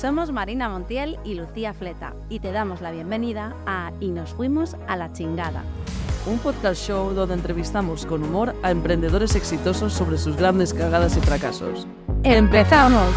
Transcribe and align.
Somos 0.00 0.32
Marina 0.32 0.70
Montiel 0.70 1.18
y 1.24 1.34
Lucía 1.34 1.74
Fleta 1.74 2.14
y 2.30 2.40
te 2.40 2.52
damos 2.52 2.80
la 2.80 2.90
bienvenida 2.90 3.54
a 3.66 3.92
Y 4.00 4.08
nos 4.08 4.30
fuimos 4.30 4.74
a 4.88 4.96
la 4.96 5.12
chingada. 5.12 5.62
Un 6.24 6.38
podcast 6.38 6.80
show 6.80 7.12
donde 7.12 7.34
entrevistamos 7.34 8.06
con 8.06 8.24
humor 8.24 8.54
a 8.62 8.70
emprendedores 8.70 9.36
exitosos 9.36 9.92
sobre 9.92 10.16
sus 10.16 10.38
grandes 10.38 10.72
cagadas 10.72 11.18
y 11.18 11.20
fracasos. 11.20 11.86
¡Empezamos! 12.22 13.14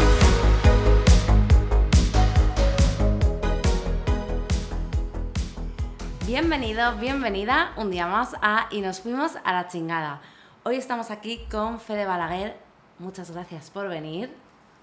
Bienvenido, 6.26 6.96
bienvenida 6.98 7.72
un 7.78 7.90
día 7.90 8.06
más 8.06 8.36
a 8.42 8.68
Y 8.70 8.82
nos 8.82 9.00
fuimos 9.00 9.38
a 9.42 9.54
la 9.54 9.68
chingada. 9.68 10.20
Hoy 10.64 10.76
estamos 10.76 11.10
aquí 11.10 11.46
con 11.50 11.80
Fede 11.80 12.04
Balaguer. 12.04 12.58
Muchas 12.98 13.30
gracias 13.30 13.70
por 13.70 13.88
venir. 13.88 14.30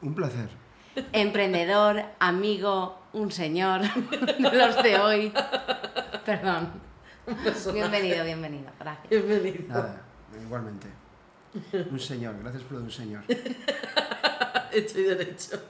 Un 0.01 0.15
placer. 0.15 0.49
Emprendedor, 1.13 2.03
amigo, 2.19 2.99
un 3.13 3.31
señor 3.31 3.81
de 3.81 4.51
los 4.51 4.83
de 4.83 4.99
hoy. 4.99 5.33
Perdón. 6.25 6.69
Bienvenido, 7.73 8.25
bienvenido. 8.25 8.71
Gracias. 8.79 9.09
Bienvenido. 9.09 9.67
Nada, 9.69 10.01
igualmente. 10.43 10.87
Un 11.89 11.99
señor, 11.99 12.35
gracias 12.41 12.63
por 12.63 12.73
lo 12.73 12.79
de 12.79 12.85
un 12.85 12.91
señor. 12.91 13.23
Hecho 14.71 14.99
y 14.99 15.03
derecho. 15.03 15.61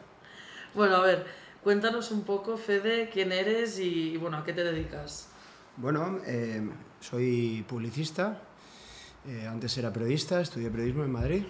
Bueno, 0.74 0.96
a 0.96 1.02
ver, 1.02 1.26
cuéntanos 1.64 2.12
un 2.12 2.24
poco, 2.24 2.58
Fede, 2.58 3.10
quién 3.12 3.32
eres 3.32 3.78
y, 3.80 4.18
bueno, 4.18 4.38
a 4.38 4.44
qué 4.44 4.54
te 4.54 4.64
dedicas. 4.64 5.30
Bueno, 5.78 6.20
eh, 6.26 6.68
soy 7.00 7.66
publicista, 7.68 8.40
eh, 9.28 9.48
antes 9.48 9.78
era 9.78 9.92
periodista, 9.92 10.42
estudié 10.42 10.70
periodismo 10.70 11.04
en 11.04 11.12
Madrid 11.12 11.44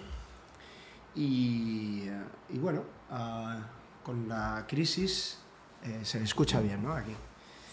y, 1.14 2.04
eh, 2.06 2.22
y 2.50 2.58
bueno, 2.58 2.84
ah, 3.12 3.58
con 4.02 4.28
la 4.28 4.64
crisis 4.68 5.38
eh, 5.84 6.00
se 6.02 6.18
le 6.18 6.24
escucha 6.24 6.60
bien, 6.60 6.82
¿no? 6.82 6.92
Aquí. 6.92 7.14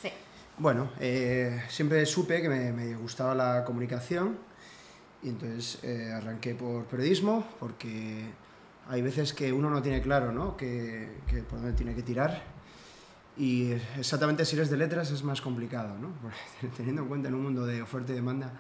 Sí. 0.02 0.10
Bueno, 0.58 0.92
eh, 1.00 1.64
siempre 1.70 2.06
supe 2.06 2.42
que 2.42 2.50
me, 2.50 2.72
me 2.72 2.96
gustaba 2.96 3.34
la 3.34 3.64
comunicación 3.64 4.38
y 5.24 5.30
entonces 5.30 5.80
eh, 5.84 6.12
arranqué 6.14 6.56
por 6.56 6.86
periodismo 6.86 7.46
porque 7.60 8.24
hay 8.88 9.02
veces 9.02 9.34
que 9.34 9.52
uno 9.52 9.70
no 9.70 9.82
tiene 9.82 10.02
claro 10.02 10.32
¿no? 10.32 10.56
que, 10.56 11.20
que 11.28 11.44
por 11.44 11.60
dónde 11.60 11.74
tiene 11.74 11.94
que 11.94 12.04
tirar 12.04 12.42
y 13.38 13.72
exactamente 13.98 14.44
si 14.46 14.56
eres 14.56 14.70
de 14.70 14.78
letras 14.78 15.12
es 15.12 15.24
más 15.24 15.42
complicado, 15.42 15.98
¿no? 15.98 16.10
Teniendo 16.78 17.04
en 17.04 17.08
cuenta 17.08 17.30
en 17.30 17.36
un 17.36 17.44
mundo 17.44 17.66
de 17.66 17.82
oferta 17.82 18.12
y 18.12 18.16
demanda 18.16 18.52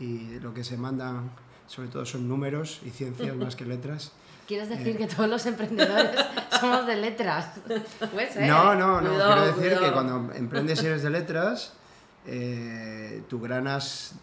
y 0.00 0.40
lo 0.40 0.52
que 0.52 0.64
se 0.64 0.76
mandan 0.76 1.30
sobre 1.66 1.88
todo 1.88 2.04
son 2.04 2.28
números 2.28 2.80
y 2.84 2.90
ciencias 2.90 3.36
más 3.36 3.56
que 3.56 3.66
letras. 3.66 4.12
¿Quieres 4.46 4.68
decir 4.68 4.96
que 4.96 5.06
todos 5.06 5.28
los 5.28 5.44
emprendedores 5.46 6.10
somos 6.60 6.86
de 6.86 6.96
letras? 6.96 7.50
Puede 8.12 8.32
ser. 8.32 8.48
No, 8.48 8.74
no, 8.74 9.00
no. 9.00 9.10
Cuidado, 9.10 9.34
Quiero 9.52 9.56
decir 9.56 9.78
que 9.78 9.92
cuando 9.92 10.32
emprendes 10.34 10.82
y 10.82 10.86
eres 10.86 11.02
de 11.02 11.10
letras, 11.10 11.72
eh, 12.26 13.22
tu 13.28 13.40
gran 13.40 13.66
as, 13.66 14.14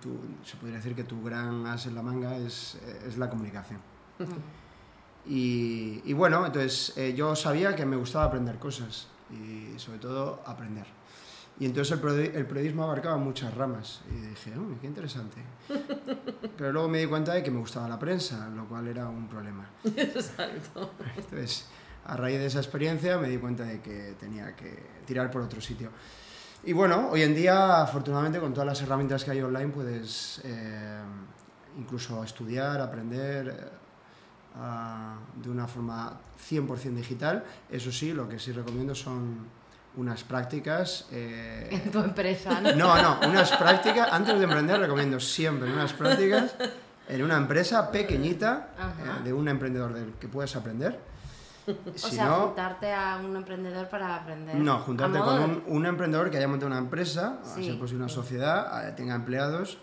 tu- 0.00 0.20
se 0.44 0.56
podría 0.56 0.76
decir 0.76 0.94
que 0.94 1.04
tu 1.04 1.22
gran 1.22 1.66
as 1.66 1.86
en 1.86 1.94
la 1.96 2.02
manga 2.02 2.36
es, 2.36 2.76
es 3.06 3.16
la 3.18 3.28
comunicación. 3.28 3.80
Y, 5.28 6.02
y 6.04 6.12
bueno, 6.12 6.46
entonces 6.46 6.92
eh, 6.96 7.14
yo 7.16 7.34
sabía 7.34 7.74
que 7.74 7.84
me 7.84 7.96
gustaba 7.96 8.24
aprender 8.26 8.58
cosas 8.58 9.08
y 9.32 9.76
sobre 9.78 9.98
todo 9.98 10.40
aprender. 10.46 10.86
Y 11.58 11.64
entonces 11.66 11.92
el, 11.98 12.02
periodi- 12.04 12.34
el 12.34 12.46
periodismo 12.46 12.84
abarcaba 12.84 13.16
muchas 13.16 13.54
ramas 13.54 14.02
y 14.10 14.14
dije, 14.14 14.52
"Oh, 14.58 14.78
qué 14.80 14.86
interesante. 14.86 15.38
Pero 16.56 16.72
luego 16.72 16.88
me 16.88 16.98
di 16.98 17.06
cuenta 17.06 17.32
de 17.32 17.42
que 17.42 17.50
me 17.50 17.58
gustaba 17.60 17.88
la 17.88 17.98
prensa, 17.98 18.48
lo 18.50 18.66
cual 18.66 18.86
era 18.88 19.08
un 19.08 19.26
problema. 19.28 19.66
Exacto. 19.96 20.92
Entonces, 21.16 21.66
a 22.04 22.16
raíz 22.16 22.38
de 22.38 22.46
esa 22.46 22.58
experiencia 22.58 23.16
me 23.18 23.28
di 23.28 23.38
cuenta 23.38 23.64
de 23.64 23.80
que 23.80 24.14
tenía 24.20 24.54
que 24.54 24.82
tirar 25.06 25.30
por 25.30 25.42
otro 25.42 25.60
sitio. 25.60 25.90
Y 26.64 26.72
bueno, 26.72 27.08
hoy 27.10 27.22
en 27.22 27.34
día, 27.34 27.80
afortunadamente, 27.82 28.38
con 28.38 28.52
todas 28.52 28.66
las 28.66 28.82
herramientas 28.82 29.24
que 29.24 29.30
hay 29.30 29.40
online, 29.40 29.68
puedes 29.68 30.40
eh, 30.44 31.00
incluso 31.78 32.22
estudiar, 32.22 32.80
aprender 32.80 33.48
eh, 34.56 35.42
de 35.42 35.50
una 35.50 35.66
forma 35.66 36.18
100% 36.50 36.94
digital. 36.94 37.44
Eso 37.70 37.90
sí, 37.92 38.12
lo 38.12 38.28
que 38.28 38.38
sí 38.38 38.52
recomiendo 38.52 38.94
son 38.94 39.46
unas 39.96 40.24
prácticas. 40.24 41.06
eh, 41.12 41.68
En 41.70 41.90
tu 41.90 41.98
empresa, 42.00 42.60
¿no? 42.60 42.72
no, 42.74 43.02
no, 43.02 43.28
unas 43.28 43.50
prácticas, 43.52 44.08
antes 44.12 44.36
de 44.38 44.44
emprender 44.44 44.78
recomiendo 44.80 45.18
siempre 45.20 45.72
unas 45.72 45.92
prácticas 45.92 46.54
en 47.08 47.22
una 47.22 47.36
empresa 47.36 47.90
pequeñita 47.90 48.68
eh, 48.78 49.24
de 49.24 49.32
un 49.32 49.48
emprendedor 49.48 49.92
del 49.94 50.12
que 50.14 50.28
puedes 50.28 50.54
aprender. 50.56 50.98
O 51.66 51.74
Si 51.98 52.14
sea, 52.14 52.26
no, 52.26 52.46
juntarte 52.48 52.92
a 52.92 53.16
un 53.16 53.34
emprendedor 53.36 53.88
para 53.88 54.14
aprender. 54.16 54.54
no, 54.54 54.78
juntarte 54.80 55.18
con 55.18 55.42
un, 55.42 55.62
un 55.66 55.86
emprendedor 55.86 56.30
que 56.30 56.36
haya 56.36 56.46
montado 56.46 56.68
una 56.68 56.78
empresa, 56.78 57.38
a 57.42 57.54
Sí. 57.56 57.64
ser 57.64 57.78
posible 57.78 58.04
una 58.04 58.12
sociedad, 58.12 58.88
eh, 58.88 58.92
tenga 58.92 59.14
empleados, 59.16 59.78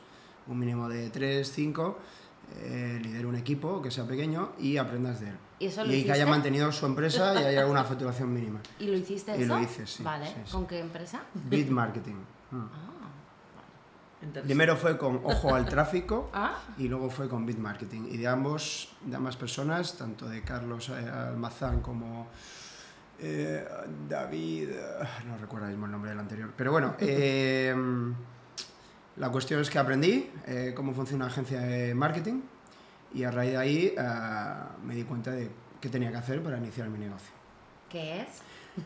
un 0.48 0.60
mínimo 0.60 0.88
de 0.88 1.10
3, 1.10 1.52
5, 1.52 1.98
lidere 3.02 3.26
un 3.26 3.36
equipo 3.36 3.82
que 3.82 3.90
sea 3.92 4.06
pequeño 4.06 4.52
y 4.60 4.78
aprendas 4.78 5.20
de 5.22 5.30
él. 5.30 5.38
¿Y 5.64 5.68
eso 5.68 5.84
lo 5.84 5.92
que 5.92 6.12
haya 6.12 6.26
mantenido 6.26 6.72
su 6.72 6.86
empresa 6.86 7.42
y 7.42 7.46
haya 7.46 7.66
una 7.68 7.84
facturación 7.92 8.34
mínima. 8.34 8.60
¿Y 8.80 8.88
lo 8.88 8.98
hiciste 8.98 9.38
Y 9.38 9.44
eso? 9.44 9.56
lo 9.56 9.62
hice, 9.62 9.88
sí, 9.88 10.04
Vale. 10.04 10.28
sí, 10.28 10.34
sí. 10.46 10.52
¿Con 10.52 10.68
qué 10.68 10.80
empresa? 10.80 11.22
Bit 11.34 11.70
marketing. 11.70 12.16
Mm. 12.52 12.58
Ah. 12.62 12.90
Primero 14.44 14.76
fue 14.78 14.98
con 14.98 15.22
Ojo 15.24 15.56
al 15.56 15.66
Tráfico. 15.66 16.30
Ah, 16.34 16.58
y 16.78 16.88
luego 16.88 17.10
fue 17.10 17.30
con 17.30 17.46
Bit 17.46 17.60
Marketing. 17.60 18.08
Y 18.10 18.18
de 18.18 18.28
ambos, 18.28 18.90
de 19.06 19.16
ambas 19.16 19.38
personas, 19.38 19.98
tanto 19.98 20.28
de 20.28 20.42
Carlos 20.42 20.90
eh, 20.90 21.10
Almazán 21.10 21.82
como 21.82 22.28
eh, 23.20 23.66
David, 24.10 24.70
eh, 24.70 24.80
no 25.28 25.38
recuerdo 25.38 25.68
mismo 25.68 25.86
el 25.86 25.92
nombre 25.92 26.10
del 26.12 26.20
anterior, 26.20 26.52
pero 26.58 26.72
bueno, 26.72 26.96
eh, 27.00 27.74
la 29.18 29.30
cuestión 29.30 29.62
es 29.62 29.70
que 29.70 29.80
aprendí 29.80 30.30
eh, 30.48 30.74
cómo 30.76 30.94
funciona 30.94 31.26
una 31.26 31.32
agencia 31.32 31.62
de 31.62 31.94
marketing 31.94 32.42
y 33.14 33.24
a 33.24 33.32
raíz 33.32 33.52
de 33.52 33.58
ahí 33.58 33.94
eh, 33.98 34.04
me 34.86 34.96
di 34.96 35.04
cuenta 35.04 35.32
de 35.32 35.50
qué 35.82 35.90
tenía 35.90 36.12
que 36.12 36.18
hacer 36.18 36.42
para 36.42 36.58
iniciar 36.58 36.90
mi 36.90 36.98
negocio 37.00 37.32
¿qué 37.90 38.22
es? 38.22 38.28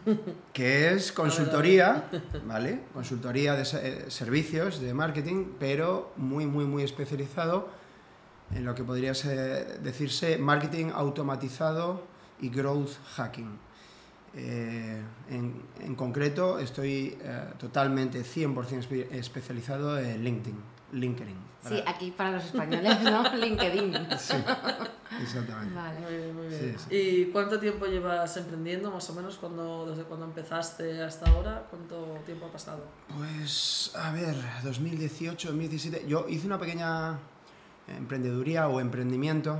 que 0.53 0.91
es 0.93 1.13
consultoría, 1.13 2.03
¿vale? 2.45 2.81
Consultoría 2.93 3.53
de 3.55 3.61
eh, 3.63 4.05
servicios 4.09 4.81
de 4.81 4.93
marketing, 4.93 5.45
pero 5.59 6.11
muy, 6.17 6.45
muy, 6.45 6.65
muy 6.65 6.83
especializado 6.83 7.69
en 8.53 8.65
lo 8.65 8.75
que 8.75 8.83
podría 8.83 9.13
ser- 9.13 9.79
decirse 9.79 10.37
marketing 10.37 10.87
automatizado 10.93 12.03
y 12.41 12.49
growth 12.49 12.97
hacking. 13.15 13.57
Eh, 14.35 15.01
en, 15.29 15.61
en 15.79 15.95
concreto, 15.95 16.59
estoy 16.59 17.17
eh, 17.21 17.43
totalmente 17.57 18.23
100% 18.23 18.55
espe- 18.89 19.07
especializado 19.11 19.97
en 19.97 20.21
LinkedIn. 20.21 20.57
LinkedIn. 20.91 21.35
Sí, 21.67 21.75
para- 21.83 21.89
aquí 21.91 22.11
para 22.11 22.31
los 22.31 22.45
españoles, 22.45 23.01
¿no? 23.03 23.35
LinkedIn. 23.35 23.93
Sí, 24.17 24.35
exactamente. 25.21 25.75
Vale. 25.75 25.99
Muy 25.99 26.15
bien, 26.17 26.35
muy 26.35 26.47
bien. 26.47 26.75
Sí, 26.77 26.85
sí. 26.89 26.95
¿Y 26.95 27.25
cuánto 27.31 27.59
tiempo 27.59 27.85
llevas 27.87 28.37
emprendiendo, 28.37 28.91
más 28.91 29.09
o 29.09 29.13
menos, 29.13 29.37
cuando, 29.37 29.85
desde 29.89 30.03
cuando 30.03 30.25
empezaste 30.25 31.01
hasta 31.03 31.29
ahora? 31.29 31.65
¿Cuánto 31.69 32.19
tiempo 32.25 32.45
ha 32.45 32.51
pasado? 32.51 32.83
Pues, 33.17 33.91
a 33.95 34.11
ver, 34.11 34.35
2018, 34.63 35.49
2017. 35.49 36.05
Yo 36.07 36.25
hice 36.29 36.47
una 36.47 36.57
pequeña 36.59 37.17
emprendeduría 37.87 38.67
o 38.67 38.79
emprendimiento. 38.79 39.59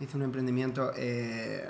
Hice 0.00 0.16
un 0.16 0.22
emprendimiento, 0.24 0.92
eh, 0.96 1.66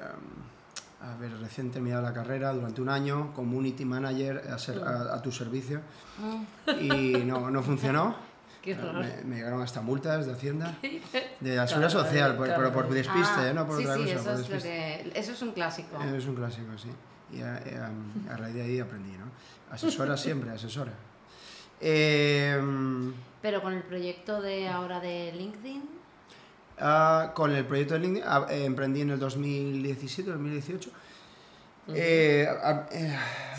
a 1.01 1.17
ver, 1.17 1.33
recién 1.39 1.71
terminado 1.71 2.03
la 2.03 2.13
carrera, 2.13 2.53
durante 2.53 2.81
un 2.83 2.89
año, 2.89 3.33
community 3.35 3.85
manager 3.85 4.43
a, 4.53 4.59
ser- 4.59 4.83
a- 4.83 5.15
a 5.15 5.23
tu 5.23 5.31
servicio. 5.33 5.81
Mm, 6.19 6.71
Y 6.83 7.25
no, 7.25 7.51
no 7.51 7.63
funcionó. 7.63 8.17
Me, 8.75 9.25
me 9.25 9.37
llegaron 9.37 9.63
hasta 9.63 9.81
multas 9.81 10.27
de 10.27 10.33
Hacienda, 10.33 10.77
de 11.41 11.57
la 11.57 11.67
seguridad 11.67 11.91
social, 11.91 12.37
por- 12.37 12.49
pero 12.49 12.73
por 12.73 12.89
despiste, 12.89 13.35
Ah, 13.37 13.51
¿eh? 13.51 13.55
no 13.55 13.67
por 13.67 13.77
sí, 13.79 13.85
otra 13.85 13.97
sí, 13.97 14.03
cosa. 14.03 14.15
eso 14.15 14.25
por 14.25 14.33
es, 14.41 14.49
lo 14.51 14.59
que, 14.63 15.13
eso 15.15 15.33
es 15.33 15.43
un 15.43 15.53
clásico. 15.53 16.03
Es 16.03 16.27
un 16.27 16.35
clásico, 16.35 16.77
sí. 16.79 16.89
Y 17.33 17.41
a, 17.43 17.59
eh, 17.59 17.79
a- 17.79 18.33
a 18.35 18.37
raíz 18.37 18.55
de 18.55 18.63
ahí 18.63 18.81
aprendí, 18.81 19.11
¿no? 19.13 19.27
Asesora 19.73 20.17
siempre, 20.17 20.51
asesora. 20.51 20.93
Em, 21.81 23.13
Pero 23.43 23.63
con 23.63 23.73
el 23.73 23.83
proyecto 23.83 24.41
de 24.41 24.69
ahora 24.69 24.99
de 25.01 25.33
LinkedIn, 25.33 25.83
ah, 26.81 27.33
con 27.35 27.53
el 27.53 27.65
proyecto 27.67 27.95
de 27.95 28.01
LinkedIn 28.01 28.25
ah, 28.27 28.47
eh, 28.51 28.65
emprendí 28.65 29.03
en 29.03 29.11
el 29.11 29.19
2017, 31.87 31.95
2018. 31.95 31.95
Eh, 31.95 32.43
eh, 32.93 33.19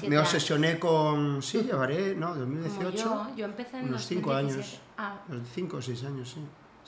me 0.10 0.16
años. 0.18 0.28
obsesioné 0.28 0.80
con... 0.80 1.42
Sí, 1.42 1.64
llevaré, 1.64 2.16
¿no? 2.16 2.34
como 2.34 2.40
2018. 2.40 2.98
yo, 2.98 3.36
yo 3.36 3.46
empecé 3.46 3.80
en 3.80 3.88
unos 3.90 4.06
cinco 4.06 4.32
2017. 4.32 4.54
años. 4.54 4.82
Ah, 4.98 5.22
Los 5.30 5.48
5 5.54 5.78
o 5.78 5.82
6 5.82 6.04
años, 6.06 6.32
sí. 6.32 6.42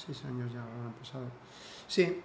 6 0.08 0.26
años 0.26 0.52
ya 0.52 0.62
han 0.62 0.94
pasado. 0.94 1.26
Sí. 1.88 2.22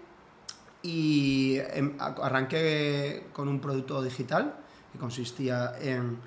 Y 0.82 1.58
em, 1.58 1.96
arranqué 1.98 3.26
con 3.32 3.48
un 3.48 3.60
producto 3.60 4.02
digital 4.02 4.54
que 4.92 4.98
consistía 4.98 5.74
en 5.80 6.18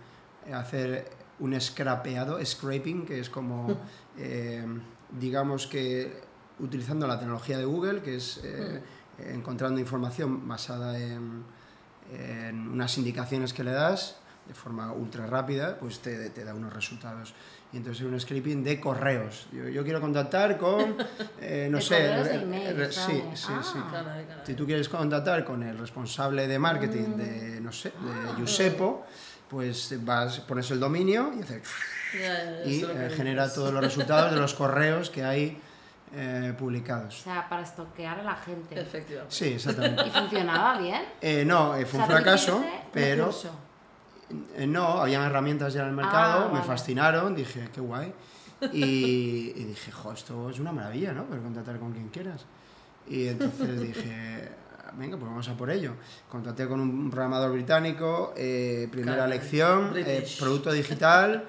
hacer 0.53 1.09
un 1.39 1.59
scrapeado, 1.59 2.43
scraping, 2.43 3.05
que 3.05 3.19
es 3.19 3.29
como, 3.29 3.79
eh, 4.17 4.65
digamos 5.19 5.67
que 5.67 6.21
utilizando 6.59 7.07
la 7.07 7.19
tecnología 7.19 7.57
de 7.57 7.65
Google, 7.65 8.01
que 8.01 8.15
es 8.15 8.41
eh, 8.43 8.81
encontrando 9.19 9.79
información 9.79 10.47
basada 10.47 10.99
en, 10.99 11.43
en 12.12 12.68
unas 12.69 12.98
indicaciones 12.98 13.54
que 13.54 13.63
le 13.63 13.71
das 13.71 14.15
de 14.48 14.54
forma 14.54 14.94
ultra 14.94 15.25
rápida, 15.27 15.77
pues 15.77 16.00
te, 16.00 16.30
te 16.30 16.45
da 16.45 16.54
unos 16.54 16.74
resultados. 16.74 17.33
Y 17.74 17.77
entonces 17.77 18.06
es 18.06 18.09
un 18.09 18.18
scraping 18.18 18.63
de 18.63 18.80
correos. 18.80 19.48
Yo, 19.51 19.68
yo 19.68 19.83
quiero 19.83 20.00
contactar 20.00 20.57
con, 20.57 20.95
eh, 21.42 21.68
no 21.69 21.77
De 21.80 21.83
sé, 21.83 21.95
correos 21.98 22.27
de 22.30 22.36
el- 22.36 22.42
emails, 22.44 22.80
el- 22.80 22.94
sí, 22.94 23.24
sí, 23.36 23.48
Ah. 23.51 23.62
sí. 23.62 23.80
Caray, 23.92 24.25
caray. 24.25 24.44
Si 24.45 24.54
tú 24.54 24.65
quieres 24.65 24.88
contactar 24.88 25.44
con 25.44 25.63
el 25.63 25.77
responsable 25.77 26.48
de 26.48 26.57
marketing 26.59 27.09
Mm. 27.09 27.18
de, 27.18 27.62
no 27.62 27.74
sé, 27.74 27.92
Ah. 28.00 28.31
de 28.31 28.36
Giusepo, 28.38 29.06
pues 29.50 29.94
vas, 30.06 30.39
pones 30.42 30.71
el 30.71 30.80
dominio 30.80 31.33
y, 31.38 31.42
haces- 31.42 31.62
ya 32.18 32.65
y 32.65 32.83
eh, 32.83 33.09
genera 33.13 33.54
todos 33.54 33.74
los 33.74 33.83
resultados 33.83 34.31
de 34.31 34.39
los 34.39 34.54
correos 34.54 35.09
que 35.09 35.25
hay 35.25 35.59
eh, 36.13 36.51
O 36.54 36.57
publicados. 36.57 37.19
sea, 37.21 37.48
para 37.50 37.63
estoquear 37.63 38.19
a 38.19 38.24
la 38.24 38.36
gente. 38.36 38.80
Efectivamente. 38.80 39.33
Sí, 39.36 39.45
exactamente. 39.54 40.07
¿Y 40.07 40.12
funcionaba 40.12 40.77
bien? 40.80 41.01
Eh, 41.21 41.44
no, 41.45 41.75
eh, 41.75 41.86
fue 41.86 42.00
O 42.00 42.04
un 42.04 42.07
sea, 42.07 42.18
tú 42.18 42.24
fracaso, 42.24 42.57
un 42.57 42.65
pero 42.94 43.30
eh, 44.56 44.68
no, 44.68 45.01
habían 45.01 45.24
herramientas 45.24 45.74
ya 45.74 45.81
en 45.83 45.89
el 45.89 45.94
mercado, 45.95 46.45
Ah, 46.45 46.48
me 46.48 46.54
vale. 46.59 46.65
fascinaron, 46.65 47.36
dije, 47.36 47.69
qué 47.74 47.81
guay. 47.81 48.13
Y, 48.74 49.54
y 49.56 49.63
dije, 49.65 49.92
jo, 49.92 50.12
esto 50.13 50.50
es 50.50 50.59
una 50.59 50.71
maravilla, 50.71 51.13
¿no? 51.13 51.25
Poder 51.25 51.42
contactar 51.44 51.77
con 51.80 51.94
quien 51.94 52.09
quieras. 52.09 52.45
Y 53.07 53.27
entonces 53.27 53.80
dije, 53.88 54.50
venga, 54.94 55.15
pues 55.18 55.30
vamos 55.30 55.48
a 55.48 55.54
por 55.56 55.69
ello. 55.69 55.94
Contraté 56.30 56.68
con 56.68 56.80
un 56.81 57.09
programador 57.12 57.51
británico, 57.51 58.33
eh, 58.36 58.88
primera 58.92 59.27
lección, 59.27 59.94
eh, 59.95 60.27
producto 60.39 60.71
digital, 60.71 61.48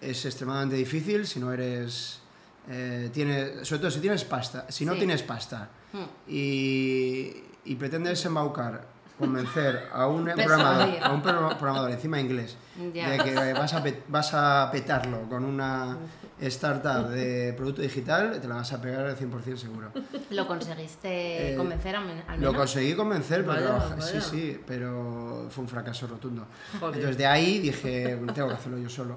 es 0.00 0.24
extremadamente 0.24 0.76
difícil 0.76 1.26
si 1.26 1.40
no 1.40 1.52
eres... 1.52 2.20
eh, 2.68 3.10
tiene, 3.12 3.64
sobre 3.64 3.80
todo 3.80 3.90
si 3.90 4.00
tienes 4.00 4.24
pasta, 4.24 4.66
si 4.68 4.84
no 4.84 4.92
Sí. 4.92 4.98
tienes 4.98 5.22
pasta 5.22 5.68
Hmm. 5.92 6.04
y, 6.28 7.32
y 7.64 7.74
pretendes 7.76 8.24
embaucar, 8.24 8.82
convencer 9.18 9.88
a 9.92 10.06
un 10.08 10.24
programador, 10.26 11.02
a 11.02 11.10
un 11.12 11.22
pro- 11.22 11.48
programador 11.56 11.90
encima 11.90 12.20
inglés 12.20 12.56
Ya. 12.92 13.08
de 13.10 13.18
que 13.18 13.52
vas 13.54 13.72
a, 13.72 13.82
vas 14.08 14.34
a 14.34 14.68
petarlo 14.70 15.22
con 15.28 15.44
una 15.44 15.96
startup 16.38 17.08
de 17.08 17.54
producto 17.56 17.80
digital, 17.80 18.38
te 18.42 18.46
la 18.46 18.56
vas 18.56 18.70
a 18.74 18.82
pegar 18.82 19.06
al 19.06 19.16
100% 19.16 19.56
seguro. 19.56 19.90
¿Lo 20.30 20.46
conseguiste 20.46 21.52
Eh, 21.54 21.56
convencer 21.56 21.96
al 21.96 22.04
men- 22.04 22.24
al 22.28 22.34
Lo 22.42 22.52
menos? 22.52 22.56
conseguí 22.56 22.94
convencer, 22.94 23.46
pero 23.46 23.62
trabaja- 23.62 24.00
sí, 24.02 24.20
sí, 24.20 24.60
pero 24.66 25.46
fue 25.50 25.62
un 25.64 25.68
fracaso 25.70 26.06
rotundo. 26.06 26.44
Joder. 26.78 26.96
Entonces 26.96 27.16
de 27.16 27.26
ahí 27.26 27.58
dije, 27.60 28.18
tengo 28.34 28.48
que 28.48 28.54
hacerlo 28.54 28.76
yo 28.78 28.90
solo. 28.90 29.16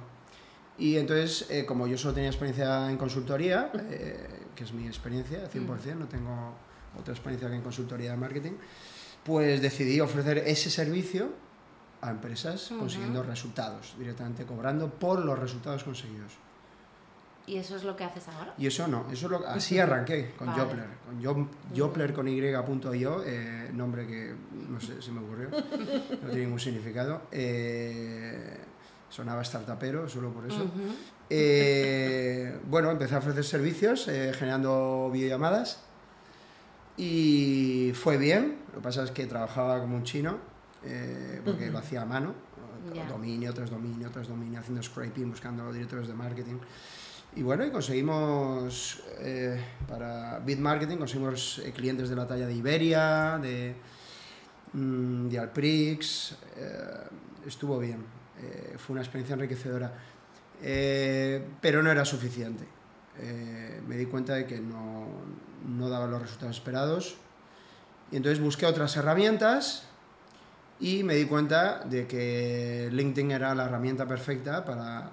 Y 0.80 0.98
entonces, 0.98 1.46
eh, 1.50 1.66
como 1.66 1.88
yo 1.88 1.98
solo 1.98 2.14
tenía 2.14 2.30
experiencia 2.30 2.90
en 2.90 2.98
consultoría, 2.98 3.70
eh, 3.90 4.28
que 4.56 4.64
es 4.64 4.72
mi 4.74 4.88
experiencia, 4.88 5.50
100%, 5.52 5.96
no 5.96 6.08
tengo 6.08 6.54
otra 6.98 7.14
experiencia 7.14 7.50
que 7.50 7.56
en 7.56 7.62
consultoría 7.62 8.12
de 8.12 8.18
marketing, 8.18 8.54
pues 9.24 9.62
decidí 9.62 10.00
ofrecer 10.00 10.38
ese 10.40 10.70
servicio 10.70 11.30
a 12.02 12.12
empresas 12.12 12.72
consiguiendo 12.80 13.22
resultados, 13.24 13.94
directamente 14.00 14.46
cobrando 14.46 14.90
por 14.90 15.20
los 15.24 15.38
resultados 15.38 15.84
conseguidos. 15.84 16.32
¿Y 17.46 17.58
eso 17.58 17.76
es 17.76 17.84
lo 17.84 17.96
que 17.98 18.04
haces 18.06 18.28
ahora? 18.30 18.54
Y 18.58 18.68
eso 18.68 18.88
no, 18.88 19.06
eso 19.12 19.28
lo, 19.28 19.46
así 19.48 19.80
arranqué 19.80 20.32
con 20.38 20.48
Vale. 20.48 20.62
Jopler, 20.62 20.86
con 21.06 21.24
Jo- 21.26 21.50
Jopler 21.76 22.14
con 22.14 22.28
y.io, 22.28 23.24
eh, 23.26 23.70
nombre 23.74 24.06
que 24.08 24.34
no 24.70 24.80
sé, 24.80 25.02
se 25.02 25.12
me 25.12 25.20
ocurrió, 25.20 25.50
no 25.50 26.30
tiene 26.30 26.44
ningún 26.46 26.60
significado. 26.60 27.24
eh, 27.32 28.58
sonaba 29.10 29.44
startupero, 29.44 30.08
solo 30.08 30.32
por 30.32 30.46
eso. 30.46 30.66
Eh, 31.30 32.60
bueno, 32.68 32.90
empecé 32.90 33.16
a 33.16 33.20
ofrecer 33.20 33.44
servicios 33.44 34.08
eh, 34.08 34.32
generando 34.34 35.10
videollamadas 35.12 35.82
y 36.98 37.92
fue 37.94 38.18
bien. 38.18 38.60
Lo 38.70 38.76
que 38.76 38.84
pasa 38.84 39.04
es 39.04 39.12
que 39.12 39.26
trabajaba 39.26 39.80
como 39.80 39.96
un 39.96 40.04
chino 40.04 40.38
eh, 40.84 41.42
porque 41.44 41.70
lo 41.70 41.80
hacía 41.80 42.02
a 42.02 42.06
mano, 42.06 42.34
dominio 43.10 43.54
tras 43.54 43.70
dominio 43.70 44.10
tras 44.10 44.28
dominio, 44.28 44.60
haciendo 44.60 44.82
scraping, 44.82 45.30
buscando 45.30 45.72
directores 45.72 46.08
de 46.08 46.14
marketing. 46.14 46.58
Y 47.36 47.44
bueno, 47.44 47.64
y 47.64 47.70
conseguimos 47.70 49.04
eh, 49.20 49.64
para 49.88 50.40
Bit 50.40 50.58
Marketing, 50.58 50.98
conseguimos 50.98 51.62
clientes 51.76 52.10
de 52.10 52.16
la 52.16 52.26
talla 52.26 52.48
de 52.48 52.54
Iberia, 52.56 53.38
de, 53.40 53.76
mm, 54.74 55.28
de 55.28 55.38
Alprix, 55.40 56.36
estuvo 57.46 57.78
bien, 57.78 58.04
eh, 58.42 58.76
fue 58.78 58.94
una 58.94 59.02
experiencia 59.02 59.34
enriquecedora, 59.34 59.94
Eh, 60.62 61.42
pero 61.62 61.82
no 61.82 61.90
era 61.90 62.04
suficiente. 62.04 62.66
Eh, 63.22 63.82
me 63.88 63.96
di 63.96 64.06
cuenta 64.06 64.36
de 64.36 64.46
que 64.46 64.60
no, 64.60 65.08
no 65.66 65.90
daba 65.90 66.06
los 66.06 66.22
resultados 66.22 66.58
esperados 66.58 67.16
y 68.12 68.18
entonces 68.18 68.42
busqué 68.44 68.66
otras 68.66 68.96
herramientas 68.98 69.84
y 70.80 71.04
me 71.04 71.16
di 71.16 71.26
cuenta 71.26 71.80
de 71.86 72.08
que 72.08 72.90
LinkedIn 72.92 73.32
era 73.32 73.56
la 73.56 73.66
herramienta 73.66 74.06
perfecta 74.06 74.64
para 74.64 75.12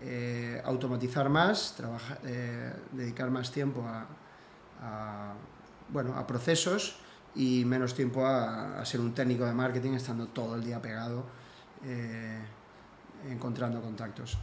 eh, 0.00 0.60
automatizar 0.64 1.28
más, 1.28 1.74
trabajar, 1.76 2.18
eh, 2.24 2.72
dedicar 2.92 3.30
más 3.30 3.50
tiempo 3.50 3.82
a, 3.82 4.06
a, 4.82 5.34
bueno, 5.88 6.16
a 6.16 6.26
procesos 6.26 6.98
y 7.34 7.64
menos 7.64 7.94
tiempo 7.94 8.26
a, 8.26 8.84
ser 8.84 9.00
un 9.00 9.14
técnico 9.14 9.44
de 9.44 9.52
marketing 9.52 9.94
estando 9.94 10.26
todo 10.26 10.54
el 10.56 10.62
día 10.64 10.80
pegado 10.80 11.24
encontrando 13.28 13.80
contactos. 13.80 14.38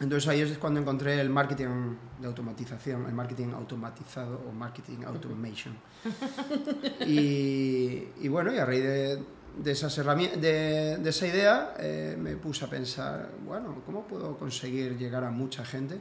Entonces 0.00 0.28
ahí 0.28 0.40
es 0.40 0.56
cuando 0.56 0.80
encontré 0.80 1.20
el 1.20 1.28
marketing 1.28 1.96
de 2.20 2.26
automatización, 2.26 3.04
el 3.06 3.12
marketing 3.12 3.52
automatizado 3.52 4.40
o 4.48 4.52
marketing 4.52 5.04
automation. 5.06 5.76
y, 7.06 8.08
y 8.20 8.28
bueno, 8.28 8.52
y 8.52 8.58
a 8.58 8.64
raíz 8.64 8.82
de, 8.82 9.22
de, 9.58 9.70
esas 9.70 9.94
de, 9.96 10.96
de 10.98 11.10
esa 11.10 11.26
idea 11.26 11.74
eh, 11.78 12.16
me 12.18 12.36
puse 12.36 12.64
a 12.64 12.68
pensar, 12.68 13.30
bueno, 13.44 13.82
¿cómo 13.84 14.04
puedo 14.06 14.38
conseguir 14.38 14.96
llegar 14.96 15.24
a 15.24 15.30
mucha 15.30 15.64
gente? 15.64 16.00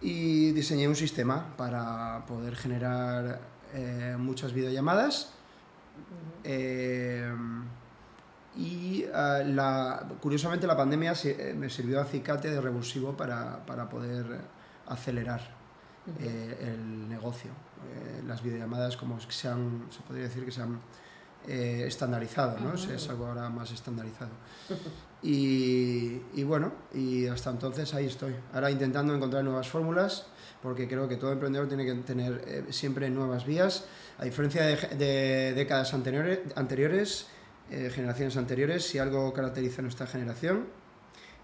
Y 0.00 0.50
diseñé 0.52 0.88
un 0.88 0.96
sistema 0.96 1.56
para 1.56 2.24
poder 2.26 2.56
generar 2.56 3.40
eh, 3.74 4.16
muchas 4.18 4.52
videollamadas. 4.52 5.32
Eh, 6.42 7.32
y 8.58 9.04
ah, 9.14 9.40
la, 9.46 10.06
curiosamente 10.20 10.66
la 10.66 10.76
pandemia 10.76 11.14
si- 11.14 11.28
eh, 11.30 11.54
me 11.56 11.70
sirvió 11.70 11.96
de 11.96 12.02
acicate 12.02 12.50
de 12.50 12.60
revulsivo 12.60 13.16
para, 13.16 13.64
para 13.64 13.88
poder 13.88 14.26
acelerar 14.86 15.40
eh, 16.20 16.58
el 16.74 17.08
negocio. 17.08 17.50
Eh, 17.94 18.22
las 18.26 18.42
videollamadas 18.42 18.96
como 18.96 19.16
que 19.18 19.30
se 19.32 19.46
han, 19.48 19.86
se 19.90 20.00
podría 20.02 20.24
decir 20.24 20.44
que 20.44 20.50
se 20.50 20.62
han 20.62 20.80
eh, 21.46 21.84
estandarizado, 21.86 22.58
¿no? 22.58 22.76
Se- 22.76 22.96
es 22.96 23.08
algo 23.08 23.26
ahora 23.26 23.48
más 23.48 23.70
estandarizado. 23.70 24.30
Y, 25.20 26.22
y 26.34 26.44
bueno, 26.44 26.72
y 26.94 27.26
hasta 27.26 27.50
entonces 27.50 27.92
ahí 27.92 28.06
estoy. 28.06 28.36
Ahora 28.54 28.70
intentando 28.70 29.12
encontrar 29.14 29.42
nuevas 29.42 29.68
fórmulas, 29.68 30.26
porque 30.62 30.86
creo 30.86 31.08
que 31.08 31.16
todo 31.16 31.32
emprendedor 31.32 31.66
tiene 31.66 31.84
que 31.84 31.92
tener 32.02 32.44
eh, 32.46 32.64
siempre 32.70 33.10
nuevas 33.10 33.44
vías. 33.44 33.84
A 34.18 34.24
diferencia 34.24 34.62
de, 34.64 34.76
de 34.96 35.54
décadas 35.54 35.92
anteriores, 35.92 36.38
anteriores 36.54 37.26
eh, 37.70 37.90
generaciones 37.94 38.36
anteriores, 38.36 38.86
si 38.86 38.98
algo 38.98 39.32
caracteriza 39.32 39.80
a 39.80 39.82
nuestra 39.82 40.06
generación 40.06 40.66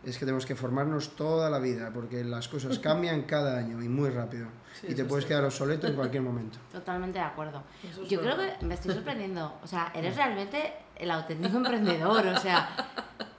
es 0.07 0.19
que 0.19 0.25
tenemos 0.25 0.45
que 0.45 0.55
formarnos 0.55 1.17
toda 1.17 1.49
la 1.49 1.59
vida, 1.59 1.91
porque 1.93 2.25
las 2.25 2.49
cosas 2.49 2.79
cambian 2.81 3.23
cada 3.23 3.59
año 3.59 3.83
y 3.83 3.89
muy 3.89 4.11
rápido. 4.11 4.49
Sí, 4.81 4.89
y 4.91 4.95
te 4.95 5.05
puedes 5.05 5.25
sí. 5.25 5.29
quedar 5.29 5.45
obsoleto 5.45 5.87
en 5.87 5.95
cualquier 5.95 6.23
momento. 6.23 6.59
Totalmente 6.73 7.19
de 7.19 7.25
acuerdo. 7.25 7.63
Eso 7.83 8.03
es 8.03 8.09
Yo 8.09 8.21
creo 8.21 8.37
verdad. 8.37 8.59
que 8.59 8.67
me 8.67 8.75
estoy 8.75 8.95
sorprendiendo. 8.95 9.55
O 9.63 9.67
sea, 9.67 9.93
eres 9.95 10.17
realmente 10.17 10.75
el 10.97 11.11
auténtico 11.11 11.57
emprendedor. 11.57 12.27
O 12.27 12.39
sea, 12.39 12.69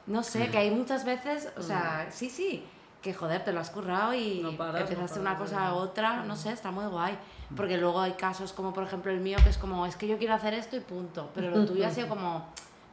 no 0.07 0.23
sé, 0.23 0.49
que 0.49 0.57
hay 0.57 0.71
muchas 0.71 1.05
veces, 1.05 1.49
o 1.57 1.61
sea, 1.61 2.07
sí, 2.11 2.29
sí, 2.29 2.65
que 3.01 3.13
joder, 3.13 3.43
te 3.43 3.51
lo 3.51 3.59
has 3.59 3.69
currado 3.69 4.13
y 4.13 4.39
No 4.41 4.57
paras, 4.57 4.73
no 4.73 4.79
empezaste 4.79 5.19
paras 5.19 5.21
una 5.21 5.37
cosa 5.37 5.67
a 5.67 5.73
otra, 5.75 6.23
no 6.23 6.35
sé, 6.35 6.51
está 6.51 6.71
muy 6.71 6.85
guay. 6.85 7.17
Porque 7.55 7.77
luego 7.77 8.01
hay 8.01 8.13
casos 8.13 8.53
como 8.53 8.73
por 8.73 8.83
ejemplo 8.83 9.11
el 9.11 9.19
mío, 9.19 9.37
que 9.43 9.49
es 9.49 9.59
como, 9.59 9.85
es 9.85 9.95
que 9.95 10.07
yo 10.07 10.17
quiero 10.17 10.33
hacer 10.33 10.55
esto 10.55 10.75
y 10.75 10.79
punto. 10.79 11.29
Pero 11.35 11.51
lo 11.51 11.65
tuyo 11.67 11.85
ha 11.85 11.91
sido 11.91 12.09
como, 12.09 12.47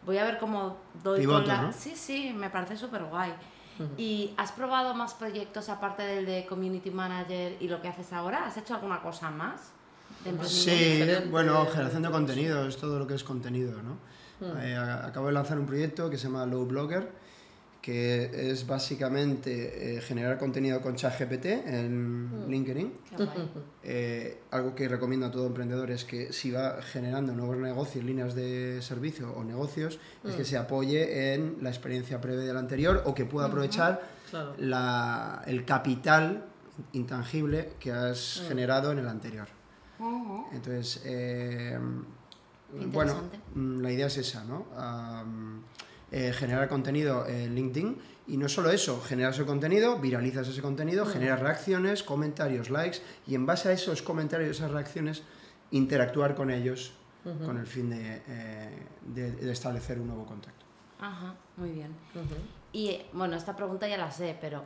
voy 0.06 0.18
a 0.18 0.24
ver 0.24 0.38
cómo 0.38 0.76
doy 1.02 1.20
Pivoto, 1.20 1.38
con 1.40 1.48
la... 1.48 1.62
¿no? 1.62 1.72
Sí, 1.72 1.94
sí, 1.96 2.32
me 2.36 2.50
parece 2.50 2.76
súper 2.76 3.04
guay. 3.04 3.32
¿Y 3.96 4.32
has 4.36 4.52
probado 4.52 4.94
más 4.94 5.14
proyectos 5.14 5.68
aparte 5.68 6.02
del 6.04 6.24
de 6.26 6.46
Community 6.46 6.90
Manager 6.90 7.56
y 7.58 7.66
lo 7.68 7.80
que 7.82 7.88
haces 7.88 8.12
ahora? 8.12 8.46
¿Has 8.46 8.56
hecho 8.56 8.74
alguna 8.74 9.00
cosa 9.02 9.30
más? 9.30 9.72
De? 10.24 10.44
Sí, 10.48 11.02
bueno, 11.30 11.64
eh, 11.64 11.66
generación 11.72 12.02
de 12.02 12.10
contenido, 12.10 12.68
es 12.68 12.76
todo 12.76 12.98
lo 12.98 13.06
que 13.06 13.14
es 13.14 13.24
contenido, 13.24 13.80
¿no? 13.82 13.96
Eh, 14.60 14.76
a- 14.76 15.06
acabo 15.06 15.28
de 15.28 15.32
lanzar 15.32 15.58
un 15.58 15.66
proyecto 15.66 16.10
que 16.10 16.18
se 16.18 16.24
llama 16.28 16.44
Low 16.46 16.64
Blogger, 16.66 17.10
que 17.82 18.30
es 18.52 18.64
básicamente 18.64 19.96
eh, 19.96 20.00
generar 20.00 20.38
contenido 20.38 20.80
con 20.80 20.94
ChatGPT 20.94 21.46
en 21.46 22.44
LinkedIn. 22.48 22.92
Qué 23.10 23.16
guay. 23.24 23.50
Eh, 23.82 24.38
algo 24.52 24.72
que 24.76 24.86
recomiendo 24.88 25.26
a 25.26 25.30
todo 25.32 25.48
emprendedor 25.48 25.90
es 25.90 26.04
que 26.04 26.32
si 26.32 26.52
va 26.52 26.80
generando 26.80 27.34
nuevos 27.34 27.56
negocios, 27.56 28.04
líneas 28.04 28.36
de 28.36 28.80
servicio 28.82 29.32
o 29.34 29.42
negocios, 29.42 29.98
es 30.24 30.36
que 30.36 30.44
se 30.44 30.56
apoye 30.56 31.34
en 31.34 31.56
la 31.60 31.70
experiencia 31.70 32.20
previa 32.20 32.44
del 32.44 32.56
anterior 32.56 33.02
o 33.04 33.14
que 33.14 33.24
pueda 33.24 33.48
aprovechar 33.48 34.00
Claro. 34.30 34.54
la- 34.58 35.42
el 35.46 35.64
capital 35.64 36.44
intangible 36.92 37.72
que 37.80 37.90
has 37.92 38.44
generado 38.46 38.92
en 38.92 38.98
el 39.00 39.08
anterior. 39.08 39.48
Entonces, 40.52 41.02
eh, 41.04 41.76
bueno, 42.92 43.14
mm, 43.54 43.80
la 43.80 43.90
idea 43.92 44.06
es 44.06 44.16
esa, 44.18 44.44
¿no? 44.44 44.66
Eh, 46.12 46.32
generar 46.32 46.68
contenido 46.68 47.26
en 47.26 47.54
LinkedIn 47.56 47.98
y 48.28 48.36
no 48.36 48.48
solo 48.48 48.70
eso, 48.70 49.00
generas 49.00 49.34
ese 49.34 49.44
contenido, 49.46 49.98
viralizas 49.98 50.46
ese 50.46 50.62
contenido, 50.62 51.04
generas 51.06 51.40
reacciones, 51.40 52.02
comentarios, 52.04 52.70
likes 52.70 52.98
y 53.26 53.34
en 53.34 53.46
base 53.46 53.70
a 53.70 53.72
esos 53.72 54.02
comentarios, 54.02 54.56
esas 54.58 54.70
reacciones, 54.70 55.22
interactuar 55.72 56.34
con 56.34 56.50
ellos 56.50 56.92
con 57.46 57.56
el 57.56 57.66
fin 57.66 57.88
de, 57.90 58.20
eh, 58.28 58.68
de- 59.06 59.30
de 59.32 59.52
establecer 59.52 59.98
un 60.00 60.08
nuevo 60.08 60.26
contacto. 60.26 60.64
Ajá, 60.98 61.34
muy 61.56 61.70
bien. 61.70 61.92
Y 62.72 62.98
bueno, 63.12 63.36
esta 63.36 63.54
pregunta 63.56 63.86
ya 63.88 63.96
la 63.96 64.10
sé, 64.10 64.36
pero 64.40 64.64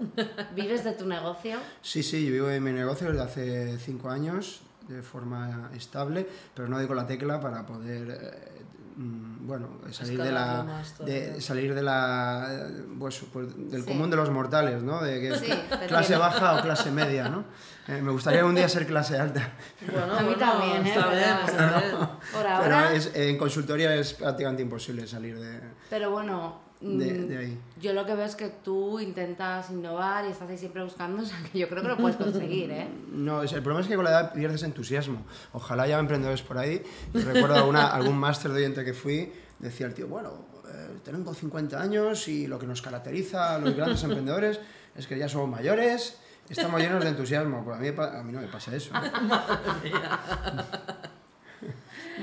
¿vives 0.54 0.82
de 0.84 0.92
tu 0.92 1.06
negocio? 1.06 1.58
Sí, 1.82 2.02
sí, 2.02 2.24
yo 2.26 2.32
vivo 2.32 2.50
en 2.50 2.62
mi 2.64 2.72
negocio 2.72 3.08
desde 3.08 3.22
hace 3.22 3.78
cinco 3.78 4.08
años 4.10 4.62
de 4.88 5.02
forma 5.02 5.70
estable, 5.74 6.26
pero 6.54 6.66
no 6.68 6.78
digo 6.78 6.94
la 6.94 7.06
tecla 7.06 7.40
para 7.40 7.66
poder, 7.66 8.08
eh, 8.10 8.62
bueno, 8.98 9.68
salir 9.90 10.22
de 10.22 10.32
la, 10.32 10.82
de, 11.04 11.40
salir 11.40 11.74
de 11.74 11.82
la, 11.82 12.66
pues, 12.98 13.22
pues, 13.32 13.48
del 13.70 13.82
Sí. 13.82 13.88
común 13.88 14.10
de 14.10 14.16
los 14.16 14.30
mortales, 14.30 14.82
¿no? 14.82 15.02
De 15.02 15.20
que 15.20 15.38
Sí, 15.38 15.52
clase 15.86 16.16
baja 16.16 16.56
o 16.58 16.62
clase 16.62 16.90
media, 16.90 17.28
¿no? 17.28 17.44
Eh, 17.88 18.00
me 18.02 18.10
gustaría 18.10 18.44
un 18.44 18.54
día 18.54 18.68
ser 18.68 18.86
clase 18.86 19.18
alta, 19.18 19.52
Bueno, 19.92 20.14
A 20.14 20.20
mí 20.20 20.34
bueno, 20.34 20.38
también, 20.38 20.86
¿eh? 20.86 20.88
Está 20.88 21.10
bien, 21.10 21.24
Pero- 21.46 21.58
está 21.66 21.78
bien. 21.80 21.96
Por 22.32 22.42
pero 22.42 22.48
ahora, 22.48 22.92
es- 22.94 23.12
en 23.14 23.36
consultoría 23.38 23.94
es 23.94 24.14
prácticamente 24.14 24.62
imposible 24.62 25.06
salir 25.06 25.38
de, 25.38 25.60
pero 25.90 26.10
bueno, 26.10 26.60
de, 26.80 27.14
mm, 27.14 27.28
de 27.28 27.38
ahí. 27.38 27.59
yo 27.80 27.92
lo 27.95 28.04
que 28.04 28.14
veo 28.14 28.26
es 28.26 28.37
que 28.37 28.49
tú 28.49 29.00
intentas 29.00 29.71
innovar 29.71 30.25
y 30.26 30.28
estás 30.28 30.49
ahí 30.50 30.59
siempre 30.59 30.83
buscando, 30.83 31.23
o 31.23 31.25
sea, 31.25 31.38
que 31.50 31.59
yo 31.59 31.68
creo 31.68 31.83
que 31.83 31.88
lo 31.88 31.97
puedes 31.97 32.16
conseguir, 32.16 32.71
¿eh? 32.71 32.87
No, 33.12 33.42
es- 33.42 33.52
el 33.52 33.62
problema 33.62 33.80
es 33.83 33.88
que 33.88 33.97
con 33.97 34.04
la 34.04 34.11
edad 34.11 34.33
pierdes 34.33 34.62
entusiasmo. 34.62 35.25
Ojalá 35.52 35.85
haya 35.85 35.99
emprendedores 35.99 36.42
por 36.42 36.59
ahí. 36.59 36.83
Y 37.14 37.18
recuerdo 37.21 37.54
alguna, 37.56 37.87
algún 37.95 38.18
máster 38.18 38.50
de 38.52 38.59
oyente 38.59 38.85
que 38.85 38.92
fui, 38.92 39.33
decía 39.59 39.87
el 39.87 39.95
tío, 39.95 40.06
bueno, 40.09 40.33
eh, 40.68 40.99
tengo 41.04 41.33
50 41.33 41.80
años 41.80 42.28
y 42.28 42.47
lo 42.47 42.59
que 42.59 42.66
nos 42.66 42.83
caracteriza 42.83 43.54
a 43.54 43.59
los 43.59 43.75
grandes 43.75 44.02
emprendedores 44.04 44.61
es 44.95 45.06
que 45.06 45.18
ya 45.18 45.28
somos 45.28 45.49
mayores, 45.49 46.18
estamos 46.49 46.80
llenos 46.80 47.02
de 47.02 47.11
entusiasmo. 47.11 47.64
Pues 47.64 47.76
a 47.76 47.80
mí, 47.80 47.88
a 47.88 48.23
mí 48.23 48.33
no 48.33 48.40
me 48.40 48.49
pasa 48.49 48.75
eso. 48.76 48.92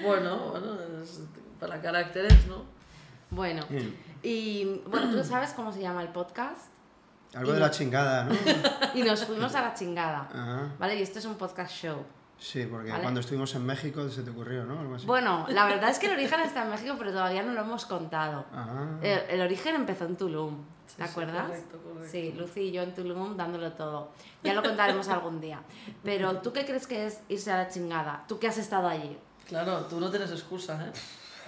Bueno, 0.04 0.50
bueno, 0.52 0.78
es 1.04 1.22
para 1.60 1.80
caracteres, 1.82 2.48
¿no? 2.48 2.64
Bueno, 3.30 3.64
Bien. 3.70 3.94
Y 4.24 4.82
bueno, 4.88 5.12
tú 5.12 5.24
sabes 5.24 5.52
cómo 5.52 5.72
se 5.72 5.82
llama 5.82 6.02
el 6.02 6.10
podcast 6.10 6.68
Algo 7.36 7.54
de 7.54 7.60
la 7.60 7.70
chingada, 7.72 8.24
¿no? 8.24 8.36
y 8.96 9.04
nos 9.04 9.26
fuimos 9.26 9.54
a 9.56 9.62
la 9.62 9.74
chingada, 9.74 10.30
Ajá. 10.34 10.72
¿vale? 10.80 10.98
Y 10.98 11.02
esto 11.04 11.20
es 11.20 11.26
un 11.26 11.36
podcast 11.36 11.72
show. 11.72 11.98
Sí, 12.40 12.66
porque 12.70 12.90
Vale. 12.90 13.02
cuando 13.04 13.20
estuvimos 13.22 13.54
en 13.56 13.66
México 13.66 14.10
se 14.10 14.22
te 14.24 14.30
ocurrió, 14.32 14.66
¿no? 14.66 14.80
Algo 14.80 14.96
así. 14.96 15.06
Bueno, 15.06 15.46
la 15.50 15.66
verdad 15.66 15.90
es 15.90 16.00
que 16.00 16.08
el 16.08 16.14
origen 16.14 16.42
está 16.42 16.64
en 16.64 16.72
México, 16.72 16.96
pero 16.98 17.12
todavía 17.12 17.42
no 17.44 17.54
lo 17.54 17.62
hemos 17.62 17.86
contado. 17.86 18.46
Ajá. 18.52 18.98
El, 19.02 19.20
el 19.30 19.42
origen 19.42 19.76
empezó 19.76 20.06
en 20.06 20.18
Tulum, 20.18 20.58
¿te 20.98 21.04
sí, 21.06 21.10
acuerdas? 21.10 21.48
correcto, 21.48 21.78
correcto. 21.82 22.10
Sí, 22.12 22.34
Lucy 22.38 22.62
y 22.62 22.72
yo 22.72 22.82
en 22.82 22.94
Tulum 22.94 23.38
dándolo 23.38 23.72
todo. 23.74 24.12
Ya 24.44 24.54
lo 24.54 24.62
contaremos 24.62 25.08
algún 25.08 25.40
día. 25.40 25.62
Pero 26.04 26.38
¿tú 26.38 26.52
qué 26.52 26.66
crees 26.66 26.86
que 26.86 27.06
es 27.06 27.22
irse 27.30 27.52
a 27.52 27.58
la 27.58 27.70
chingada? 27.70 28.26
Tú 28.28 28.40
que 28.40 28.48
has 28.48 28.58
estado 28.58 28.90
allí. 28.90 29.18
Claro, 29.48 29.86
tú 29.86 30.00
no 30.02 30.10
tienes 30.10 30.32
excusa, 30.32 30.86
¿eh? 30.86 30.92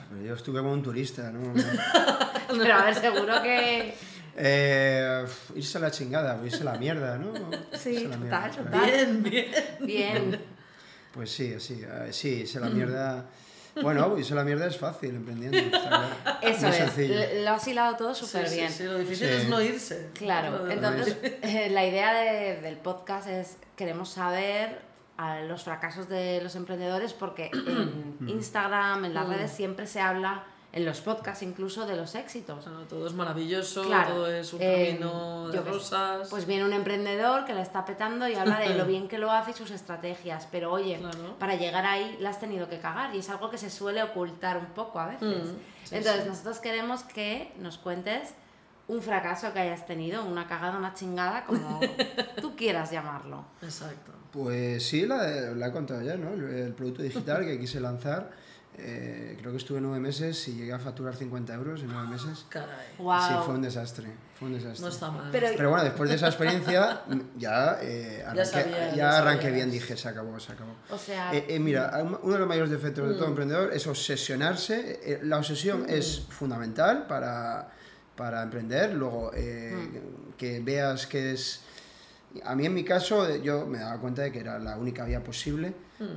Pero 0.10 0.22
yo 0.22 0.34
estuve 0.36 0.60
como 0.60 0.72
un 0.74 0.84
turista, 0.84 1.32
¿no? 1.32 1.54
Pero 2.58 2.74
a 2.76 2.86
ver, 2.86 2.96
seguro 2.96 3.42
que... 3.42 3.94
Eh, 4.38 5.26
irse 5.56 5.78
a 5.78 5.82
la 5.82 5.92
chingada, 5.92 6.40
irse 6.46 6.62
a 6.62 6.66
la 6.66 6.74
mierda, 6.78 7.18
¿no? 7.18 7.32
Sí, 7.78 8.06
la 8.08 8.18
mierda, 8.18 8.50
total, 8.52 8.66
total. 8.66 8.90
Bien, 8.92 9.24
bien. 9.24 9.46
Bien. 9.80 10.42
Pues 11.14 11.32
sí, 11.32 11.58
sí, 11.60 11.82
eh, 11.88 12.10
sí, 12.12 12.30
irse 12.42 12.58
a 12.58 12.62
la 12.62 12.68
mierda. 12.70 13.26
Bueno, 13.82 14.18
irse 14.18 14.34
a 14.34 14.36
la 14.38 14.44
mierda 14.44 14.68
es 14.68 14.78
fácil 14.78 15.12
emprendiendo. 15.16 15.58
está. 15.58 16.40
Eso 16.42 16.62
Muy 16.62 16.70
es. 16.70 16.76
sencillo. 16.76 17.16
Lo 17.44 17.52
has 17.52 17.68
hilado 17.68 17.96
todo 17.96 18.14
súper 18.14 18.48
Sí, 18.50 18.56
bien. 18.58 18.70
Sí, 18.70 18.78
sí, 18.80 18.84
lo 18.84 18.98
difícil 19.00 19.28
Sí. 19.28 19.34
es 19.36 19.50
no 19.50 19.62
irse. 19.62 20.10
Claro, 20.14 20.70
entonces 20.70 21.18
eh, 21.42 21.70
la 21.72 21.86
idea 21.86 22.14
de- 22.14 22.62
del 22.62 22.76
podcast 22.78 23.28
es, 23.30 23.56
queremos 23.78 24.10
saber 24.10 24.80
a 25.18 25.42
los 25.42 25.64
fracasos 25.64 26.10
de 26.10 26.42
los 26.42 26.56
emprendedores 26.56 27.14
porque 27.14 27.50
en 27.54 28.28
Instagram, 28.28 29.06
en 29.06 29.14
las 29.14 29.28
Mm. 29.28 29.32
redes 29.32 29.52
siempre 29.52 29.88
se 29.88 30.00
habla, 30.02 30.44
en 30.74 30.84
los 30.84 31.00
podcasts 31.00 31.42
incluso, 31.42 31.86
de 31.86 31.96
los 31.96 32.16
éxitos. 32.16 32.66
Claro, 32.66 32.80
todo 32.82 33.08
es 33.08 33.14
maravilloso, 33.14 33.84
Claro, 33.84 34.14
todo 34.14 34.28
es 34.28 34.52
un 34.52 34.62
eh, 34.62 34.88
camino 34.98 35.48
de 35.48 35.62
rosas. 35.62 36.28
Pues 36.30 36.46
viene 36.46 36.66
un 36.66 36.74
emprendedor 36.74 37.46
que 37.46 37.54
la 37.54 37.62
está 37.62 37.86
petando 37.86 38.28
y 38.28 38.36
habla 38.36 38.60
de 38.60 38.76
lo 38.76 38.86
bien 38.86 39.08
que 39.08 39.18
lo 39.18 39.32
hace 39.32 39.52
y 39.52 39.54
sus 39.54 39.72
estrategias, 39.72 40.50
pero 40.52 40.74
oye, 40.74 40.98
Claro. 40.98 41.38
para 41.40 41.56
llegar 41.56 41.86
ahí 41.86 42.18
la 42.20 42.30
has 42.32 42.42
tenido 42.42 42.68
que 42.68 42.80
cagar 42.80 43.16
y 43.16 43.20
es 43.20 43.30
algo 43.30 43.50
que 43.50 43.58
se 43.58 43.70
suele 43.70 44.04
ocultar 44.04 44.58
un 44.58 44.66
poco 44.66 45.00
a 45.00 45.08
veces. 45.08 45.46
Mm, 45.48 45.56
sí, 45.86 45.96
Entonces 45.96 46.24
sí. 46.24 46.30
nosotros 46.30 46.60
queremos 46.60 47.04
que 47.04 47.54
nos 47.60 47.78
cuentes 47.78 48.34
un 48.88 49.02
fracaso 49.02 49.52
que 49.54 49.60
hayas 49.60 49.86
tenido, 49.88 50.24
una 50.26 50.48
cagada, 50.48 50.78
una 50.78 50.94
chingada, 50.94 51.46
como 51.46 51.80
tú 52.42 52.56
quieras 52.56 52.92
llamarlo. 52.92 53.46
Exacto. 53.62 54.12
Pues 54.32 54.86
sí, 54.88 55.06
la, 55.06 55.18
la 55.56 55.68
he 55.68 55.72
contado 55.72 56.02
ya, 56.02 56.16
¿no? 56.18 56.34
El, 56.34 56.44
el 56.54 56.74
producto 56.74 57.02
digital 57.02 57.46
que 57.46 57.58
quise 57.60 57.80
lanzar, 57.80 58.30
eh, 58.78 59.38
creo 59.40 59.52
que 59.52 59.58
estuve 59.58 59.80
nueve 59.80 60.00
meses 60.02 60.48
y 60.50 60.56
llegué 60.56 60.74
a 60.74 60.80
facturar 60.80 61.16
50 61.16 61.54
euros 61.54 61.82
en 61.82 61.88
nueve 61.88 62.10
meses. 62.10 62.46
Caray. 62.50 62.88
Wow. 63.00 63.20
Sí, 63.28 63.34
fue 63.46 63.54
un 63.56 63.62
desastre, 63.62 64.08
fue 64.38 64.50
un 64.50 64.56
desastre. 64.56 64.82
No 64.82 64.90
está 64.90 65.10
mal. 65.10 65.30
Pero- 65.32 65.48
Pero 65.56 65.70
bueno, 65.70 65.86
después 65.86 66.10
de 66.10 66.18
esa 66.18 66.28
experiencia 66.28 67.02
mm, 67.08 67.20
ya, 67.38 67.78
eh, 67.82 68.22
arranqué, 68.28 68.70
ya 68.70 68.94
ya 68.96 69.18
arranqué 69.20 69.52
bien, 69.52 69.72
dije, 69.72 69.96
se 69.96 70.10
acabó, 70.10 70.38
se 70.42 70.52
acabó. 70.52 70.76
O 70.92 70.98
sea, 70.98 71.34
Eh, 71.34 71.46
eh, 71.48 71.60
mira, 71.60 71.90
un- 72.04 72.20
uno 72.22 72.34
de 72.34 72.40
los 72.40 72.48
mayores 72.50 72.70
defectos 72.70 73.08
de 73.08 73.16
Mm. 73.16 73.18
todo 73.18 73.28
emprendedor 73.30 73.74
es 73.74 73.88
obsesionarse. 73.88 75.00
Eh, 75.04 75.20
La 75.24 75.38
obsesión 75.38 75.86
es 75.90 76.26
fundamental 76.30 77.08
para, 77.08 77.70
para 78.16 78.42
emprender. 78.44 78.94
Luego, 78.94 79.32
eh, 79.34 79.74
Mm. 79.76 80.34
que 80.38 80.60
veas 80.60 81.08
que 81.08 81.32
es... 81.34 81.62
A 82.44 82.54
mí 82.56 82.66
en 82.66 82.74
mi 82.74 82.84
caso, 82.84 83.28
eh, 83.30 83.42
yo 83.42 83.66
me 83.66 83.80
daba 83.80 84.00
cuenta 84.00 84.22
de 84.24 84.32
que 84.32 84.40
era 84.40 84.60
la 84.60 84.78
única 84.78 85.06
vía 85.06 85.24
posible 85.24 85.74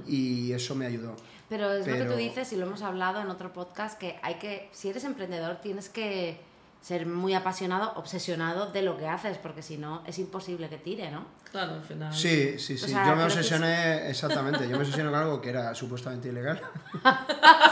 y 0.06 0.52
eso 0.52 0.74
me 0.74 0.86
ayudó. 0.86 1.14
pero 1.48 1.72
es 1.72 1.86
lo 1.86 1.94
que 1.94 2.04
tú 2.04 2.14
dices 2.16 2.52
y 2.52 2.56
lo 2.56 2.66
hemos 2.66 2.82
hablado 2.82 3.20
en 3.20 3.28
otro 3.28 3.52
podcast, 3.52 3.98
que 3.98 4.18
hay 4.22 4.34
que, 4.34 4.68
si 4.72 4.88
eres 4.90 5.04
emprendedor, 5.04 5.56
tienes 5.62 5.88
que 5.88 6.40
ser 6.82 7.06
muy 7.06 7.34
apasionado, 7.34 7.92
obsesionado 7.96 8.70
de 8.70 8.82
lo 8.82 8.96
que 8.98 9.06
haces, 9.08 9.36
porque 9.38 9.62
si 9.62 9.78
no, 9.78 10.02
es 10.06 10.18
imposible 10.18 10.68
que 10.68 10.76
tire, 10.78 11.10
¿no? 11.10 11.26
Claro, 11.50 11.74
al 11.74 11.82
final. 11.82 12.12
Sí, 12.14 12.58
sí, 12.58 12.76
sí. 12.78 12.88
sea, 12.90 13.04
yo 13.06 13.10
me 13.12 13.18
que 13.18 13.24
obsesioné, 13.24 14.08
exactamente, 14.10 14.64
yo 14.64 14.70
me 14.76 14.78
obsesioné 14.78 15.10
con 15.10 15.18
algo 15.18 15.40
que 15.40 15.50
era 15.50 15.74
supuestamente 15.74 16.28
ilegal. 16.28 16.60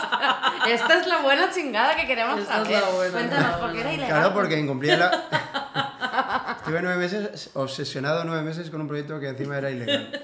Esta 0.69 1.01
es 1.01 1.07
la 1.07 1.19
buena 1.23 1.51
chingada 1.51 1.97
que 1.97 2.07
queremos 2.07 2.41
Esta 2.41 2.63
es 2.63 2.65
saber. 2.69 2.81
la 2.83 2.89
buena, 2.91 3.13
Cuéntanos, 3.13 3.51
la 3.53 3.59
¿por 3.59 3.73
qué 3.73 3.81
era 3.81 3.89
buena. 3.89 3.93
ilegal? 4.05 4.09
Claro, 4.21 4.35
porque 4.35 4.59
incumplía 4.59 4.97
la... 4.97 6.57
Estuve 6.59 6.83
nueve 6.83 6.99
meses, 6.99 7.51
obsesionado 7.55 8.25
nueve 8.25 8.43
meses 8.43 8.71
con 8.71 8.81
un 8.81 8.89
proyecto 8.89 9.21
que 9.21 9.29
encima 9.29 9.59
era 9.59 9.71
ilegal. 9.71 10.23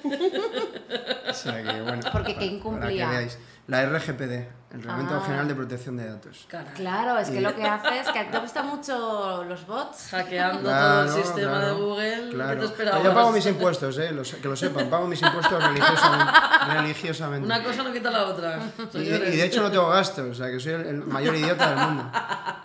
O 1.28 1.32
sea 1.34 1.62
que, 1.62 1.80
bueno, 1.82 2.00
Porque, 2.12 2.34
¿qué 2.34 2.34
para- 2.34 2.34
Para 2.34 2.44
incumplía? 2.46 3.04
que 3.06 3.10
veáis. 3.12 3.38
La 3.68 3.84
RGPD, 3.86 4.46
el 4.72 4.78
Reglamento 4.82 5.14
Ah. 5.16 5.22
General 5.26 5.48
de 5.48 5.54
Protección 5.54 5.96
de 5.98 6.06
Datos. 6.08 6.46
Caray. 6.48 6.72
Claro, 6.74 7.18
es 7.18 7.28
que 7.28 7.36
Y- 7.38 7.40
lo 7.40 7.54
que 7.54 7.62
hace 7.64 8.00
es 8.00 8.08
que 8.08 8.24
te 8.24 8.38
gustan 8.38 8.66
mucho 8.68 9.44
los 9.44 9.66
bots. 9.66 10.08
Hackeando 10.10 10.60
Claro, 10.62 11.06
todo 11.08 11.16
el 11.18 11.24
sistema 11.24 11.50
claro, 11.52 11.66
de 11.66 11.72
Google. 11.82 12.22
¿Qué 12.30 12.34
Claro. 12.34 12.60
te 12.60 12.66
esperabas? 12.66 13.02
Yo 13.04 13.14
pago 13.14 13.32
mis 13.32 13.46
impuestos, 13.46 13.98
eh, 13.98 14.12
los- 14.12 14.34
que 14.34 14.48
lo 14.48 14.56
sepan, 14.56 14.88
pago 14.88 15.06
mis 15.06 15.20
impuestos 15.22 15.62
religiosamente. 15.62 16.32
religiosamente. 16.74 17.46
Una 17.46 17.62
cosa 17.62 17.82
no 17.82 17.92
quita 17.92 18.10
la 18.10 18.24
otra. 18.26 18.58
Y 18.94 18.98
y 18.98 19.02
de 19.36 19.44
hecho 19.44 19.62
no 19.62 19.70
tengo 19.70 19.88
gastos, 19.88 20.26
o 20.30 20.34
sea 20.34 20.50
que 20.50 20.58
soy 20.60 20.72
el, 20.72 20.86
el 20.86 20.96
mayor 21.04 21.34
idiota 21.36 21.70
del 21.70 21.78
mundo. 21.88 22.10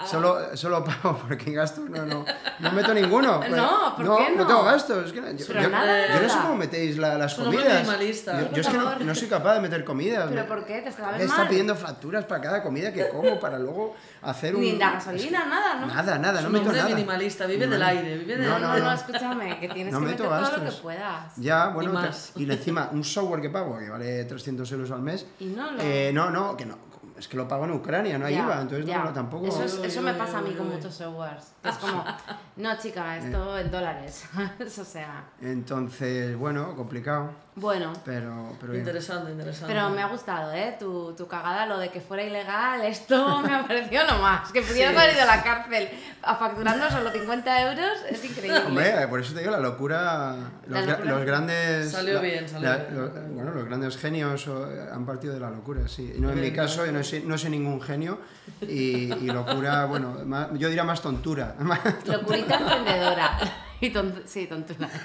Solo, 0.06 0.56
solo 0.56 0.84
pago 0.86 1.20
porque 1.28 1.52
gastos 1.52 1.90
no, 1.90 2.06
no, 2.06 2.24
no 2.60 2.72
meto 2.72 2.94
ninguno. 2.94 3.40
Pues, 3.40 3.52
No, 3.52 3.96
¿por 3.96 4.06
no, 4.06 4.18
qué 4.18 4.36
no? 4.36 4.48
tengo 4.48 4.64
gastos. 4.64 5.08
es 5.08 5.12
que 5.12 5.20
no- 5.22 5.32
yo, 5.32 5.46
yo- 5.46 5.70
nada, 5.70 6.16
yo 6.16 6.22
no 6.22 6.30
sé 6.30 6.38
cómo 6.42 6.56
metéis 6.56 6.98
la- 6.98 7.18
las 7.18 7.34
comidas. 7.36 7.82
minimalista. 7.84 8.40
Yo, 8.42 8.52
yo 8.54 8.62
es 8.62 8.68
que 8.68 8.78
no, 8.78 8.96
no 9.00 9.16
soy 9.16 9.28
capaz 9.28 9.56
de 9.56 9.60
meter 9.62 9.84
comidas. 9.84 10.28
¿Pero 10.30 10.46
por 10.48 10.64
qué? 10.66 10.82
¿Te 10.82 10.90
está 10.90 11.12
mal? 11.12 11.48
pidiendo 11.50 11.76
facturas 11.98 12.26
para 12.26 12.42
cada 12.42 12.62
comida 12.62 12.94
que 12.94 13.10
como 13.10 13.40
para 13.40 13.58
luego 13.58 13.96
hacer 14.22 14.56
un... 14.56 14.62
Ni 14.62 14.74
la 14.74 14.92
gasolina, 14.92 15.46
nada, 15.46 15.76
¿no? 15.82 15.88
Nada, 15.88 16.20
nada, 16.20 16.42
no 16.42 16.50
meto 16.50 16.72
nada. 16.72 16.88
minimalista, 16.90 17.48
vive 17.48 17.66
del 17.68 17.80
No. 17.80 17.86
aire, 17.88 18.18
vive 18.20 18.38
del 18.38 18.48
No, 18.50 18.60
No, 18.60 18.78
no, 18.78 18.84
no, 18.86 18.92
escúchame, 18.92 19.60
que 19.60 19.70
tienes 19.70 19.94
que 19.94 20.00
meter 20.00 20.18
todo 20.28 20.40
lo 20.58 20.64
que 20.64 20.72
puedas. 20.82 21.36
Ya, 21.38 21.70
bueno, 21.70 21.90
Y 21.90 21.94
más. 21.94 22.32
y 22.36 22.52
encima 22.52 22.90
un 22.92 23.04
software 23.04 23.42
que 23.42 23.50
pago 23.50 23.80
que 23.80 23.90
vale 23.90 24.26
300 24.26 24.72
euros 24.74 24.92
al 24.92 25.02
mes. 25.02 25.26
Y 25.40 25.46
no 25.48 25.72
lo... 25.72 25.82
eh, 25.82 26.12
no, 26.14 26.30
no, 26.30 26.56
que 26.56 26.66
no. 26.68 26.78
Es 27.18 27.28
que 27.28 27.36
lo 27.36 27.48
pago 27.48 27.66
en 27.66 27.72
Ucrania, 27.72 28.20
no 28.20 28.28
hay 28.28 28.36
IVA, 28.36 28.62
entonces 28.62 28.86
no, 28.86 29.06
no, 29.06 29.12
tampoco. 29.12 29.48
Eso, 29.48 29.64
es- 29.64 29.80
eso 29.84 30.02
me 30.04 30.14
pasa 30.14 30.38
a 30.38 30.42
mí 30.42 30.52
con 30.52 30.70
muchos 30.70 30.94
softwares. 30.94 31.46
Es 31.64 31.76
como, 31.78 32.04
no 32.58 32.78
chica, 32.78 33.18
esto 33.18 33.58
en 33.58 33.72
dólares. 33.72 34.26
o 34.80 34.84
sea, 34.86 35.26
Entonces, 35.42 36.36
bueno, 36.38 36.76
complicado. 36.76 37.32
Bueno, 37.60 37.92
Pero, 38.06 38.56
pero 38.60 38.74
bien. 38.74 38.86
Interesante, 38.86 39.32
interesante. 39.32 39.74
pero 39.74 39.90
me 39.90 40.04
ha 40.04 40.08
gustado, 40.10 40.54
¿eh? 40.54 40.76
Tu, 40.80 41.14
tu 41.16 41.28
cagada, 41.28 41.66
lo 41.66 41.80
de 41.80 41.90
que 41.90 42.00
fuera 42.02 42.22
ilegal, 42.22 42.84
esto 42.86 43.42
me 43.42 43.52
ha 43.56 43.66
parecido 43.66 44.04
lo 44.06 44.20
más. 44.20 44.52
Que 44.52 44.62
pudieras 44.62 44.94
Sí. 44.94 45.00
haber 45.00 45.14
ido 45.16 45.24
a 45.24 45.26
la 45.38 45.42
cárcel 45.44 45.90
a 46.22 46.36
facturando 46.36 46.88
solo 46.92 47.10
50 47.12 47.72
euros, 47.72 47.98
es 48.12 48.24
increíble. 48.26 48.60
Hombre, 48.60 49.02
eh, 49.04 49.08
por 49.08 49.20
eso 49.22 49.34
te 49.34 49.40
digo, 49.40 49.52
la 49.52 49.60
locura. 49.60 50.36
Los, 50.68 50.82
La 50.86 50.86
locura. 50.98 51.12
los 51.16 51.26
grandes. 51.26 51.92
Salió 51.92 52.14
la- 52.16 52.22
bien, 52.22 52.48
salió 52.48 52.70
la- 52.70 52.78
bien. 52.78 52.96
lo- 52.96 53.10
bueno, 53.34 53.52
los 53.56 53.66
grandes 53.66 53.98
genios 53.98 54.46
eh, 54.48 54.88
han 54.94 55.04
partido 55.08 55.34
de 55.34 55.40
la 55.40 55.50
locura, 55.50 55.88
sí. 55.88 56.14
Y 56.16 56.22
no 56.22 56.30
en 56.30 56.36
mi 56.36 56.42
Bien, 56.42 56.56
caso, 56.56 56.84
bien. 56.84 56.94
yo 56.94 57.00
no 57.00 57.04
soy, 57.04 57.24
no 57.26 57.38
soy 57.40 57.50
ningún 57.50 57.82
genio. 57.82 58.20
Y, 58.62 59.12
y 59.14 59.26
locura, 59.32 59.86
bueno, 59.86 60.16
más- 60.26 60.50
yo 60.54 60.68
diría 60.68 60.84
más 60.84 61.02
tontura. 61.02 61.56
Locurita 62.48 62.78
emprendedora. 62.78 63.40
Y 63.80 63.92
tont 63.92 64.26
sí, 64.26 64.48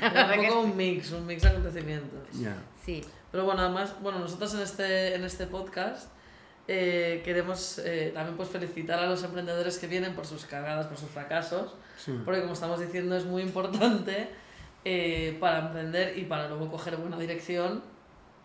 verdad 0.01 0.39
un 0.39 0.47
poco 0.47 0.61
un 0.63 0.77
mix, 0.79 1.13
un 1.13 1.27
mix 1.27 1.43
de 1.43 1.49
acontecimientos. 1.51 2.21
Sí. 2.83 3.05
Pero 3.31 3.45
bueno, 3.45 3.61
además, 3.61 3.95
bueno, 4.01 4.19
nosotros 4.19 4.55
en 4.55 4.61
este, 4.63 5.15
en 5.15 5.25
este 5.25 5.47
podcast 5.47 6.09
eh, 6.69 7.21
queremos 7.23 7.79
eh, 7.85 8.13
también 8.15 8.35
pues 8.37 8.49
felicitar 8.49 8.99
a 8.99 9.07
los 9.07 9.23
emprendedores 9.25 9.77
que 9.79 9.87
vienen 9.89 10.15
por 10.15 10.25
sus 10.27 10.47
cagadas, 10.47 10.87
por 10.87 10.97
sus 10.97 11.11
fracasos, 11.11 11.75
Sí. 11.99 12.19
porque 12.25 12.41
como 12.41 12.55
estamos 12.55 12.81
diciendo 12.81 13.15
es 13.15 13.27
muy 13.27 13.43
importante 13.43 14.31
eh, 14.87 15.37
para 15.39 15.67
emprender 15.67 16.17
y 16.17 16.25
para 16.25 16.49
luego 16.49 16.71
coger 16.71 16.97
buena 16.97 17.19
dirección, 17.19 17.83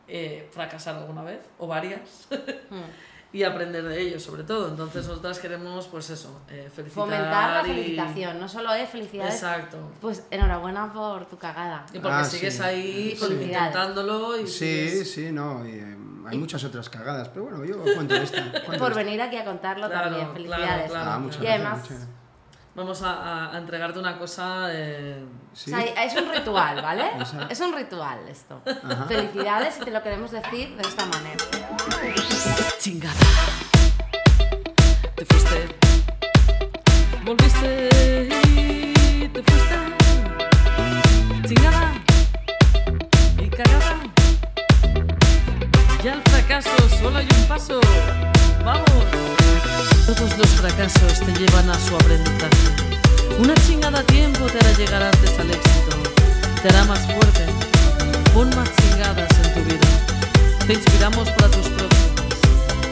eh, 0.10 0.50
fracasar 0.52 0.96
alguna 0.98 1.24
vez 1.24 1.40
o 1.58 1.68
varias 1.68 2.28
Mm. 2.70 2.82
y 3.34 3.44
aprender 3.44 3.84
de 3.84 4.00
ellos 4.02 4.24
sobre 4.24 4.44
todo. 4.44 4.70
Entonces 4.70 5.08
nosotras 5.08 5.40
queremos 5.40 5.88
pues 5.88 6.10
eso, 6.10 6.42
eh, 6.50 6.70
felicitar 6.74 7.04
Fomentar 7.04 7.52
la 7.64 7.68
y- 7.70 7.74
felicitación, 7.76 8.40
no 8.40 8.48
solo 8.48 8.74
es 8.74 8.90
felicidades. 8.90 9.34
Exacto. 9.36 9.78
Pues 10.02 10.24
enhorabuena 10.32 10.92
por 10.94 11.26
tu 11.26 11.38
cagada. 11.38 11.86
Y 11.94 12.00
porque 12.00 12.16
Ah, 12.18 12.24
sigues 12.24 12.56
sí. 12.56 12.64
ahí 12.64 13.12
Y 13.14 13.20
pues, 13.20 13.32
intentándolo 13.32 14.38
y 14.40 14.48
Sí, 14.48 14.90
sigues- 14.90 15.12
sí, 15.14 15.32
no. 15.32 15.68
y, 15.68 15.72
eh, 15.72 15.98
hay 16.30 16.38
muchas 16.38 16.64
otras 16.64 16.90
cagadas, 16.90 17.30
pero 17.30 17.46
bueno, 17.46 17.64
yo 17.66 17.82
cuento 17.96 18.16
esta. 18.16 18.42
cuento 18.66 18.78
Por 18.80 18.92
esta. 18.92 19.04
venir 19.04 19.22
aquí 19.22 19.38
a 19.38 19.46
contarlo 19.46 19.88
Claro, 19.88 20.04
también. 20.18 20.26
claro, 20.26 20.34
Felicidades. 20.34 20.92
claro. 20.92 21.12
Ah, 21.12 21.20
muchas 21.20 21.40
Y 21.42 21.44
gracias, 21.44 21.62
además- 21.66 21.78
muchas 21.82 21.98
gracias. 22.00 22.17
Vamos 22.78 23.02
a, 23.02 23.52
a- 23.54 23.58
entregarte 23.58 23.98
una 24.00 24.18
cosa. 24.18 24.68
eh, 24.72 25.26
Sí. 25.54 25.74
O 25.74 25.76
sea, 25.78 26.04
es 26.04 26.14
un 26.16 26.32
ritual, 26.32 26.80
¿vale? 26.84 27.04
Esa- 27.20 27.48
Es 27.50 27.60
un 27.60 27.74
ritual 27.74 28.20
esto. 28.30 28.62
Ajá. 28.66 29.06
Felicidades 29.06 29.78
y 29.82 29.86
te 29.86 29.90
lo 29.92 30.04
queremos 30.04 30.30
decir 30.32 30.76
de 30.78 30.82
esta 30.88 31.06
manera. 31.08 31.44
Chingada. 32.80 33.16
Te 35.16 35.26
fuiste. 35.26 35.76
Volviste 37.26 38.30
y 38.56 39.28
te 39.30 39.44
fuiste. 39.44 39.76
Chingada. 41.48 41.92
Y 43.40 43.50
cagada. 43.50 44.00
Ya 46.04 46.14
al 46.14 46.22
fracaso 46.22 46.70
solo 47.02 47.18
hay 47.18 47.28
un 47.40 47.48
paso. 47.48 47.80
¡Vamos! 48.64 49.27
Todos 50.06 50.38
los 50.38 50.48
fracasos 50.50 51.20
te 51.20 51.34
llevan 51.34 51.70
a 51.70 51.74
su 51.80 51.96
aprendizaje. 51.96 52.68
Una 53.40 53.54
chingada 53.66 54.00
a 54.00 54.04
tiempo 54.04 54.46
te 54.46 54.58
hará 54.60 54.72
llegar 54.78 55.04
antes 55.04 55.40
al 55.40 55.52
éxito. 55.52 55.98
Te 56.62 56.70
hará 56.70 56.84
más 56.86 57.00
fuerte. 57.00 57.46
Pon 58.34 58.50
más 58.56 58.70
chingadas 58.78 59.30
en 59.44 59.54
tu 59.54 59.64
vida. 59.70 59.88
Te 60.66 60.74
inspiramos 60.74 61.30
para 61.32 61.50
tus 61.50 61.68
próximas. 61.68 61.98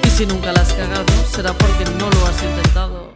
Y 0.03 0.09
si 0.09 0.25
nunca 0.25 0.53
la 0.53 0.61
has 0.61 0.73
cagado, 0.73 1.05
será 1.31 1.53
porque 1.53 1.85
no 1.97 2.09
lo 2.09 2.25
has 2.27 2.43
intentado. 2.43 3.15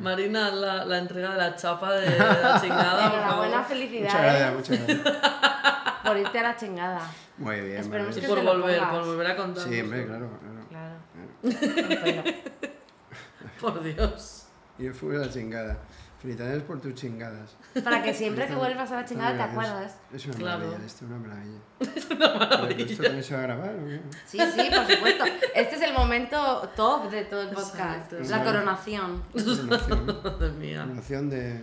Marina, 0.00 0.50
la, 0.50 0.84
la 0.84 0.98
entrega 0.98 1.32
de 1.32 1.38
la 1.38 1.56
chapa 1.56 1.92
de 1.92 2.18
la 2.18 2.58
chingada. 2.60 3.06
Enhorabuena, 3.06 3.64
felicidades 3.64 4.12
Muchas 4.12 4.22
gracias, 4.22 4.54
muchas 4.54 4.86
gracias. 4.86 5.84
por 6.04 6.16
irte 6.16 6.38
a 6.38 6.42
la 6.42 6.56
chingada. 6.56 7.00
Muy 7.38 7.60
bien. 7.60 7.78
Esperemos 7.78 8.16
Y 8.16 8.20
que 8.20 8.28
maravilloso. 8.28 8.52
por 8.58 8.62
volver, 8.62 8.88
por 8.90 9.04
volver 9.06 9.26
a 9.26 9.36
contar. 9.36 9.68
Sí, 9.68 9.80
hombre, 9.80 10.06
claro, 10.06 10.30
claro. 10.68 10.96
Claro. 11.42 12.24
Por 13.60 13.82
Dios. 13.82 14.46
Y 14.78 14.86
el 14.86 14.94
fútbol 14.94 15.16
a 15.22 15.26
la 15.26 15.32
chingada. 15.32 15.78
Felicidades 16.20 16.62
por 16.64 16.78
tus 16.82 16.94
chingadas. 16.94 17.56
Para 17.82 18.02
que 18.02 18.12
siempre 18.12 18.46
que 18.46 18.54
vuelvas 18.54 18.90
a 18.92 18.96
la 18.96 19.04
chingada 19.06 19.36
te 19.36 19.42
acuerdas. 19.42 19.96
Es 20.12 20.26
una 20.26 20.34
Claro. 20.36 20.58
maravilla, 20.66 20.86
esto 20.86 21.04
es 21.06 21.10
una 21.10 21.18
maravilla. 21.18 21.58
Es 21.96 22.10
una 22.10 22.34
maravilla. 22.34 22.84
¿Esto 22.84 23.02
también 23.02 23.24
se 23.24 23.34
va 23.34 23.40
a 23.40 23.42
grabar 23.44 23.70
o 23.74 23.86
qué? 23.86 24.00
Sí, 24.26 24.38
sí, 24.38 24.70
por 24.74 24.86
supuesto. 24.94 25.24
Este 25.54 25.76
es 25.76 25.82
el 25.82 25.94
momento 25.94 26.68
top 26.76 27.10
de 27.10 27.24
todo 27.24 27.40
el 27.42 27.48
podcast. 27.50 28.12
Exacto, 28.12 28.36
la 28.36 28.44
coronación. 28.44 29.22
Mía. 30.58 30.82
coronación 30.82 31.30
de. 31.30 31.60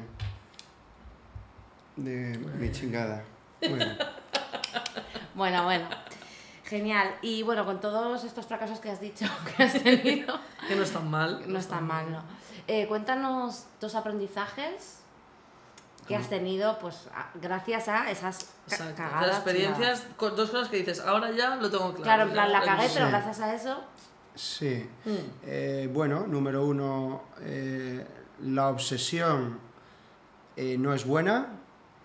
de 1.98 2.38
mi 2.60 2.72
chingada. 2.72 3.24
Bueno, 3.62 3.86
Bueno, 5.38 5.64
bueno. 5.64 5.88
Genial. 6.66 7.16
Y 7.22 7.44
bueno, 7.44 7.64
con 7.66 7.80
todos 7.80 8.24
estos 8.26 8.46
fracasos 8.46 8.80
que 8.80 8.90
has 8.92 9.00
dicho 9.00 9.26
que 9.58 9.64
has 9.64 9.74
tenido, 9.82 10.38
Que 10.68 10.76
no 10.76 10.84
es 10.84 10.92
tan 10.92 11.10
mal. 11.10 11.42
no 11.48 11.60
está 11.60 11.80
mal, 11.80 12.12
¿no? 12.12 12.22
Eh, 12.68 12.88
cuéntanos 12.88 13.66
dos 13.80 13.96
aprendizajes 13.96 14.96
que 16.08 16.16
has 16.16 16.28
tenido, 16.30 16.80
pues, 16.80 17.08
a- 17.14 17.30
gracias 17.36 17.88
a 17.88 18.10
esas 18.10 18.50
Exacto. 18.68 18.96
cagadas. 18.98 19.28
Las 19.28 19.36
experiencias, 19.38 20.04
con 20.18 20.36
dos 20.36 20.50
cosas 20.50 20.70
que 20.70 20.78
dices, 20.78 21.00
ahora 21.02 21.32
ya 21.32 21.56
lo 21.58 21.70
tengo 21.70 21.92
claro. 21.94 22.04
Claro, 22.04 22.24
en 22.24 22.32
plan, 22.32 22.52
la 22.52 22.62
cagué, 22.62 22.90
pero 22.94 23.06
Sí. 23.06 23.12
gracias 23.12 23.40
a 23.42 23.54
eso. 23.54 23.84
sí. 24.36 24.90
Mm. 25.06 25.16
Eh, 25.46 25.90
bueno, 25.94 26.26
número 26.28 26.66
uno, 26.66 27.24
eh, 27.42 28.06
la 28.42 28.70
obsesión 28.70 29.60
eh, 30.56 30.78
no 30.78 30.94
es 30.94 31.06
buena. 31.06 31.48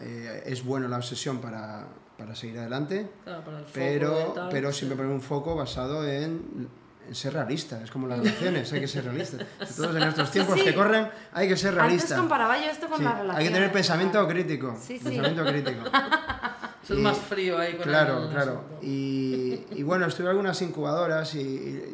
Eh, 0.01 0.43
es 0.47 0.65
bueno 0.65 0.89
la 0.89 0.97
obsesión 0.97 1.41
para, 1.41 1.87
para 2.23 2.35
seguir 2.37 2.59
adelante, 2.59 3.11
Claro, 3.25 3.45
para 3.45 3.59
el 3.59 3.65
foco 3.65 3.75
pero, 3.75 4.13
tal, 4.35 4.49
pero 4.51 4.73
sí. 4.73 4.79
siempre 4.79 4.97
poner 4.97 5.13
un 5.13 5.21
foco 5.21 5.57
basado 5.57 6.07
en, 6.07 6.69
en 7.09 7.15
ser 7.15 7.33
realista. 7.35 7.83
Es 7.83 7.91
como 7.91 8.07
las 8.07 8.19
relaciones, 8.21 8.73
hay 8.73 8.81
que 8.81 8.89
ser 8.89 9.05
realista. 9.05 9.39
Todos 9.77 9.97
en 9.97 10.03
estos 10.05 10.31
tiempos 10.31 10.59
sí. 10.59 10.65
que 10.65 10.75
corren 10.75 11.09
hay 11.33 11.49
que 11.49 11.57
ser 11.57 11.71
Antes 11.71 11.83
realista. 11.85 12.17
comparaba 12.17 12.57
yo 12.59 12.71
esto 12.71 12.89
con 12.89 12.99
Sí, 12.99 13.05
las 13.05 13.15
relaciones. 13.15 13.39
hay 13.41 13.47
que 13.49 13.55
tener 13.55 13.73
pensamiento 13.73 14.13
claro. 14.19 14.29
crítico. 14.29 14.77
Sí, 14.81 14.99
sí. 14.99 15.05
Pensamiento 15.05 15.45
crítico. 15.45 15.81
Eso 16.85 16.95
es 16.95 17.01
más 17.01 17.17
frío 17.17 17.59
ahí 17.59 17.75
con 17.75 17.83
Claro, 17.85 18.25
el 18.25 18.29
claro. 18.31 18.65
Y, 18.83 19.61
y 19.71 19.83
bueno, 19.85 20.07
estuve 20.07 20.25
en 20.27 20.31
algunas 20.31 20.61
incubadoras 20.63 21.33
y, 21.37 21.45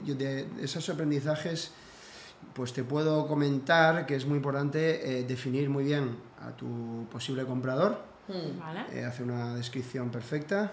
de, 0.06 0.46
esos 0.62 0.88
aprendizajes, 0.88 1.72
pues 2.54 2.72
te 2.72 2.84
puedo 2.84 3.26
comentar 3.26 4.06
que 4.06 4.14
es 4.16 4.24
muy 4.24 4.36
importante 4.38 5.18
eh, 5.20 5.24
definir 5.24 5.68
muy 5.68 5.84
bien 5.84 6.16
a 6.40 6.52
tu 6.56 7.06
posible 7.10 7.44
comprador, 7.44 8.00
¿Vale? 8.58 8.84
eh, 8.92 9.04
hacer 9.04 9.24
una 9.24 9.54
descripción 9.54 10.10
perfecta. 10.10 10.72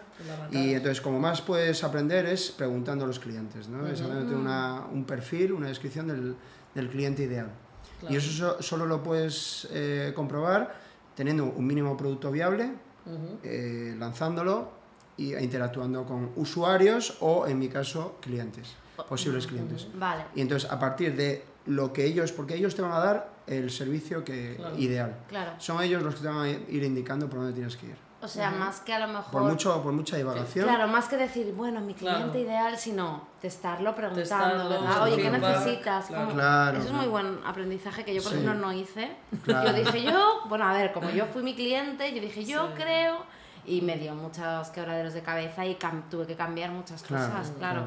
Y 0.52 0.74
entonces, 0.74 1.02
como 1.02 1.20
más 1.20 1.42
puedes 1.42 1.84
aprender 1.84 2.26
es 2.26 2.52
preguntando 2.52 3.06
a 3.06 3.08
los 3.08 3.20
clientes, 3.20 3.68
¿no? 3.70 3.88
Es 3.88 4.02
haciéndote 4.02 4.36
una, 4.36 4.86
un 4.92 5.06
perfil, 5.06 5.54
una 5.54 5.68
descripción 5.68 6.08
del, 6.08 6.36
del 6.74 6.90
cliente 6.90 7.24
ideal. 7.24 7.50
Claro. 8.00 8.14
Y 8.14 8.18
eso 8.18 8.32
so- 8.32 8.62
solo 8.62 8.86
lo 8.86 9.02
puedes 9.02 9.68
eh, 9.72 10.12
comprobar 10.16 10.76
teniendo 11.16 11.46
un 11.46 11.66
mínimo 11.66 11.96
producto 11.96 12.30
viable, 12.32 12.74
Ujú. 13.06 13.40
eh, 13.44 13.96
lanzándolo 13.98 14.70
y, 15.16 15.34
e 15.34 15.42
interactuando 15.44 16.06
con 16.06 16.32
usuarios 16.36 17.18
o, 17.22 17.48
en 17.48 17.58
mi 17.58 17.70
caso, 17.70 18.18
clientes, 18.22 18.76
posibles 19.08 19.48
clientes. 19.48 19.88
Vale. 19.96 20.26
Y 20.36 20.42
entonces, 20.42 20.70
a 20.70 20.78
partir 20.78 21.16
de 21.16 21.46
lo 21.68 21.94
que 21.94 22.06
ellos, 22.06 22.32
porque 22.34 22.56
ellos 22.56 22.76
te 22.76 22.82
van 22.82 22.92
a 22.92 23.00
dar 23.00 23.35
el 23.48 23.70
servicio 23.72 24.24
que, 24.24 24.56
Claro. 24.58 24.78
ideal. 24.78 25.16
Claro. 25.30 25.52
Son 25.60 25.82
ellos 25.84 26.02
los 26.04 26.16
que 26.16 26.22
te 26.22 26.28
van 26.28 26.38
a 26.46 26.50
ir 26.50 26.84
indicando 26.84 27.30
por 27.30 27.40
dónde 27.40 27.54
tienes 27.54 27.76
que 27.78 27.88
ir. 27.88 28.06
O 28.22 28.28
sea, 28.28 28.50
más 28.50 28.80
que 28.80 28.92
a 28.92 28.98
lo 28.98 29.08
mejor. 29.08 29.32
Por, 29.32 29.44
mucho, 29.44 29.84
por 29.84 29.94
mucha 29.94 30.18
divagación. 30.18 30.66
Claro, 30.68 30.88
más 30.88 31.08
que 31.08 31.16
decir, 31.16 31.54
bueno, 31.56 31.80
mi 31.82 31.94
cliente 31.94 32.24
Claro. 32.24 32.40
ideal, 32.40 32.78
sino 32.78 33.28
testarlo 33.40 33.94
preguntando, 33.94 34.22
Testarlo, 34.24 34.70
¿verdad? 34.70 35.04
Oye, 35.04 35.18
¿qué 35.22 35.30
necesitas? 35.30 36.08
claro. 36.08 36.32
Claro, 36.32 36.78
Eso 36.78 36.86
es 36.88 36.92
claro. 36.92 37.04
muy 37.04 37.12
buen 37.12 37.40
aprendizaje 37.46 38.04
que 38.04 38.16
yo, 38.16 38.24
por 38.24 38.32
Sí. 38.32 38.40
ejemplo, 38.40 38.60
no 38.60 38.74
hice. 38.74 39.12
Claro. 39.44 39.70
Yo 39.70 39.74
dije, 39.92 40.04
yo, 40.04 40.40
bueno, 40.50 40.66
a 40.68 40.74
ver, 40.74 40.92
como 40.92 41.12
yo 41.12 41.28
fui 41.28 41.44
mi 41.44 41.54
cliente, 41.54 42.16
yo 42.16 42.22
dije, 42.22 42.44
yo 42.46 42.66
Sí. 42.70 42.74
creo, 42.82 43.18
y 43.68 43.82
me 43.82 43.96
dio 43.98 44.16
muchos 44.16 44.70
quebraderos 44.70 45.14
de 45.14 45.22
cabeza 45.22 45.64
y 45.64 45.78
tuve 46.10 46.26
que 46.26 46.36
cambiar 46.36 46.72
muchas 46.72 47.04
Claro, 47.04 47.32
cosas, 47.32 47.52
claro. 47.60 47.84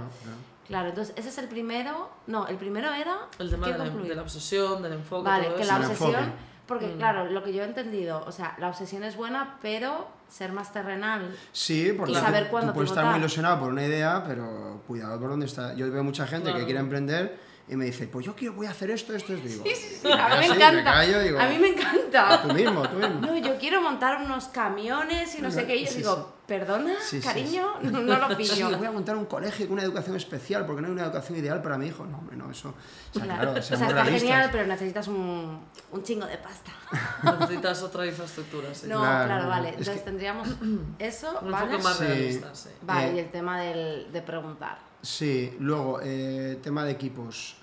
Claro, 0.69 0.91
entonces 0.91 1.13
ese 1.17 1.29
es 1.31 1.39
el 1.39 1.49
primero. 1.49 2.11
No, 2.29 2.47
el 2.47 2.57
primero 2.57 2.93
era. 2.93 3.17
El 3.41 3.51
tema 3.51 3.67
de 3.67 3.73
la, 3.79 3.85
concluir. 3.85 4.09
de 4.11 4.15
la 4.15 4.23
obsesión, 4.23 4.83
del 4.83 4.93
enfoque. 4.93 5.25
Vale, 5.25 5.47
todo 5.47 5.57
que 5.57 5.63
eso. 5.63 5.73
la 5.73 5.79
obsesión. 5.89 6.33
Porque, 6.67 6.87
Mm. 6.89 6.99
claro, 6.99 7.25
lo 7.31 7.43
que 7.43 7.53
yo 7.55 7.63
he 7.63 7.67
entendido, 7.67 8.23
o 8.27 8.31
sea, 8.31 8.55
la 8.59 8.69
obsesión 8.69 9.03
es 9.03 9.17
buena, 9.17 9.57
pero 9.63 10.07
ser 10.29 10.53
más 10.53 10.71
terrenal. 10.73 11.35
Sí, 11.51 11.95
porque 11.97 12.13
Y 12.13 12.15
tú- 12.15 12.21
saber 12.21 12.45
tú, 12.45 12.51
cuándo 12.51 12.75
puedes 12.75 12.91
estar 12.91 13.07
muy 13.07 13.19
ilusionado 13.19 13.59
por 13.61 13.71
una 13.71 13.85
idea, 13.85 14.23
pero 14.27 14.83
cuidado 14.87 15.19
por 15.19 15.31
dónde 15.31 15.47
está. 15.47 15.73
Yo 15.75 15.91
veo 15.91 16.05
mucha 16.05 16.27
gente 16.27 16.45
Claro. 16.51 16.59
que 16.59 16.65
quiere 16.67 16.81
emprender 16.81 17.39
y 17.69 17.77
me 17.77 17.85
dice, 17.85 18.07
pues 18.09 18.25
yo 18.27 18.35
quiero, 18.35 18.55
voy 18.55 18.67
a 18.67 18.71
hacer 18.71 18.91
esto, 18.91 19.15
esto, 19.15 19.35
esto. 19.35 19.47
Digo, 19.47 19.63
Sí, 19.65 19.75
sí, 19.75 19.99
sí, 20.03 20.11
a 20.11 20.17
mí 20.17 20.23
me 20.31 20.37
"Ah, 20.37 20.43
sí?". 20.43 20.53
encanta. 20.53 20.85
callo, 20.85 21.21
digo, 21.21 21.39
a 21.41 21.47
mí 21.47 21.59
me 21.59 21.69
encanta. 21.69 22.43
Tú 22.43 22.53
mismo, 22.55 22.89
tú 22.89 22.97
mismo. 22.97 23.21
No, 23.21 23.37
yo 23.39 23.59
quiero 23.59 23.83
montar 23.83 24.23
unos 24.23 24.49
camiones 24.49 25.35
y 25.39 25.43
no 25.43 25.51
sé 25.51 25.67
qué. 25.67 25.77
Y 25.77 25.85
yo 25.85 25.91
Sí, 25.91 25.99
digo, 25.99 26.35
¿perdona, 26.47 26.95
Sí, 27.01 27.21
sí, 27.21 27.27
cariño? 27.27 27.75
No, 27.83 28.01
no 28.01 28.17
lo 28.19 28.29
Sí, 28.31 28.35
pillo. 28.37 28.77
voy 28.79 28.87
a 28.87 28.91
montar 28.91 29.17
un 29.17 29.27
colegio 29.27 29.67
con 29.67 29.75
una 29.75 29.83
educación 29.83 30.17
especial 30.17 30.65
porque 30.65 30.81
no 30.81 30.89
hay 30.89 30.93
una 30.95 31.05
educación 31.05 31.39
ideal 31.39 31.61
para 31.61 31.77
mi 31.77 31.89
hijo. 31.89 32.07
No, 32.07 32.19
hombre, 32.19 32.37
no, 32.37 32.51
eso. 32.51 32.71
O 32.71 32.73
sea, 33.19 33.25
Claro. 33.25 33.41
claro, 33.43 33.59
o 33.61 33.63
sea, 33.63 33.75
está 33.77 33.89
realistas. 33.89 34.21
genial, 34.23 34.49
pero 34.51 34.67
necesitas 34.67 35.09
un, 35.09 35.61
un 35.91 36.03
chingo 36.03 36.27
de 36.27 36.39
pasta. 36.39 36.73
Necesitas 37.39 37.83
otra 37.83 38.07
infraestructura, 38.07 38.73
sí. 38.75 38.87
No, 38.89 39.01
Claro, 39.01 39.27
claro, 39.27 39.43
no, 39.45 39.49
vale. 39.51 39.69
es 39.69 39.75
Entonces 39.77 39.97
que- 39.99 40.05
tendríamos 40.05 40.49
eso, 40.99 41.39
Un 41.43 41.51
¿vale? 41.51 41.67
enfoque 41.67 41.83
más 41.85 41.97
Sí. 41.99 42.05
realista, 42.05 42.55
sí. 42.55 42.71
Vale, 42.81 43.11
Eh, 43.11 43.15
y 43.17 43.19
el 43.19 43.31
tema 43.31 43.61
del, 43.61 44.11
de 44.11 44.23
preguntar. 44.23 44.88
Sí, 45.03 45.57
luego, 45.61 46.01
eh, 46.03 46.59
tema 46.63 46.85
de 46.85 46.93
equipos. 46.93 47.57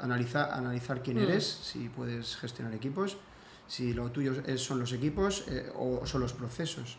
analiza- 0.00 0.54
analizar 0.54 1.02
quién 1.02 1.16
Mm. 1.16 1.22
eres, 1.24 1.44
si 1.44 1.88
puedes 1.88 2.36
gestionar 2.36 2.72
equipos, 2.72 3.16
si 3.66 3.92
lo 3.94 4.10
tuyo 4.12 4.32
es- 4.46 4.62
son 4.62 4.78
los 4.78 4.92
equipos 4.92 5.42
eh, 5.48 5.72
o 5.74 6.06
son 6.06 6.20
los 6.20 6.32
procesos. 6.32 6.98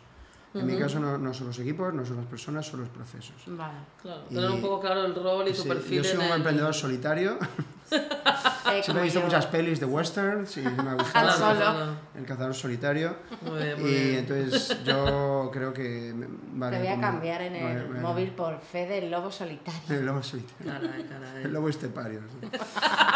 En 0.52 0.66
mi 0.66 0.72
Ujú. 0.74 0.82
caso 0.82 1.00
no, 1.00 1.16
no 1.16 1.32
son 1.32 1.46
los 1.46 1.58
equipos, 1.60 1.94
no 1.94 2.04
son 2.04 2.16
las 2.18 2.26
personas, 2.26 2.66
son 2.66 2.80
los 2.80 2.88
procesos. 2.90 3.36
Vale. 3.46 3.78
Claro, 4.02 4.22
tener 4.24 4.50
un 4.50 4.60
poco 4.60 4.80
claro 4.80 5.06
el 5.06 5.14
rol 5.14 5.48
y 5.48 5.52
tu 5.52 5.62
Sí, 5.62 5.68
perfil 5.68 5.96
yo 5.98 6.04
soy 6.04 6.16
un 6.18 6.24
el- 6.24 6.32
emprendedor 6.32 6.74
solitario, 6.74 7.38
siempre 8.82 9.00
he 9.00 9.04
visto 9.04 9.20
muchas 9.20 9.46
pelis 9.46 9.80
de 9.80 9.86
western, 9.86 10.46
sí, 10.46 10.60
me 10.62 10.90
ha 10.90 10.94
gustado. 10.94 11.32
solo. 11.54 11.92
El 12.14 12.24
cazador 12.24 12.54
solitario. 12.54 13.16
Muy 13.42 13.58
bien, 13.62 13.80
muy 13.82 13.90
Y 13.90 13.94
bien. 13.94 14.18
entonces 14.20 14.78
yo 14.84 15.50
creo 15.52 15.72
que 15.72 16.12
me- 16.14 16.26
va 16.60 16.70
Te 16.70 16.78
voy 16.78 16.86
a 16.88 17.00
cambiar 17.00 17.42
en 17.42 17.52
Vale, 17.54 17.80
el 17.80 17.88
vale. 17.88 18.00
móvil 18.00 18.30
por 18.30 18.60
fe 18.60 18.86
del 18.86 19.10
lobo 19.10 19.30
solitario. 19.32 19.80
El 19.88 20.06
lobo 20.06 20.22
solitario. 20.22 20.72
Caray, 20.72 21.04
caray. 21.04 21.44
El 21.44 21.52
lobo 21.52 21.68
estepario. 21.68 22.20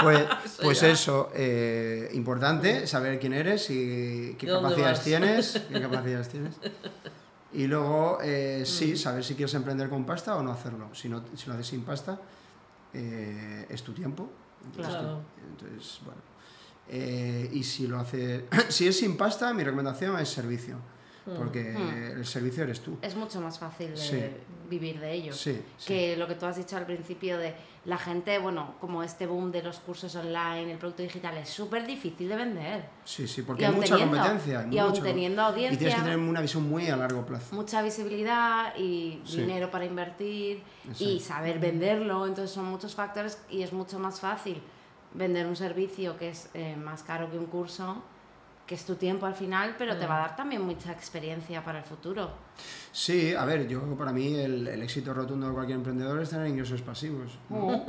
Pues, 0.02 0.20
Eso 0.44 0.58
pues 0.62 0.82
eso, 0.82 1.30
eh, 1.34 2.10
importante 2.14 2.86
saber 2.86 3.18
quién 3.20 3.32
eres 3.32 3.68
y 3.70 4.34
qué 4.38 4.46
¿De 4.46 4.52
dónde 4.52 4.68
capacidades 4.70 4.98
vas? 4.98 5.04
tienes. 5.04 5.62
Qué 5.70 5.80
capacidades 5.80 6.28
tienes. 6.28 6.54
Y 7.52 7.66
luego, 7.68 8.18
eh, 8.22 8.60
Mm. 8.62 8.66
sí, 8.66 8.96
saber 8.96 9.22
si 9.22 9.34
quieres 9.36 9.54
emprender 9.54 9.88
con 9.88 10.04
pasta 10.04 10.34
o 10.36 10.42
no 10.42 10.50
hacerlo. 10.50 10.88
Si, 10.92 11.08
no, 11.08 11.22
si 11.36 11.46
lo 11.46 11.54
haces 11.54 11.68
sin 11.68 11.82
pasta, 11.84 12.18
eh, 12.92 13.66
es 13.68 13.82
tu 13.84 13.92
tiempo. 13.92 14.28
Entonces, 14.66 14.94
Claro. 14.94 15.20
entonces, 15.50 16.00
bueno. 16.04 16.20
Eh, 16.88 17.50
y 17.52 17.64
si 17.64 17.86
lo 17.86 17.98
hace, 17.98 18.46
si 18.68 18.86
es 18.86 18.98
sin 18.98 19.16
pasta, 19.16 19.52
mi 19.54 19.64
recomendación 19.64 20.18
es 20.18 20.28
servicio. 20.28 20.76
Porque 21.24 21.62
Mm. 21.72 22.18
el 22.18 22.26
servicio 22.26 22.64
eres 22.64 22.80
tú. 22.80 22.98
Es 23.00 23.16
mucho 23.16 23.40
más 23.40 23.58
fácil 23.58 23.90
de 23.92 23.96
Sí. 23.96 24.22
vivir 24.68 25.00
de 25.00 25.12
ello. 25.12 25.32
Sí, 25.32 25.58
sí. 25.78 25.86
Que 25.86 26.16
lo 26.16 26.26
que 26.28 26.34
tú 26.34 26.44
has 26.44 26.56
dicho 26.56 26.76
al 26.76 26.84
principio 26.84 27.38
de 27.38 27.54
la 27.86 27.96
gente, 27.96 28.38
bueno, 28.38 28.74
como 28.80 29.02
este 29.02 29.26
boom 29.26 29.50
de 29.50 29.62
los 29.62 29.78
cursos 29.78 30.14
online, 30.16 30.72
el 30.72 30.78
producto 30.78 31.02
digital, 31.02 31.36
es 31.38 31.48
súper 31.48 31.86
difícil 31.86 32.28
de 32.28 32.36
vender. 32.36 32.84
Sí, 33.04 33.26
sí, 33.26 33.40
porque 33.42 33.62
Y 33.62 33.66
hay 33.66 33.72
mucha 33.72 33.94
teniendo- 33.96 34.16
competencia. 34.18 34.62
y 34.70 34.80
mucho- 34.80 35.02
teniendo 35.02 35.42
Y 35.50 35.54
tienes 35.54 35.72
audiencia- 35.78 35.96
que 35.96 36.02
tener 36.02 36.18
una 36.18 36.40
visión 36.42 36.68
muy 36.68 36.88
a 36.88 36.96
largo 36.96 37.24
plazo. 37.24 37.54
Mucha 37.54 37.80
visibilidad 37.82 38.74
y 38.76 39.22
dinero 39.24 39.70
para 39.70 39.84
invertir 39.86 40.62
y 40.98 41.20
saber 41.20 41.58
venderlo, 41.58 42.26
entonces 42.26 42.50
son 42.54 42.66
muchos 42.66 42.94
factores 42.94 43.38
y 43.50 43.62
es 43.62 43.72
mucho 43.72 43.98
más 43.98 44.20
fácil 44.20 44.60
vender 45.14 45.46
un 45.46 45.56
servicio 45.56 46.18
que 46.18 46.30
es 46.30 46.50
eh, 46.54 46.76
más 46.76 47.02
caro 47.02 47.30
que 47.30 47.38
un 47.38 47.46
curso, 47.46 48.02
que 48.66 48.74
es 48.74 48.84
tu 48.84 48.94
tiempo 48.94 49.26
al 49.26 49.34
final, 49.34 49.74
pero 49.78 49.96
te 49.96 50.06
va 50.06 50.16
a 50.16 50.20
dar 50.28 50.36
también 50.36 50.62
mucha 50.62 50.90
experiencia 50.92 51.62
para 51.64 51.78
el 51.80 51.84
futuro. 51.84 52.30
Sí, 52.92 53.34
a 53.34 53.44
ver, 53.44 53.66
yo 53.68 53.80
para 53.96 54.12
mí 54.12 54.34
el, 54.36 54.66
el 54.68 54.82
éxito 54.82 55.12
rotundo 55.12 55.48
de 55.48 55.52
cualquier 55.52 55.78
emprendedor 55.78 56.22
es 56.22 56.30
tener 56.30 56.46
ingresos 56.46 56.80
pasivos. 56.80 57.32
¿no? 57.50 57.84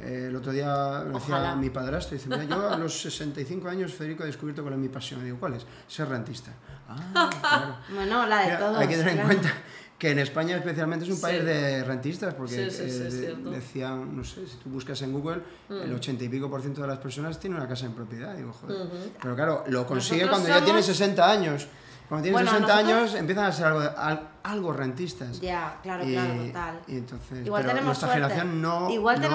Eh, 0.00 0.26
el 0.28 0.34
otro 0.36 0.50
día 0.52 1.02
me 1.06 1.14
decía 1.14 1.36
Ojalá. 1.36 1.54
mi 1.56 1.70
padrastro, 1.70 2.16
dice, 2.16 2.28
mira, 2.28 2.44
yo 2.44 2.68
a 2.68 2.76
los 2.78 3.00
65 3.00 3.68
años, 3.68 3.92
Federico, 3.94 4.22
he 4.24 4.26
descubierto 4.26 4.62
cuál 4.62 4.74
es 4.74 4.80
mi 4.80 4.88
pasión. 4.88 5.20
Y 5.20 5.24
digo, 5.24 5.38
¿cuál 5.38 5.54
es? 5.54 5.66
Ser 5.86 6.08
rentista. 6.08 6.52
Ah, 6.88 7.30
claro. 7.40 7.76
Bueno, 7.94 8.26
la 8.26 8.38
de 8.38 8.44
Mira, 8.46 8.58
todos. 8.58 8.78
hay 8.78 8.88
que 8.88 8.96
tener 8.96 9.12
claro. 9.14 9.30
en 9.30 9.38
cuenta 9.38 9.54
que 9.98 10.10
en 10.12 10.20
España 10.20 10.56
especialmente 10.56 11.04
es 11.04 11.10
un 11.10 11.16
Sí. 11.16 11.22
país 11.22 11.44
de 11.44 11.82
rentistas, 11.82 12.32
porque 12.34 12.70
Sí, 12.70 12.88
sí, 12.88 12.90
sí, 13.10 13.24
eh, 13.24 13.36
decían, 13.50 14.16
no 14.16 14.22
sé, 14.22 14.46
si 14.46 14.56
tú 14.58 14.70
buscas 14.70 15.02
en 15.02 15.12
Google, 15.12 15.42
el 15.68 15.92
80 15.92 16.22
y 16.24 16.28
pico 16.28 16.48
por 16.48 16.60
ciento 16.60 16.82
de 16.82 16.86
las 16.88 16.98
personas 16.98 17.40
tienen 17.40 17.58
una 17.58 17.68
casa 17.68 17.86
en 17.86 17.92
propiedad. 17.94 18.36
Digo, 18.36 18.52
joder. 18.52 18.88
Pero 19.20 19.34
claro, 19.34 19.64
lo 19.66 19.84
consigue 19.86 20.22
Nosotros 20.26 20.38
cuando 20.42 20.48
ya 20.60 20.64
tiene 20.64 20.82
somos- 20.82 20.96
60 20.96 21.30
años. 21.30 21.66
Cuando 22.08 22.22
tienes 22.22 22.40
Bueno, 22.40 22.50
60 22.52 22.74
nosotros- 22.82 22.96
años 23.10 23.14
empiezan 23.20 23.44
a 23.44 23.52
ser 23.52 23.66
algo, 23.66 23.80
al- 23.80 24.28
algo 24.44 24.72
rentistas. 24.72 25.40
Ya, 25.40 25.78
claro, 25.82 26.08
y, 26.08 26.12
claro, 26.12 26.42
total. 26.46 26.80
y 26.86 26.96
entonces, 26.96 27.44
Igual 27.46 27.62
pero 27.62 27.68
tenemos 27.74 27.84
nuestra 27.86 28.08
suerte. 28.08 28.22
generación 28.34 28.62
no, 28.62 28.90
Igual 28.90 29.20
no- 29.20 29.30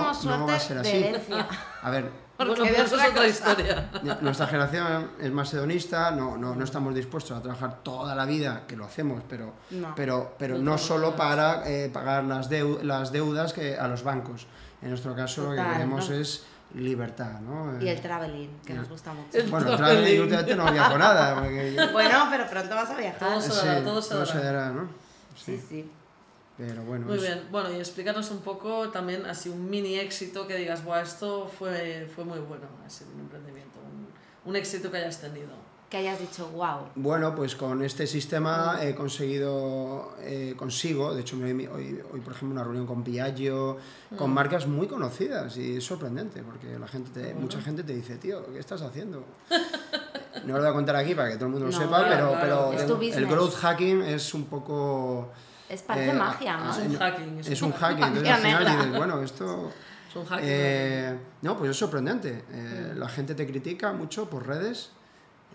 va 0.47 0.55
a 0.55 0.59
ser 0.59 0.77
así. 0.79 1.05
A 1.83 1.89
ver, 1.91 2.09
Porque 2.35 2.61
Bueno, 2.61 2.65
pero 2.75 2.83
eso 2.85 2.95
es 2.99 3.09
otra 3.09 3.27
historia. 3.27 3.89
nuestra 4.21 4.47
generación 4.47 5.11
es 5.19 5.31
más 5.31 5.53
hedonista, 5.53 6.09
no, 6.11 6.35
no, 6.35 6.55
no 6.55 6.63
estamos 6.63 6.95
dispuestos 6.95 7.37
a 7.37 7.41
trabajar 7.41 7.83
toda 7.83 8.15
la 8.15 8.25
vida, 8.25 8.63
que 8.67 8.75
lo 8.75 8.85
hacemos, 8.85 9.21
pero 9.29 9.53
No. 9.69 9.93
pero, 9.95 10.33
pero 10.39 10.57
No 10.57 10.71
no 10.71 10.77
solo 10.79 11.15
para 11.15 11.61
eh, 11.69 11.89
pagar 11.93 12.23
las, 12.23 12.49
deu- 12.49 12.81
las 12.81 13.11
deudas 13.11 13.53
que 13.53 13.77
a 13.77 13.87
los 13.87 14.03
bancos. 14.03 14.47
En 14.81 14.89
nuestro 14.89 15.15
caso 15.15 15.43
lo 15.43 15.49
que 15.51 15.57
Total, 15.57 15.73
queremos 15.73 16.09
¿no? 16.09 16.15
es 16.15 16.43
libertad, 16.73 17.39
¿no? 17.41 17.79
Y 17.79 17.87
Eh, 17.87 17.91
el 17.91 18.01
traveling, 18.01 18.49
que 18.65 18.73
nos 18.73 18.89
gusta 18.89 19.13
mucho. 19.13 19.37
El 19.37 19.43
bueno, 19.51 19.67
traveling. 19.77 19.95
traveling 19.95 20.21
últimamente 20.21 20.55
no 20.55 20.71
viajo 20.71 20.97
nada, 20.97 21.35
porque 21.35 21.77
Bueno, 21.93 22.27
pero 22.31 22.47
pronto 22.49 22.75
vas 22.75 22.89
a 22.89 22.95
viajar. 22.97 23.19
Todo 23.19 23.41
se 23.41 23.65
dará, 23.67 23.83
todo 23.83 24.01
se 24.01 24.15
dará. 24.15 24.41
dará, 24.43 24.69
¿no? 24.71 24.87
Sí, 25.35 25.61
sí. 25.69 25.89
Pero 26.57 26.83
bueno, 26.83 27.07
Muy 27.07 27.15
es- 27.15 27.21
bien, 27.21 27.41
bueno, 27.51 27.71
y 27.71 27.77
explícanos 27.77 28.29
un 28.31 28.39
poco 28.39 28.89
también 28.89 29.25
así 29.25 29.49
un 29.49 29.69
mini 29.69 29.95
éxito 29.95 30.45
que 30.47 30.55
digas, 30.55 30.83
Buah, 30.83 31.01
esto 31.01 31.47
fue, 31.57 32.07
fue 32.13 32.25
muy 32.25 32.39
bueno, 32.39 32.67
así 32.85 33.03
un 33.11 33.21
emprendimiento, 33.21 33.79
un, 33.79 34.49
un 34.49 34.55
éxito 34.55 34.91
que 34.91 34.97
hayas 34.97 35.19
tenido. 35.19 35.63
Que 35.89 35.97
hayas 35.97 36.19
dicho, 36.19 36.47
wow. 36.49 36.89
Bueno, 36.95 37.35
pues 37.35 37.55
con 37.55 37.83
este 37.83 38.07
sistema 38.07 38.79
he 38.81 38.95
conseguido, 38.95 40.15
eh, 40.21 40.53
consigo, 40.57 41.13
de 41.13 41.21
hecho 41.21 41.37
hoy, 41.37 41.51
hoy, 41.67 42.01
hoy, 42.11 42.19
por 42.19 42.33
ejemplo 42.33 42.53
una 42.55 42.63
reunión 42.63 42.85
con 42.87 43.03
Piaggio, 43.03 43.77
con 44.17 44.29
Mm. 44.31 44.33
marcas 44.33 44.65
muy 44.67 44.87
conocidas 44.87 45.55
y 45.57 45.77
es 45.77 45.83
sorprendente 45.83 46.41
porque 46.43 46.77
la 46.79 46.87
gente 46.87 47.09
te- 47.19 47.33
mucha 47.35 47.61
gente 47.61 47.83
te 47.83 47.93
dice, 47.93 48.17
tío, 48.17 48.43
¿qué 48.53 48.59
estás 48.59 48.81
haciendo? 48.81 49.23
no 50.45 50.53
lo 50.53 50.59
voy 50.59 50.69
a 50.69 50.73
contar 50.73 50.95
aquí 50.95 51.13
para 51.15 51.29
que 51.29 51.35
todo 51.35 51.45
el 51.45 51.51
mundo 51.51 51.67
lo 51.67 51.71
No, 51.71 51.77
sepa, 51.79 52.05
claro, 52.07 52.37
pero, 52.41 52.71
claro. 52.71 52.99
pero 52.99 53.15
el 53.17 53.27
growth 53.27 53.53
hacking 53.55 54.01
es 54.03 54.33
un 54.33 54.45
poco... 54.45 55.31
Es 55.73 55.81
parece 55.81 56.11
Eh, 56.11 56.13
magia, 56.13 56.57
¿no? 56.57 56.71
Es 56.71 56.77
un 56.77 56.97
hacking, 56.97 57.39
es, 57.39 57.47
Es 57.49 57.61
un, 57.61 57.71
un 57.71 57.77
hacking, 57.77 58.03
entonces 58.03 58.31
al 58.33 58.41
final 58.41 58.63
negra. 58.65 58.75
dices, 58.77 58.97
bueno, 58.97 59.21
esto... 59.23 59.71
es 60.09 60.15
un 60.15 60.25
hacking. 60.25 60.45
eh, 60.49 61.17
no, 61.41 61.57
pues 61.57 61.71
es 61.71 61.77
sorprendente. 61.77 62.43
Eh, 62.51 62.93
La 62.95 63.09
gente 63.09 63.33
te 63.35 63.45
critica 63.47 63.91
mucho 63.93 64.29
por 64.29 64.45
redes. 64.47 64.91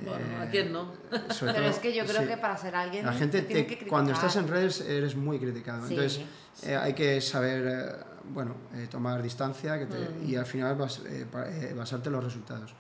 Bueno, 0.01 0.19
eh, 0.19 0.43
¿a 0.47 0.51
quién 0.51 0.73
no? 0.73 0.93
Pero 1.11 1.53
todo- 1.55 1.63
es 1.65 1.79
que 1.79 1.93
yo 1.95 2.05
creo 2.05 2.23
sí. 2.23 2.29
que 2.29 2.37
para 2.37 2.57
ser 2.57 2.75
alguien. 2.77 3.05
La 3.05 3.13
gente, 3.13 3.43
te 3.43 3.67
que 3.67 3.87
cuando 3.87 4.13
estás 4.13 4.37
en 4.37 4.47
redes, 4.49 4.81
eres 4.81 5.17
muy 5.17 5.39
criticado. 5.41 5.87
Sí. 5.89 5.95
Entonces, 5.95 6.21
eh, 6.63 6.77
hay 6.77 6.95
que 6.95 7.21
saber, 7.21 7.67
eh, 7.67 8.05
bueno, 8.31 8.55
eh, 8.75 8.87
tomar 8.91 9.21
distancia 9.23 9.79
que 9.79 9.87
te- 9.87 9.99
Mm. 9.99 10.29
y 10.31 10.37
al 10.37 10.47
final 10.47 10.77
eh, 11.07 11.27
pa- 11.31 11.49
eh, 11.49 11.75
basarte 11.77 12.09
en 12.09 12.13
los 12.15 12.23
resultados. 12.25 12.75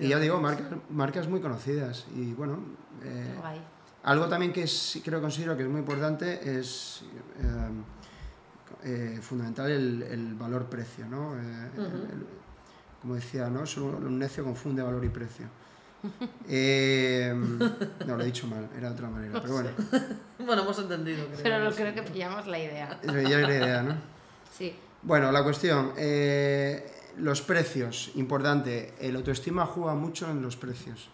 Y 0.00 0.08
ya 0.08 0.18
digo, 0.18 0.40
marcas, 0.40 0.66
marcas 0.90 1.28
muy 1.28 1.40
conocidas. 1.40 2.06
Y 2.14 2.32
bueno, 2.34 2.58
eh. 3.04 3.34
Algo 4.02 4.26
también 4.28 4.52
que 4.52 4.66
sí 4.66 5.00
creo 5.02 5.20
considero 5.20 5.56
que 5.56 5.62
es 5.64 5.68
muy 5.68 5.80
importante 5.80 6.58
es 6.58 7.02
eh, 7.38 9.14
eh, 9.16 9.18
fundamental 9.20 9.70
el, 9.70 10.02
el 10.02 10.34
valor-precio, 10.34 11.06
¿no? 11.06 11.34
Eh, 11.36 11.70
el- 11.76 12.26
como 13.02 13.14
decía, 13.14 13.48
¿no? 13.48 13.64
Solo 13.64 13.96
un 13.96 14.18
necio 14.18 14.44
confunde 14.44 14.82
valor 14.82 15.04
y 15.04 15.08
precio. 15.08 15.46
Eh, 16.48 17.32
no, 18.06 18.16
lo 18.16 18.22
he 18.22 18.26
dicho 18.26 18.46
mal, 18.46 18.68
era 18.76 18.88
de 18.88 18.94
otra 18.94 19.08
manera, 19.10 19.40
pero 19.40 19.54
bueno, 19.54 19.68
Bueno, 20.38 20.62
hemos 20.62 20.78
entendido. 20.78 21.26
Pero 21.30 21.42
creo. 21.42 21.58
lo 21.70 21.70
creo 21.76 21.94
que 21.94 22.02
pillamos 22.02 22.46
la 22.46 22.58
idea. 22.58 22.98
ya 23.04 23.12
es 23.12 23.42
la 23.48 23.54
idea, 23.56 23.82
¿no? 23.82 23.94
Sí. 24.56 24.74
Bueno, 25.02 25.30
la 25.30 25.42
cuestión, 25.44 25.92
eh, 25.96 26.90
los 27.18 27.42
precios, 27.42 28.12
importante, 28.16 28.94
el 28.98 29.14
autoestima 29.16 29.66
juega 29.66 29.94
mucho 29.94 30.30
en 30.30 30.40
los 30.42 30.56
precios. 30.56 31.08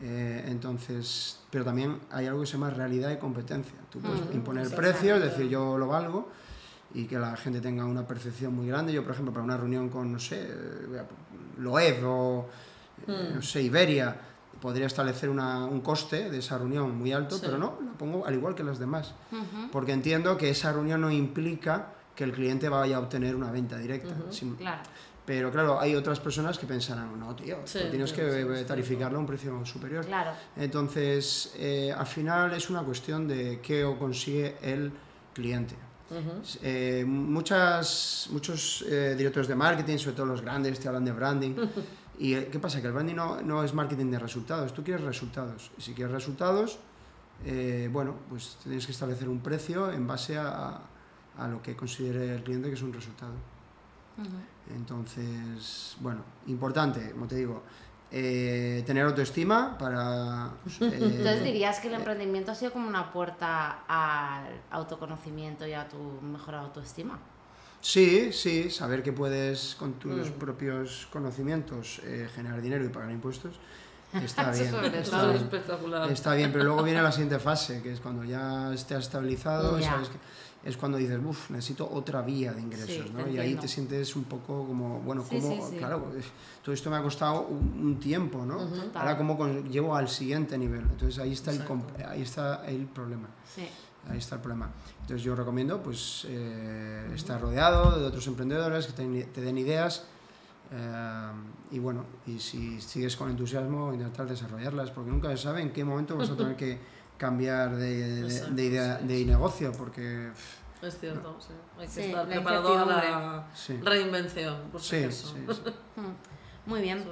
Eh, 0.00 0.44
entonces, 0.46 1.40
pero 1.50 1.64
también 1.64 1.98
hay 2.10 2.26
algo 2.26 2.40
que 2.40 2.46
se 2.46 2.52
llama 2.52 2.70
realidad 2.70 3.10
y 3.10 3.16
competencia. 3.16 3.74
Tú 3.90 3.98
puedes 4.00 4.20
Mm, 4.30 4.34
imponer 4.34 4.74
precios, 4.74 5.20
decir 5.20 5.48
yo 5.48 5.76
lo 5.76 5.88
valgo 5.88 6.28
y 6.94 7.04
que 7.06 7.18
la 7.18 7.36
gente 7.36 7.60
tenga 7.60 7.84
una 7.84 8.06
percepción 8.06 8.54
muy 8.54 8.68
grande. 8.68 8.92
Yo, 8.92 9.02
por 9.02 9.12
ejemplo, 9.12 9.32
para 9.32 9.44
una 9.44 9.56
reunión 9.56 9.88
con, 9.88 10.12
no 10.12 10.18
sé, 10.20 10.48
Loeb 11.58 12.04
o, 12.04 12.46
eh, 13.06 13.30
Mm. 13.32 13.34
no 13.36 13.42
sé, 13.42 13.62
Iberia, 13.62 14.16
podría 14.60 14.86
establecer 14.86 15.28
una- 15.30 15.64
un 15.66 15.80
coste 15.80 16.30
de 16.30 16.38
esa 16.38 16.58
reunión 16.58 16.96
muy 16.96 17.12
alto, 17.12 17.36
Sí. 17.36 17.42
pero 17.44 17.58
no, 17.58 17.78
lo 17.80 17.92
pongo 17.98 18.26
al 18.26 18.34
igual 18.34 18.54
que 18.56 18.64
las 18.64 18.78
demás 18.80 19.14
Ujú, 19.30 19.70
porque 19.70 19.92
entiendo 19.92 20.36
que 20.36 20.50
esa 20.50 20.72
reunión 20.72 21.00
no 21.00 21.10
implica 21.12 21.92
que 22.16 22.24
el 22.24 22.32
cliente 22.32 22.68
vaya 22.68 22.96
a 22.96 23.00
obtener 23.00 23.36
una 23.36 23.50
venta 23.52 23.78
directa. 23.78 24.08
Ujú. 24.14 24.32
sin- 24.32 24.56
Claro. 24.56 24.82
Pero 25.28 25.52
claro, 25.52 25.78
hay 25.78 25.94
otras 25.94 26.20
personas 26.20 26.58
que 26.58 26.66
pensarán, 26.66 27.20
no, 27.20 27.36
tío, 27.36 27.58
Sí, 27.66 27.80
tú 27.82 27.90
tienes 27.90 28.08
sí, 28.08 28.16
que 28.16 28.60
sí, 28.60 28.64
tarificarlo 28.64 29.18
a 29.18 29.20
un 29.20 29.26
precio 29.26 29.66
superior. 29.66 30.06
Claro. 30.06 30.30
Entonces, 30.56 31.52
eh, 31.58 31.92
al 31.94 32.06
final 32.06 32.54
es 32.54 32.70
una 32.70 32.82
cuestión 32.82 33.28
de 33.28 33.60
qué 33.60 33.84
consigue 33.98 34.56
el 34.62 34.90
cliente. 35.34 35.74
Eh, 36.62 37.04
muchas, 37.06 38.28
muchos 38.30 38.86
eh, 38.88 39.14
directores 39.18 39.48
de 39.48 39.54
marketing, 39.54 39.98
sobre 39.98 40.16
todo 40.16 40.24
los 40.24 40.40
grandes, 40.40 40.80
te 40.80 40.88
hablan 40.88 41.04
de 41.04 41.12
branding. 41.12 41.56
¿Y 42.18 42.32
eh, 42.32 42.48
qué 42.50 42.58
pasa? 42.58 42.80
Que 42.80 42.86
el 42.86 42.94
branding 42.94 43.16
no, 43.16 43.42
no, 43.42 43.62
es 43.62 43.74
marketing 43.74 44.10
de 44.10 44.18
resultados, 44.18 44.72
tú 44.72 44.82
quieres 44.82 45.04
resultados. 45.04 45.70
Y 45.76 45.82
si 45.82 45.92
quieres 45.92 46.14
resultados, 46.14 46.78
bueno, 47.90 48.14
pues 48.30 48.56
tienes 48.62 48.86
que 48.86 48.92
establecer 48.92 49.28
un 49.28 49.40
precio 49.40 49.92
en 49.92 50.06
base 50.06 50.38
a, 50.38 50.80
a 51.36 51.48
lo 51.48 51.60
que 51.60 51.76
considere 51.76 52.34
el 52.36 52.42
cliente 52.42 52.70
que 52.70 52.76
es 52.76 52.82
un 52.82 52.94
resultado. 52.94 53.34
Entonces, 54.74 55.96
bueno, 56.00 56.22
importante, 56.46 57.12
como 57.12 57.26
te 57.26 57.36
digo, 57.36 57.62
eh, 58.10 58.82
tener 58.86 59.04
autoestima 59.04 59.76
para... 59.76 60.50
Pues, 60.62 60.80
eh, 60.80 60.98
Entonces 61.00 61.44
dirías 61.44 61.80
que 61.80 61.88
el 61.88 61.94
emprendimiento 61.94 62.52
ha 62.52 62.54
sido 62.54 62.72
como 62.72 62.88
una 62.88 63.12
puerta 63.12 63.84
al 63.86 64.60
autoconocimiento 64.70 65.66
y 65.66 65.74
a 65.74 65.88
tu 65.88 65.98
mejor 66.22 66.54
autoestima. 66.54 67.18
Sí, 67.80 68.32
sí, 68.32 68.70
saber 68.70 69.02
que 69.02 69.12
puedes 69.12 69.76
con 69.76 69.94
tus 69.94 70.30
mm. 70.30 70.32
propios 70.32 71.06
conocimientos 71.12 72.00
eh, 72.04 72.28
generar 72.34 72.60
dinero 72.60 72.84
y 72.84 72.88
pagar 72.88 73.10
impuestos. 73.10 73.54
Está 74.12 74.50
bien, 74.52 74.74
está, 74.94 75.26
bien. 75.26 75.36
espectacular. 75.36 76.10
está 76.10 76.34
bien, 76.34 76.50
pero 76.50 76.64
luego 76.64 76.82
viene 76.82 77.02
la 77.02 77.12
siguiente 77.12 77.38
fase, 77.38 77.82
que 77.82 77.92
es 77.92 78.00
cuando 78.00 78.24
ya 78.24 78.72
estés 78.72 79.00
estabilizado, 79.00 79.80
sabes 79.82 80.08
que 80.08 80.16
es 80.64 80.76
cuando 80.76 80.98
dices, 80.98 81.18
uff, 81.24 81.50
necesito 81.50 81.88
otra 81.90 82.20
vía 82.22 82.52
de 82.52 82.60
ingresos, 82.60 83.12
¿no? 83.12 83.28
Y 83.28 83.38
ahí 83.38 83.54
te 83.54 83.68
sientes 83.68 84.16
un 84.16 84.24
poco 84.24 84.66
como, 84.66 85.00
bueno, 85.00 85.22
como, 85.22 85.70
claro, 85.70 86.10
todo 86.62 86.74
esto 86.74 86.90
me 86.90 86.96
ha 86.96 87.02
costado 87.02 87.42
un, 87.42 87.98
tiempo, 88.00 88.44
¿no? 88.44 88.60
Ahora 88.94 89.16
como 89.16 89.38
llevo 89.62 89.94
al 89.94 90.08
siguiente 90.08 90.58
nivel. 90.58 90.80
Entonces 90.80 91.18
ahí 91.18 91.32
está, 91.32 91.52
el, 91.52 91.62
ahí 92.06 92.22
está 92.22 92.66
el 92.66 92.86
problema. 92.86 93.28
Ahí 94.10 94.18
está 94.18 94.36
el 94.36 94.40
problema. 94.40 94.70
Entonces 95.02 95.22
yo 95.22 95.34
recomiendo, 95.34 95.82
pues, 95.82 96.26
eh, 96.28 97.10
estar 97.14 97.40
rodeado 97.40 97.98
de 97.98 98.04
otros 98.04 98.26
emprendedores 98.26 98.86
que 98.86 98.92
te, 98.92 99.40
den 99.40 99.58
ideas. 99.58 100.04
Eh, 100.72 101.32
y 101.70 101.78
bueno, 101.78 102.04
y 102.26 102.38
si 102.38 102.80
sigues 102.80 103.16
con 103.16 103.30
entusiasmo, 103.30 103.92
intentar 103.92 104.28
desarrollarlas, 104.28 104.90
porque 104.90 105.10
nunca 105.10 105.30
se 105.30 105.38
sabe 105.38 105.62
en 105.62 105.72
qué 105.72 105.84
momento 105.84 106.16
vas 106.16 106.30
a 106.30 106.36
tener 106.36 106.56
que 106.56 106.78
cambiar 107.18 107.76
de, 107.76 108.22
de, 108.22 108.64
idea, 108.64 108.98
de 108.98 109.24
negocio, 109.24 109.72
porque... 109.72 110.30
Es 110.80 110.98
cierto, 110.98 111.36
sí. 111.40 111.52
Hay 111.76 111.88
que 111.88 112.06
estar 112.06 112.26
preparado 112.26 112.78
a 112.78 112.84
la 112.86 113.46
reinvención, 113.82 114.70
por 114.70 114.80
sí, 114.82 115.04
mm, 115.96 116.70
Muy 116.70 116.80
bien. 116.80 117.04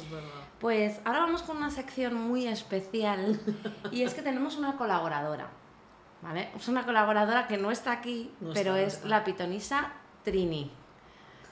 Pues 0.61 1.01
ahora 1.05 1.21
vamos 1.21 1.43
con 1.43 1.57
una 1.57 1.71
sección 1.71 2.15
muy 2.15 2.47
especial 2.47 3.41
y 3.91 4.03
es 4.03 4.15
que 4.15 4.23
tenemos 4.23 4.57
una 4.57 4.77
colaboradora. 4.77 5.51
¿Vale? 6.23 6.49
Es 6.57 6.67
una 6.69 6.85
colaboradora 6.87 7.47
que 7.47 7.59
no 7.59 7.71
está 7.71 7.93
aquí, 7.93 8.33
pero 8.55 8.75
es 8.75 9.05
la 9.05 9.23
pitonisa 9.23 9.93
Trini. 10.25 10.73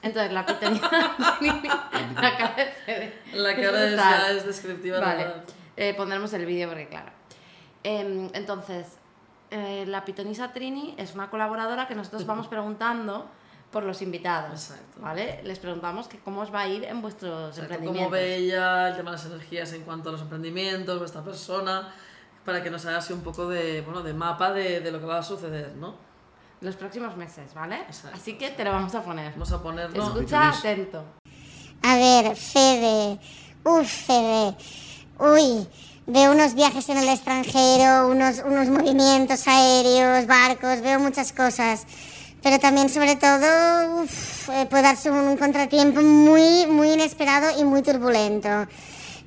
Entonces, 0.02 0.32
la 0.32 0.46
pitonisa 0.46 1.16
Trini, 1.38 1.68
la 2.14 2.36
cara 2.38 2.54
de 2.56 3.12
La 3.32 3.56
cara 3.56 4.30
es, 4.30 4.46
descriptiva. 4.46 5.00
Vale, 5.00 5.26
eh, 5.76 5.94
pondremos 5.94 6.32
el 6.32 6.46
vídeo 6.46 6.68
porque, 6.68 6.88
claro, 6.88 7.12
Em, 7.84 8.30
entonces, 8.32 8.86
eh, 9.50 9.84
la 9.86 10.04
pitonisa 10.04 10.52
Trini 10.52 10.94
es 10.98 11.14
una 11.14 11.30
colaboradora 11.30 11.86
que 11.86 11.94
nosotros 11.94 12.26
vamos 12.26 12.48
preguntando 12.48 13.28
por 13.70 13.82
los 13.82 14.02
invitados, 14.02 14.72
¿vale? 15.00 15.40
Les 15.44 15.58
preguntamos 15.58 16.08
que 16.08 16.18
cómo 16.18 16.40
os 16.40 16.54
va 16.54 16.60
a 16.60 16.68
ir 16.68 16.84
en 16.84 17.02
vuestros 17.02 17.58
emprendimientos. 17.58 18.04
Cómo 18.04 18.10
ve 18.10 18.36
ella 18.36 18.88
el 18.88 18.96
tema 18.96 19.10
de 19.10 19.16
las 19.16 19.26
energías 19.26 19.72
en 19.72 19.82
cuanto 19.82 20.08
a 20.08 20.12
los 20.12 20.22
emprendimientos, 20.22 20.98
vuestra 20.98 21.22
persona, 21.22 21.92
para 22.44 22.62
que 22.62 22.70
nos 22.70 22.86
haga 22.86 22.98
así 22.98 23.12
un 23.12 23.22
poco 23.22 23.48
de, 23.48 23.82
bueno, 23.82 24.02
de 24.02 24.14
mapa 24.14 24.52
de, 24.52 24.80
de 24.80 24.92
lo 24.92 25.00
que 25.00 25.06
va 25.06 25.18
a 25.18 25.22
suceder, 25.22 25.74
¿no? 25.76 25.94
Los 26.60 26.76
próximos 26.76 27.16
meses, 27.16 27.52
¿vale? 27.52 27.84
Así 28.12 28.38
que 28.38 28.50
te 28.50 28.64
lo 28.64 28.70
vamos 28.70 28.94
a 28.94 29.02
poner. 29.02 29.32
Vamos 29.32 29.52
a 29.52 29.62
ponerlo. 29.62 30.02
Escucha 30.02 30.48
atento. 30.48 31.04
A 31.82 31.96
ver, 31.96 32.36
Fede. 32.36 33.18
Uf, 33.64 34.06
Fede. 34.06 34.56
Uy, 35.18 35.68
Veo 36.06 36.32
unos 36.32 36.54
viajes 36.54 36.86
en 36.90 36.98
el 36.98 37.08
extranjero, 37.08 38.08
unos, 38.08 38.42
unos 38.44 38.68
movimientos 38.68 39.48
aéreos, 39.48 40.26
barcos, 40.26 40.82
veo 40.82 41.00
muchas 41.00 41.32
cosas. 41.32 41.86
Pero 42.42 42.58
también, 42.58 42.90
sobre 42.90 43.16
todo, 43.16 44.02
uf, 44.02 44.50
eh, 44.50 44.66
puede 44.68 44.82
darse 44.82 45.10
un, 45.10 45.38
contratiempo 45.38 46.02
muy, 46.02 46.66
muy 46.66 46.92
inesperado 46.92 47.58
y 47.58 47.64
muy 47.64 47.80
turbulento. 47.80 48.66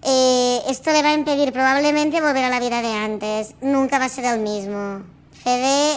Eh, 0.03 0.61
esto 0.69 0.91
le 0.91 1.01
va 1.01 1.09
a 1.09 1.13
impedir 1.13 1.51
probablemente 1.51 2.21
volver 2.21 2.43
a 2.43 2.49
la 2.49 2.59
vida 2.59 2.83
de 2.83 2.93
antes. 2.93 3.55
Nunca 3.61 3.97
va 3.97 4.05
a 4.05 4.09
ser 4.09 4.25
el 4.25 4.39
mismo. 4.39 5.01
Fede, 5.43 5.93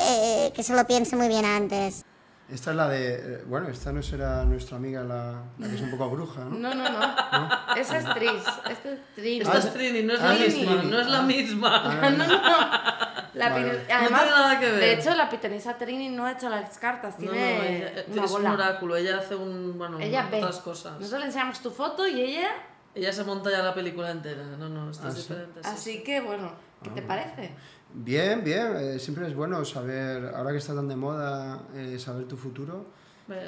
eh, 0.46 0.52
que 0.54 0.62
se 0.62 0.74
lo 0.74 0.86
piense 0.86 1.14
muy 1.14 1.28
bien 1.28 1.44
antes. 1.44 2.06
Esta 2.52 2.70
es 2.70 2.76
la 2.76 2.88
de. 2.88 3.14
Eh, 3.14 3.44
bueno, 3.46 3.68
esta 3.68 3.92
no 3.92 4.02
será 4.02 4.44
nuestra 4.44 4.76
amiga, 4.76 5.02
la, 5.02 5.42
la 5.58 5.68
que 5.68 5.74
es 5.74 5.80
un 5.80 5.90
poco 5.90 6.10
bruja, 6.10 6.44
¿no? 6.44 6.50
No, 6.50 6.74
no, 6.74 6.84
no. 6.90 7.76
Esa 7.76 7.98
es 7.98 8.14
Tris. 8.14 8.42
Esta 8.68 8.90
es 8.90 9.14
Trini. 9.14 9.40
Esta 9.40 9.58
es 9.58 9.72
Trini, 9.72 10.02
no 10.02 10.14
es 10.14 10.20
la 10.20 10.32
misma. 10.32 10.82
No 10.82 11.00
es 11.00 11.06
la 11.06 11.22
misma. 11.22 12.00
no, 12.02 12.10
no, 12.10 12.26
no. 12.26 13.10
La 13.34 13.46
Además, 13.46 13.82
no 13.88 14.18
tiene 14.18 14.30
nada 14.30 14.60
que 14.60 14.66
ver. 14.66 14.80
De 14.80 14.92
hecho, 14.94 15.14
la 15.14 15.28
pitonisa 15.28 15.78
Trini 15.78 16.08
no 16.08 16.26
ha 16.26 16.32
hecho 16.32 16.48
las 16.48 16.78
cartas, 16.78 17.16
tiene. 17.16 18.04
No, 18.08 18.16
no, 18.16 18.24
es 18.24 18.30
un 18.32 18.46
oráculo, 18.46 18.96
ella 18.96 19.18
hace 19.18 19.36
un. 19.36 19.78
Bueno, 19.78 20.00
ella 20.00 20.28
otras 20.32 20.58
cosas. 20.58 20.94
Nosotros 20.94 21.20
le 21.20 21.26
enseñamos 21.26 21.60
tu 21.60 21.70
foto 21.70 22.06
y 22.06 22.20
ella. 22.20 22.48
Ella 22.94 23.12
se 23.12 23.22
monta 23.22 23.50
ya 23.50 23.62
la 23.62 23.72
película 23.72 24.10
entera. 24.10 24.42
No, 24.58 24.68
no, 24.68 24.90
esto 24.90 25.08
es 25.08 25.14
ah, 25.14 25.18
diferente. 25.18 25.60
Así 25.62 26.02
que, 26.02 26.20
bueno, 26.20 26.52
¿qué 26.82 26.90
te 26.90 27.00
ah. 27.00 27.04
parece? 27.06 27.54
Bien, 27.92 28.42
bien. 28.44 28.76
Eh, 28.76 28.98
siempre 28.98 29.26
es 29.26 29.35
bueno 29.35 29.64
saber, 29.64 30.33
ahora 30.35 30.53
que 30.53 30.59
está 30.59 30.74
tan 30.74 30.88
de 30.88 30.96
moda, 30.96 31.62
eh, 31.74 31.98
saber 31.98 32.26
tu 32.26 32.37
futuro 32.37 32.87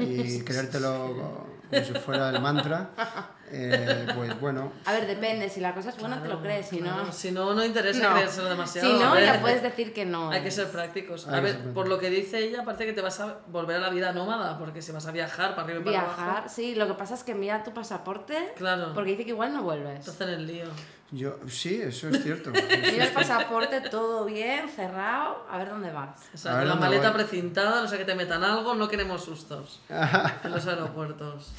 y 0.00 0.40
creértelo 0.44 1.46
como 1.70 1.84
si 1.84 1.92
fuera 1.94 2.30
el 2.30 2.40
mantra. 2.40 2.90
Eh, 3.52 4.06
pues 4.14 4.40
bueno. 4.40 4.72
A 4.86 4.92
ver, 4.92 5.06
depende. 5.06 5.48
Si 5.48 5.60
la 5.60 5.74
cosa 5.74 5.90
es 5.90 5.98
buena, 5.98 6.22
te 6.22 6.28
lo 6.28 6.40
crees. 6.40 6.66
Si 6.66 6.80
no, 6.80 7.12
si 7.12 7.30
no, 7.30 7.54
no 7.54 7.64
interesa 7.64 8.08
no. 8.08 8.14
creérselo 8.14 8.48
demasiado. 8.48 8.88
Si 8.88 8.98
no, 8.98 9.18
ya 9.20 9.40
puedes 9.40 9.62
decir 9.62 9.92
que 9.92 10.06
no. 10.06 10.30
Hay 10.30 10.42
que 10.42 10.50
ser 10.50 10.68
prácticos. 10.68 11.28
A 11.28 11.40
ver, 11.40 11.72
por 11.74 11.88
lo 11.88 11.98
que 11.98 12.10
dice 12.10 12.38
ella, 12.38 12.64
parece 12.64 12.86
que 12.86 12.92
te 12.92 13.02
vas 13.02 13.20
a 13.20 13.38
volver 13.48 13.76
a 13.76 13.80
la 13.80 13.90
vida 13.90 14.12
nómada, 14.12 14.58
porque 14.58 14.80
si 14.80 14.92
vas 14.92 15.06
a 15.06 15.12
viajar 15.12 15.50
para 15.50 15.64
arriba 15.64 15.80
y 15.80 15.84
para 15.84 15.90
viajar, 15.90 16.14
abajo. 16.14 16.32
Viajar, 16.32 16.50
sí. 16.50 16.74
Lo 16.74 16.86
que 16.86 16.94
pasa 16.94 17.14
es 17.14 17.22
que 17.22 17.32
envía 17.32 17.62
tu 17.62 17.74
pasaporte. 17.74 18.52
Claro. 18.56 18.92
Porque 18.94 19.10
dice 19.10 19.24
que 19.24 19.30
igual 19.30 19.52
no 19.52 19.62
vuelves. 19.62 20.04
Te 20.04 20.24
en 20.24 20.30
el 20.30 20.46
lío. 20.46 20.66
Yo, 21.10 21.36
sí, 21.46 21.80
eso 21.82 22.08
es 22.08 22.22
cierto. 22.22 22.52
Y 22.92 22.98
el 22.98 23.12
pasaporte 23.12 23.82
todo 23.82 24.24
bien, 24.24 24.68
cerrado, 24.70 25.46
a 25.50 25.58
ver 25.58 25.68
dónde 25.68 25.92
vas. 25.92 26.10
O 26.46 26.64
la 26.64 26.74
maleta 26.74 27.12
precintada, 27.12 27.82
no 27.82 27.88
sé 27.88 27.98
que 27.98 28.06
te 28.06 28.14
metan 28.14 28.42
algo, 28.42 28.74
no 28.74 28.88
queremos 28.88 29.22
sustos 29.22 29.80
en 29.88 30.50
los 30.50 30.66
aeropuertos. 30.66 31.52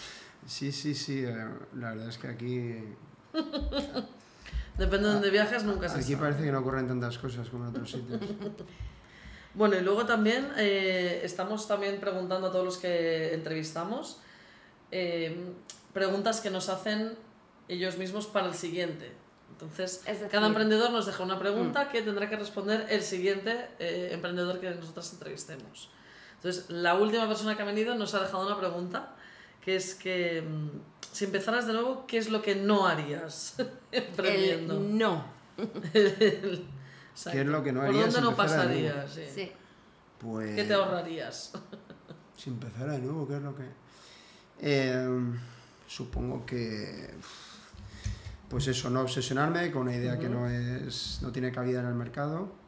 Sí, 0.45 0.71
sí, 0.71 0.93
sí, 0.93 1.23
eh, 1.23 1.47
la 1.75 1.91
verdad 1.91 2.09
es 2.09 2.17
que 2.17 2.27
aquí... 2.27 2.75
Depende 4.77 5.07
de 5.07 5.13
dónde 5.13 5.29
viajes, 5.29 5.63
nunca 5.63 5.87
se 5.87 5.99
Aquí 5.99 6.15
parece 6.15 6.43
que 6.43 6.51
no 6.51 6.59
ocurren 6.59 6.87
tantas 6.87 7.19
cosas 7.19 7.47
como 7.49 7.65
en 7.65 7.69
otros 7.69 7.91
sitios. 7.91 8.19
bueno, 9.53 9.75
y 9.77 9.81
luego 9.81 10.05
también 10.05 10.51
eh, 10.57 11.21
estamos 11.23 11.67
también 11.67 11.99
preguntando 11.99 12.47
a 12.47 12.51
todos 12.51 12.65
los 12.65 12.77
que 12.77 13.35
entrevistamos 13.35 14.19
eh, 14.89 15.53
preguntas 15.93 16.41
que 16.41 16.49
nos 16.49 16.69
hacen 16.69 17.15
ellos 17.67 17.97
mismos 17.97 18.25
para 18.25 18.47
el 18.47 18.55
siguiente. 18.55 19.11
Entonces, 19.51 20.03
cada 20.31 20.47
emprendedor 20.47 20.91
nos 20.91 21.05
deja 21.05 21.23
una 21.23 21.37
pregunta 21.37 21.85
mm. 21.85 21.89
que 21.89 22.01
tendrá 22.01 22.27
que 22.27 22.35
responder 22.35 22.87
el 22.89 23.03
siguiente 23.03 23.69
emprendedor 23.79 24.59
que 24.59 24.71
nosotros 24.71 25.13
entrevistemos. 25.13 25.91
Entonces, 26.37 26.69
la 26.71 26.95
última 26.95 27.27
persona 27.27 27.55
que 27.55 27.61
ha 27.61 27.65
venido 27.65 27.93
nos 27.93 28.15
ha 28.15 28.21
dejado 28.21 28.47
una 28.47 28.57
pregunta 28.57 29.12
que 29.63 29.75
es 29.75 29.95
que 29.95 30.41
mm, 30.41 30.69
si 31.11 31.25
empezaras 31.25 31.67
de 31.67 31.73
nuevo, 31.73 32.05
¿qué 32.07 32.17
es 32.17 32.29
lo 32.29 32.41
que 32.41 32.55
no 32.55 32.85
harías 32.85 33.55
emprendiendo? 33.91 34.77
El 34.77 34.97
no. 34.97 35.25
¿Qué 35.93 37.41
es 37.41 37.45
lo 37.45 37.63
que 37.63 37.71
no 37.71 37.81
harías? 37.81 38.05
¿Por 38.05 38.13
dónde 38.13 38.21
no 38.21 38.35
pasarías? 38.35 39.19
Sí. 39.33 39.51
Pues... 40.19 40.55
¿Qué 40.55 40.63
te 40.63 40.73
ahorrarías? 40.73 41.53
si 42.37 42.49
empezara 42.49 42.93
de 42.93 42.99
nuevo, 42.99 43.27
¿qué 43.27 43.37
es 43.37 43.41
lo 43.41 43.55
que...? 43.55 43.63
Em, 44.59 45.39
supongo 45.87 46.45
que... 46.45 47.13
Pues 48.49 48.67
eso, 48.67 48.89
no 48.89 49.01
obsesionarme 49.01 49.71
con 49.71 49.83
una 49.83 49.95
idea 49.95 50.19
que 50.19 50.29
no, 50.29 50.47
es, 50.47 51.19
no 51.21 51.31
tiene 51.31 51.51
cabida 51.51 51.79
en 51.79 51.87
el 51.87 51.95
mercado 51.95 52.62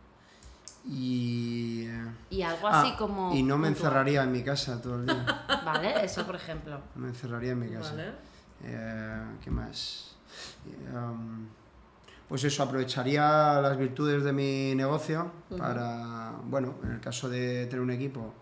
y, 0.88 1.88
y 2.30 2.42
algo 2.42 2.68
así 2.68 2.92
ah, 2.94 2.98
como... 2.98 3.34
Y 3.34 3.44
no 3.44 3.58
me 3.58 3.68
encerraría 3.68 4.24
en 4.24 4.32
mi 4.32 4.44
casa 4.44 4.82
todo 4.82 4.96
el 4.96 5.06
día. 5.06 5.46
Vale, 5.66 6.06
eso 6.06 6.26
por 6.26 6.36
ejemplo. 6.36 6.80
No 6.96 7.02
me 7.02 7.10
encerraría 7.10 7.52
en 7.52 7.60
mi 7.60 7.70
casa. 7.70 7.92
Vale. 7.92 8.12
Eh, 8.64 9.24
¿Qué 9.42 9.52
más? 9.52 10.16
Um, 10.94 11.48
pues 12.28 12.44
eso, 12.44 12.64
aprovecharía 12.64 13.62
las 13.62 13.78
virtudes 13.78 14.24
de 14.24 14.34
mi 14.34 14.74
negocio 14.76 15.32
para, 15.58 16.34
bueno, 16.44 16.76
en 16.84 16.92
el 16.92 17.00
caso 17.00 17.30
de 17.30 17.66
tener 17.68 17.82
un 17.82 17.92
equipo, 17.92 18.34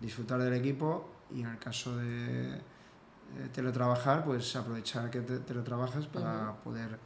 disfrutar 0.00 0.40
del 0.40 0.52
equipo 0.54 1.08
y 1.30 1.40
en 1.40 1.46
el 1.46 1.58
caso 1.58 1.96
de 1.96 2.60
teletrabajar, 3.52 4.24
pues 4.24 4.54
aprovechar 4.56 5.10
que 5.10 5.20
te 5.20 5.38
teletrabajas 5.38 6.06
para 6.06 6.54
poder, 6.56 6.98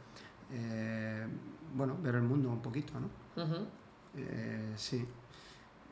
eh, 0.51 1.25
bueno, 1.73 1.97
ver 2.01 2.15
el 2.15 2.23
mundo 2.23 2.49
un 2.49 2.61
poquito, 2.61 2.93
¿no? 2.99 3.09
Eh, 4.15 4.73
sí. 4.77 5.05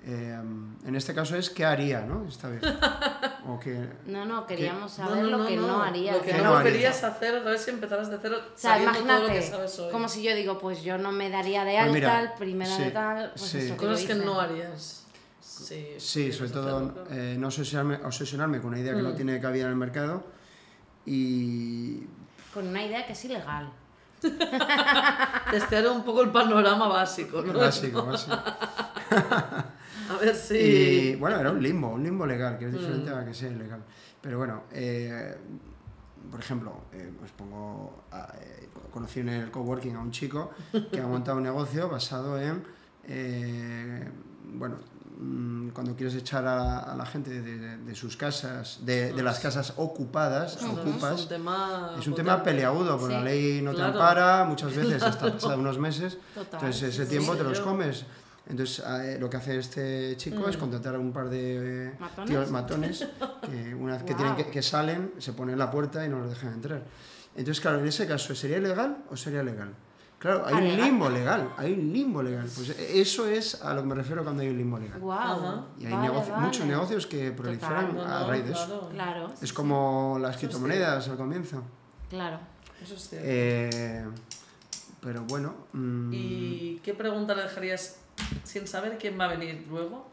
Eh, 0.08 0.40
en 0.86 0.96
este 0.96 1.16
caso 1.16 1.36
es 1.36 1.50
qué 1.50 1.66
haría, 1.66 2.02
¿no? 2.02 2.26
Esta 2.28 2.50
vez. 2.50 2.62
O 3.48 3.60
que, 3.60 3.88
No, 4.08 4.26
no, 4.26 4.48
queríamos 4.48 4.98
No, 4.98 5.06
saber 5.06 5.24
no, 5.24 5.30
lo 5.30 5.38
no, 5.40 5.48
que 5.48 5.56
no, 5.56 5.68
no. 5.68 5.84
haría. 5.84 6.14
Lo 6.14 6.22
que 6.22 6.32
¿Qué 6.32 6.38
no, 6.40 6.44
no 6.46 6.58
harías? 6.58 6.74
querías 6.74 7.04
hacer 7.04 7.36
otra 7.36 7.52
vez 7.52 7.62
si 7.62 7.70
empezaras 7.70 8.10
de 8.10 8.18
cero. 8.20 8.38
O 8.40 8.58
sea, 8.58 8.72
sabiendo 8.72 9.00
todo 9.00 9.04
lo 9.04 9.08
que 9.08 9.24
imagínate, 9.34 9.42
sabes 9.52 9.80
hoy. 9.80 9.92
como 9.92 10.10
si 10.10 10.24
yo 10.24 10.34
digo, 10.36 10.58
pues 10.58 10.82
yo 10.84 10.98
no 10.98 11.12
me 11.12 11.30
daría 11.30 11.64
de 11.64 11.72
Pues 11.74 11.82
alta, 11.84 11.94
mira, 11.94 12.22
el 12.22 12.30
primero 12.40 12.76
sí, 12.76 12.84
de 12.86 12.92
tal, 12.92 13.30
pues 13.38 13.42
sí. 13.52 13.58
eso 13.60 13.78
que 13.78 13.86
Cosas 13.86 14.06
que 14.06 14.14
hice. 14.14 14.26
no 14.26 14.40
harías. 14.40 15.06
Sí, 15.42 15.88
Sí, 16.00 16.32
sobre 16.34 16.50
todo 16.50 17.06
eh, 17.12 17.36
no 17.40 17.48
obsesionarme, 17.48 18.04
obsesionarme 18.04 18.60
con 18.60 18.70
una 18.72 18.80
idea 18.80 18.96
que 18.96 19.02
no 19.04 19.12
Mm. 19.12 19.16
tiene 19.16 19.40
cabida 19.40 19.66
en 19.66 19.70
el 19.70 19.76
mercado 19.76 20.24
y 21.06 22.00
Con 22.54 22.68
una 22.68 22.84
idea 22.84 23.06
que 23.06 23.14
es 23.14 23.26
ilegal. 23.26 23.72
Testear 25.52 25.88
un 25.88 26.04
poco 26.04 26.22
el 26.22 26.30
panorama 26.32 26.88
básico, 26.88 27.42
¿no? 27.42 27.54
básico, 27.54 28.06
básico. 28.06 28.36
A 30.10 30.18
ver 30.22 30.36
si... 30.36 30.56
Y 30.58 31.16
bueno, 31.16 31.40
era 31.40 31.52
un 31.52 31.62
limbo, 31.62 31.90
un 31.90 32.04
limbo 32.04 32.26
legal, 32.26 32.58
que 32.58 32.66
es 32.66 32.74
diferente 32.74 33.10
Mm. 33.12 33.18
a 33.18 33.26
que 33.26 33.34
sea 33.34 33.50
ilegal. 33.50 33.84
Pero 34.22 34.38
bueno, 34.38 34.64
eh, 34.72 35.36
por 36.30 36.40
ejemplo, 36.40 36.82
eh, 36.94 37.12
os 37.24 37.32
pongo, 37.32 38.04
a- 38.12 38.32
eh, 38.40 38.70
conocí 38.92 39.22
en 39.22 39.30
el 39.30 39.52
coworking 39.52 39.96
a 39.96 40.00
un 40.00 40.12
chico 40.12 40.52
que 40.92 41.00
ha 41.02 41.08
montado 41.08 41.38
un 41.38 41.44
negocio 41.44 41.90
basado 41.90 42.40
en, 42.40 42.64
eh, 43.08 44.10
bueno, 44.54 44.78
mm, 45.18 45.70
cuando 45.70 45.96
quieres 45.96 46.16
echar 46.16 46.46
a, 46.46 46.80
a 46.80 46.96
la 46.96 47.06
gente 47.06 47.30
de, 47.42 47.58
de- 47.58 47.78
de 47.78 47.96
sus 47.96 48.18
casas, 48.18 48.80
de, 48.84 49.14
de 49.14 49.24
las 49.24 49.40
casas 49.40 49.74
ocupadas, 49.78 50.62
ocupas, 50.64 51.14
Es 51.16 51.22
un 51.24 51.28
tema, 51.30 51.96
es 52.00 52.08
un 52.08 52.16
tema 52.16 52.44
peleagudo, 52.44 52.98
porque 52.98 53.14
Sí, 53.16 53.20
la 53.20 53.24
ley 53.26 53.62
no 53.62 53.72
claro. 53.74 53.92
te 53.94 53.98
ampara, 53.98 54.44
muchas 54.46 54.76
veces 54.76 55.02
hasta 55.04 55.32
pasado 55.34 55.58
unos 55.60 55.78
meses, 55.80 56.18
Total. 56.34 56.60
entonces 56.60 56.84
ese 56.94 57.04
sí, 57.06 57.10
tiempo 57.10 57.34
sí, 57.34 57.38
te 57.40 57.44
los 57.44 57.58
yo- 57.60 57.64
comes. 57.64 58.06
Entonces 58.48 58.84
eh, 58.88 59.18
lo 59.20 59.28
que 59.28 59.38
hace 59.38 59.58
este 59.58 60.16
chico 60.18 60.48
es 60.48 60.56
Mm. 60.56 60.60
contratar 60.60 60.94
a 60.96 61.00
un 61.00 61.12
par 61.12 61.30
de 61.30 61.88
eh, 61.88 61.94
¿Matones? 62.00 62.30
tíos 62.30 62.52
matones 62.52 63.08
que 63.42 63.74
una 63.74 63.94
vez 63.94 64.04
que, 64.04 64.14
Guau. 64.14 64.18
tienen 64.24 64.36
que, 64.36 64.52
que 64.52 64.62
salen 64.62 65.14
se 65.18 65.34
ponen 65.34 65.54
en 65.54 65.60
la 65.60 65.72
puerta 65.72 66.06
y 66.06 66.10
no 66.10 66.20
los 66.20 66.30
dejan 66.30 66.54
entrar. 66.54 66.84
Entonces 67.36 67.60
claro, 67.60 67.80
en 67.80 67.88
ese 67.88 68.06
caso, 68.06 68.36
¿sería 68.36 68.58
ilegal 68.60 68.98
o 69.10 69.18
sería 69.18 69.42
legal? 69.42 69.74
Claro, 70.20 70.44
hay 70.46 70.54
un 70.72 70.78
limbo 70.82 71.10
legal, 71.10 71.50
hay 71.58 71.74
un 71.74 71.94
limbo 71.94 72.24
legal. 72.24 72.48
Pues 72.56 72.70
eso 72.80 73.28
es 73.28 73.62
a 73.62 73.74
lo 73.74 73.82
que 73.82 73.88
me 73.88 73.96
refiero 73.96 74.24
cuando 74.24 74.42
hay 74.42 74.50
un 74.50 74.58
limbo 74.58 74.80
legal. 74.80 75.00
Wow. 75.00 75.66
Y 75.80 75.86
hay 75.86 75.96
muchos 76.40 76.66
negocios 76.66 77.06
que 77.06 77.32
proliferan 77.32 77.94
No, 77.96 78.02
a 78.04 78.22
no, 78.22 78.28
raíz 78.30 78.46
de 78.46 78.52
eso. 78.54 78.90
claro. 78.92 79.32
Es 79.42 79.54
como 79.54 80.18
las 80.20 80.32
Eso 80.32 80.40
sí. 80.40 80.46
criptomonedas 80.48 81.08
al 81.10 81.18
comienzo. 81.18 81.62
claro. 82.10 82.40
Eso 82.82 82.96
es 82.96 83.10
cierto. 83.10 83.28
Eh, 83.30 84.06
pero 85.02 85.24
bueno. 85.24 85.54
mm, 85.74 86.12
¿Y 86.14 86.80
qué 86.84 86.94
pregunta 86.94 87.34
le 87.34 87.44
dejarías, 87.44 87.98
sin 88.44 88.68
saber 88.68 88.98
quién 88.98 89.20
va 89.20 89.26
a 89.26 89.28
venir 89.30 89.66
luego, 89.70 90.08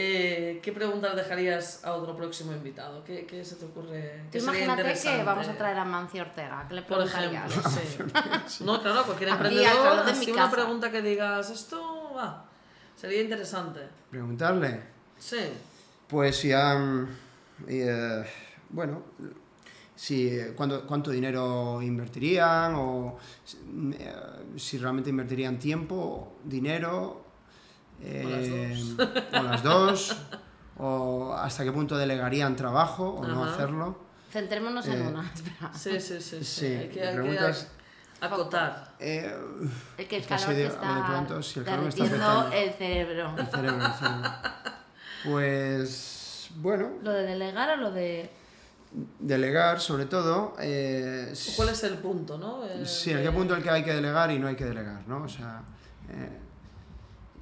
eh, 0.00 0.60
qué 0.62 0.70
pregunta 0.72 1.08
le 1.12 1.22
dejarías 1.22 1.84
a 1.84 1.92
otro 1.94 2.14
próximo 2.16 2.52
invitado? 2.52 3.02
¿Qué, 3.04 3.26
qué 3.26 3.44
se 3.44 3.56
te 3.56 3.64
ocurre? 3.64 4.22
Tú 4.30 4.38
imagínate 4.38 4.82
que 4.82 4.88
interesante? 4.90 5.24
vamos 5.24 5.48
a 5.48 5.56
traer 5.56 5.76
a 5.78 5.84
Mancio 5.84 6.22
Ortega, 6.22 6.66
¿qué 6.68 6.74
le 6.74 6.82
Por 6.82 6.98
preguntarías? 6.98 7.50
ejemplo, 7.56 8.18
sí. 8.48 8.64
No, 8.64 8.80
claro, 8.80 9.04
cualquier 9.04 9.30
emprendedor, 9.30 10.04
de 10.04 10.12
mi 10.12 10.18
así 10.18 10.30
una 10.30 10.42
casa. 10.44 10.54
pregunta 10.56 10.90
que 10.92 11.02
digas, 11.02 11.50
esto 11.50 12.12
va, 12.16 12.44
sería 12.94 13.22
interesante. 13.22 13.80
Preguntarle. 14.10 14.82
Sí, 15.18 15.40
Pues 16.06 16.36
si 16.36 16.52
han. 16.52 17.08
eh, 17.66 18.24
bueno, 18.70 19.02
si, 19.96 20.38
¿cuánto, 20.56 20.86
¿cuánto 20.86 21.10
dinero 21.10 21.82
invertirían? 21.82 22.74
O 22.76 23.18
si, 23.44 23.56
eh, 23.98 24.14
si 24.56 24.78
realmente 24.78 25.10
invertirían 25.10 25.58
tiempo, 25.58 26.36
dinero. 26.44 27.24
Eh, 28.02 28.96
o 29.38 29.42
las 29.42 29.62
dos. 29.62 30.16
o 30.78 31.32
hasta 31.34 31.64
qué 31.64 31.72
punto 31.72 31.96
delegarían 31.96 32.54
trabajo 32.56 33.08
o 33.14 33.26
no 33.26 33.44
hacerlo. 33.44 33.98
Centrémonos 34.30 34.86
en 34.86 35.02
Eh, 35.02 35.08
una, 35.08 35.22
espera. 35.34 35.72
sí, 35.74 36.00
sí, 36.00 36.20
sí. 36.20 36.38
sí. 36.38 36.44
Sí, 36.44 36.66
hay 36.66 36.88
que, 36.88 37.02
hay 37.02 37.14
que 37.16 37.20
preguntas- 37.22 37.68
acotar. 38.20 38.94
Eh, 39.00 39.32
El 39.96 40.06
que 40.08 40.16
el 40.18 40.26
calor 40.26 40.48
de- 40.48 40.66
está 40.66 40.94
de 40.94 41.02
pronto, 41.02 41.42
si 41.42 41.58
el 41.60 41.64
calor 41.64 41.82
me 41.82 41.88
está 41.88 42.04
derritiendo 42.04 42.30
afectando. 42.40 42.56
el 42.56 42.72
cerebro. 42.74 43.34
el 43.38 43.46
cerebro, 43.46 43.86
el 43.86 43.92
cerebro. 43.92 44.30
Pues. 45.24 46.50
Bueno, 46.56 46.90
¿Lo 47.02 47.12
de 47.12 47.22
delegar 47.24 47.70
o 47.70 47.76
lo 47.76 47.90
de...? 47.92 48.30
delegar 49.20 49.80
sobre 49.80 50.06
todo. 50.06 50.54
eh, 50.58 51.32
¿Cuál 51.56 51.68
es 51.68 51.84
el 51.84 51.98
punto, 51.98 52.38
no? 52.38 52.62
Sí, 52.86 53.12
¿a 53.12 53.20
qué 53.22 53.30
punto 53.30 53.54
el 53.54 53.62
que 53.62 53.68
hay 53.68 53.84
que 53.84 53.92
delegar 53.92 54.30
y 54.30 54.38
no 54.38 54.46
hay 54.48 54.56
que 54.56 54.64
delegar, 54.64 55.06
¿no? 55.06 55.24
O 55.24 55.28
sea, 55.28 55.62
eh, 56.08 56.38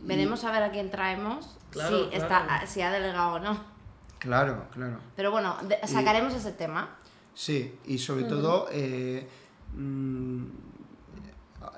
Veremos 0.07 0.45
a 0.45 0.53
ver 0.53 0.62
a 0.62 0.71
quién 0.71 0.90
traemos, 0.90 1.57
Claro, 1.71 2.05
si, 2.05 2.11
claro. 2.11 2.25
Está, 2.25 2.66
si 2.66 2.81
ha 2.83 2.90
delegado 2.90 3.35
o 3.35 3.38
no. 3.38 3.61
Claro, 4.19 4.64
claro. 4.73 4.99
Pero 5.14 5.31
bueno, 5.31 5.57
de- 5.62 5.79
sacaremos 5.87 6.33
ese 6.35 6.53
tema. 6.53 6.88
Sí, 7.35 7.79
y 7.87 7.99
sobre 7.99 8.25
todo, 8.25 8.66
eh, 8.73 9.29
mm, 9.75 10.45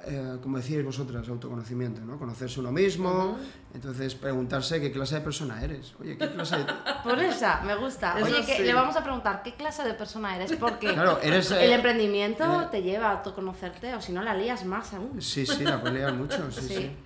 eh, 0.07 0.37
como 0.43 0.57
decíais 0.59 0.85
vosotras, 0.85 1.29
autoconocimiento, 1.29 2.01
¿no? 2.03 2.19
Conocerse 2.19 2.61
uno 2.61 2.71
mismo, 2.71 3.37
entonces 3.75 4.15
preguntarse 4.15 4.81
qué 4.81 4.93
clase 4.93 5.17
de 5.17 5.21
persona 5.23 5.63
eres. 5.63 5.95
Oye, 6.01 6.17
¿qué 6.17 6.31
clase 6.31 6.59
de... 6.59 6.65
Por 7.03 7.19
esa, 7.19 7.61
me 7.63 7.75
gusta. 7.75 8.17
Eso 8.19 8.27
Oye, 8.27 8.45
que 8.47 8.57
sí. 8.59 8.63
le 8.63 8.73
vamos 8.75 8.97
a 8.97 9.03
preguntar 9.03 9.43
qué 9.43 9.55
clase 9.55 9.83
de 9.85 9.95
persona 9.95 10.37
eres, 10.37 10.53
porque 10.57 10.93
Claro, 10.95 11.19
eres... 11.23 11.51
el 11.51 11.59
eh, 11.71 11.75
emprendimiento 11.75 12.69
te 12.71 12.83
lleva 12.83 13.09
a 13.09 13.13
autoconocerte, 13.17 13.95
o 13.95 14.01
si 14.01 14.13
no 14.13 14.23
la 14.23 14.35
lías 14.35 14.65
más 14.65 14.95
aún. 14.95 15.21
Sí, 15.21 15.45
sí, 15.45 15.65
la 15.65 15.83
peleas 15.83 16.15
mucho, 16.15 16.51
sí, 16.53 16.61
Sí. 16.61 16.75
sí. 16.77 16.97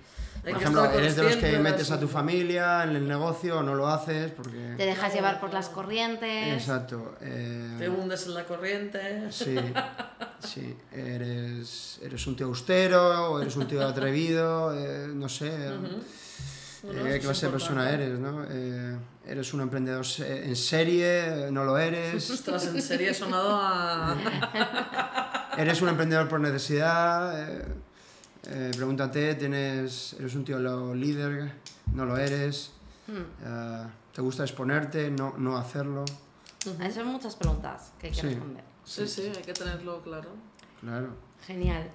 Por 0.43 0.51
ejemplo, 0.51 0.85
eres 0.91 1.15
de 1.15 1.23
los 1.23 1.35
que 1.37 1.57
metes 1.59 1.89
a 1.91 1.99
tu 1.99 2.07
familia 2.07 2.83
en 2.83 2.95
el 2.97 3.07
negocio 3.07 3.59
o 3.59 3.63
no 3.63 3.75
lo 3.75 3.87
haces 3.87 4.29
porque... 4.31 4.73
Te 4.77 4.85
dejas 4.85 5.13
llevar 5.13 5.39
por 5.39 5.53
las 5.53 5.69
corrientes. 5.69 6.53
Exacto. 6.53 7.15
eh, 7.21 7.75
Te 7.79 7.87
hundes 7.89 8.25
en 8.27 8.33
la 8.33 8.43
corriente. 8.45 9.31
Sí, 9.31 9.55
sí. 10.39 10.75
Eres, 10.91 11.99
eres 12.03 12.27
un 12.27 12.35
tío 12.35 12.47
austero 12.47 13.31
o 13.31 13.41
eres 13.41 13.55
un 13.55 13.67
tío 13.67 13.87
atrevido, 13.87 14.73
eh, 14.77 15.07
no 15.13 15.29
sé. 15.29 15.47
eh, 15.47 15.77
Bueno, 16.83 17.03
¿Qué 17.05 17.19
clase 17.21 17.45
de 17.45 17.51
persona 17.53 17.89
eres, 17.89 18.19
no? 18.19 18.43
Eh, 18.49 18.97
¿Eres 19.25 19.53
un 19.53 19.61
emprendedor 19.61 20.05
en 20.19 20.55
serie? 20.57 21.47
¿No 21.51 21.63
lo 21.63 21.77
eres? 21.77 22.29
Ostras, 22.31 22.65
en 22.67 22.81
serio 22.81 23.11
he 23.11 23.13
sonado 23.13 23.55
a... 23.61 24.13
¿Eres 25.57 25.81
un 25.81 25.87
emprendedor 25.89 26.27
por 26.27 26.41
necesidad? 26.41 27.41
Eh, 27.49 27.65
eh, 28.47 28.71
pregúntate, 28.75 29.35
¿tienes, 29.35 30.13
¿eres 30.19 30.35
un 30.35 30.43
tío 30.45 30.59
lo- 30.59 30.93
líder? 30.95 31.51
¿No 31.93 32.05
lo 32.05 32.17
eres? 32.17 32.71
Hmm. 33.07 33.21
Eh, 33.45 33.87
¿Te 34.13 34.21
gusta 34.21 34.43
exponerte? 34.43 35.09
¿No, 35.11 35.33
no 35.37 35.57
hacerlo? 35.57 36.05
Esas 36.65 36.93
son 36.95 37.07
muchas 37.07 37.35
preguntas 37.35 37.91
que 37.99 38.07
hay 38.07 38.13
que 38.13 38.21
Sí. 38.21 38.27
responder. 38.27 38.63
Sí, 38.85 39.07
sí, 39.07 39.21
hay 39.35 39.41
que 39.43 39.53
tenerlo 39.53 40.01
claro. 40.01 40.29
Claro. 40.81 41.09
Genial. 41.45 41.89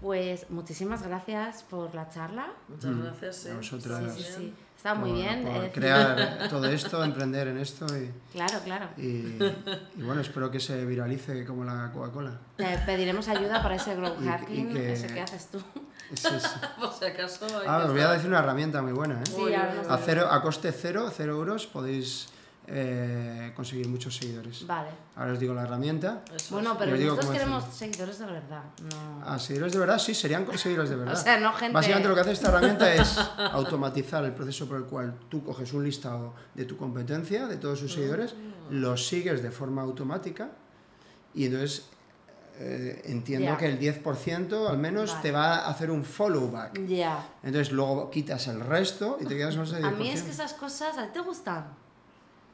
Pues 0.00 0.48
muchísimas 0.50 1.02
gracias 1.02 1.62
por 1.64 1.94
la 1.94 2.08
charla. 2.08 2.52
Muchas 2.68 2.96
gracias. 2.96 3.36
sí. 3.36 3.48
A 3.50 3.56
vosotras. 3.56 4.14
Sí, 4.16 4.22
sí, 4.22 4.32
sí. 4.36 4.54
Está 4.80 4.94
muy 4.94 5.10
por- 5.10 5.18
bien. 5.18 5.44
por 5.44 5.64
eh, 5.64 5.70
crear 5.74 6.48
todo 6.50 6.64
esto, 6.66 7.04
emprender 7.04 7.48
en 7.48 7.58
esto 7.58 7.84
y... 7.94 8.10
Claro, 8.32 8.60
claro. 8.64 8.88
Y, 8.96 9.36
y 9.98 10.02
bueno, 10.02 10.22
espero 10.22 10.50
que 10.50 10.58
se 10.58 10.86
viralice 10.86 11.44
como 11.44 11.64
la 11.64 11.90
Coca-Cola. 11.92 12.38
Te 12.56 12.78
pediremos 12.86 13.28
ayuda 13.28 13.62
para 13.62 13.74
ese 13.74 13.94
growth 13.94 14.18
Y- 14.20 14.24
y 14.24 14.28
hacking, 14.28 14.72
que- 14.72 14.92
ese 14.94 15.08
que 15.08 15.20
haces 15.20 15.48
tú. 15.48 15.58
Sí, 16.14 16.28
sí. 16.40 16.48
Por 16.80 16.94
si 16.94 17.04
acaso 17.04 17.46
Ah, 17.66 17.82
os 17.84 17.92
voy 17.92 18.00
a 18.00 18.12
decir 18.12 18.28
una 18.30 18.38
herramienta 18.38 18.80
muy 18.80 18.92
buena. 18.92 19.20
¿eh? 19.20 19.26
Sí. 19.26 19.52
A, 19.54 19.98
cero, 20.02 20.28
a 20.30 20.40
coste 20.40 20.72
cero, 20.72 21.12
cero 21.14 21.34
euros, 21.34 21.66
podéis 21.66 22.28
eh, 22.72 23.52
conseguir 23.56 23.88
muchos 23.88 24.16
seguidores. 24.16 24.64
Vale. 24.66 24.90
Ahora 25.16 25.32
os 25.32 25.40
digo 25.40 25.52
la 25.52 25.62
herramienta. 25.62 26.22
Eso 26.34 26.54
Bueno, 26.54 26.76
pero 26.78 26.96
nosotros 26.96 27.30
queremos 27.30 27.64
hacerlo. 27.64 27.76
seguidores 27.78 28.18
de 28.20 28.26
verdad. 28.26 28.62
No. 28.92 29.24
¿A 29.26 29.38
seguidores 29.40 29.72
de 29.72 29.78
verdad? 29.80 29.98
Sí, 29.98 30.14
serían 30.14 30.46
seguidores 30.56 30.90
de 30.90 30.96
verdad. 31.02 31.14
O 31.14 31.16
sea, 31.16 31.40
no 31.40 31.52
gente. 31.52 31.74
Básicamente 31.74 32.08
lo 32.08 32.14
que 32.14 32.20
hace 32.20 32.32
esta 32.32 32.48
herramienta 32.48 32.94
es 32.94 33.18
automatizar 33.52 34.24
el 34.24 34.32
proceso 34.32 34.68
por 34.68 34.76
el 34.76 34.84
cual 34.84 35.14
tú 35.28 35.42
coges 35.42 35.72
un 35.72 35.82
listado 35.84 36.34
de 36.54 36.64
tu 36.64 36.76
competencia, 36.76 37.46
de 37.46 37.56
todos 37.56 37.78
sus 37.80 37.92
seguidores, 37.92 38.34
los 38.70 39.06
sigues 39.08 39.42
de 39.42 39.50
forma 39.50 39.82
automática 39.82 40.50
y 41.34 41.46
entonces 41.46 41.86
eh, 42.58 43.02
entiendo 43.06 43.46
Ya. 43.46 43.56
que 43.56 43.66
el 43.66 43.80
10% 43.80 44.68
al 44.68 44.78
menos 44.78 45.10
Vale. 45.10 45.22
te 45.22 45.32
va 45.32 45.54
a 45.60 45.70
hacer 45.70 45.90
un 45.90 46.04
follow 46.04 46.50
back. 46.50 46.78
Ya. 46.86 47.26
Entonces 47.42 47.72
luego 47.72 48.10
quitas 48.10 48.46
el 48.48 48.60
resto 48.60 49.16
y 49.20 49.24
te 49.24 49.36
quedas 49.36 49.54
con 49.56 49.64
ese 49.64 49.80
10%. 49.80 49.86
A 49.88 49.90
mí 49.92 50.10
es 50.10 50.22
que 50.22 50.30
esas 50.30 50.52
cosas, 50.54 50.96
¿a 50.98 51.06
ti 51.06 51.14
te 51.14 51.20
gustan? 51.20 51.66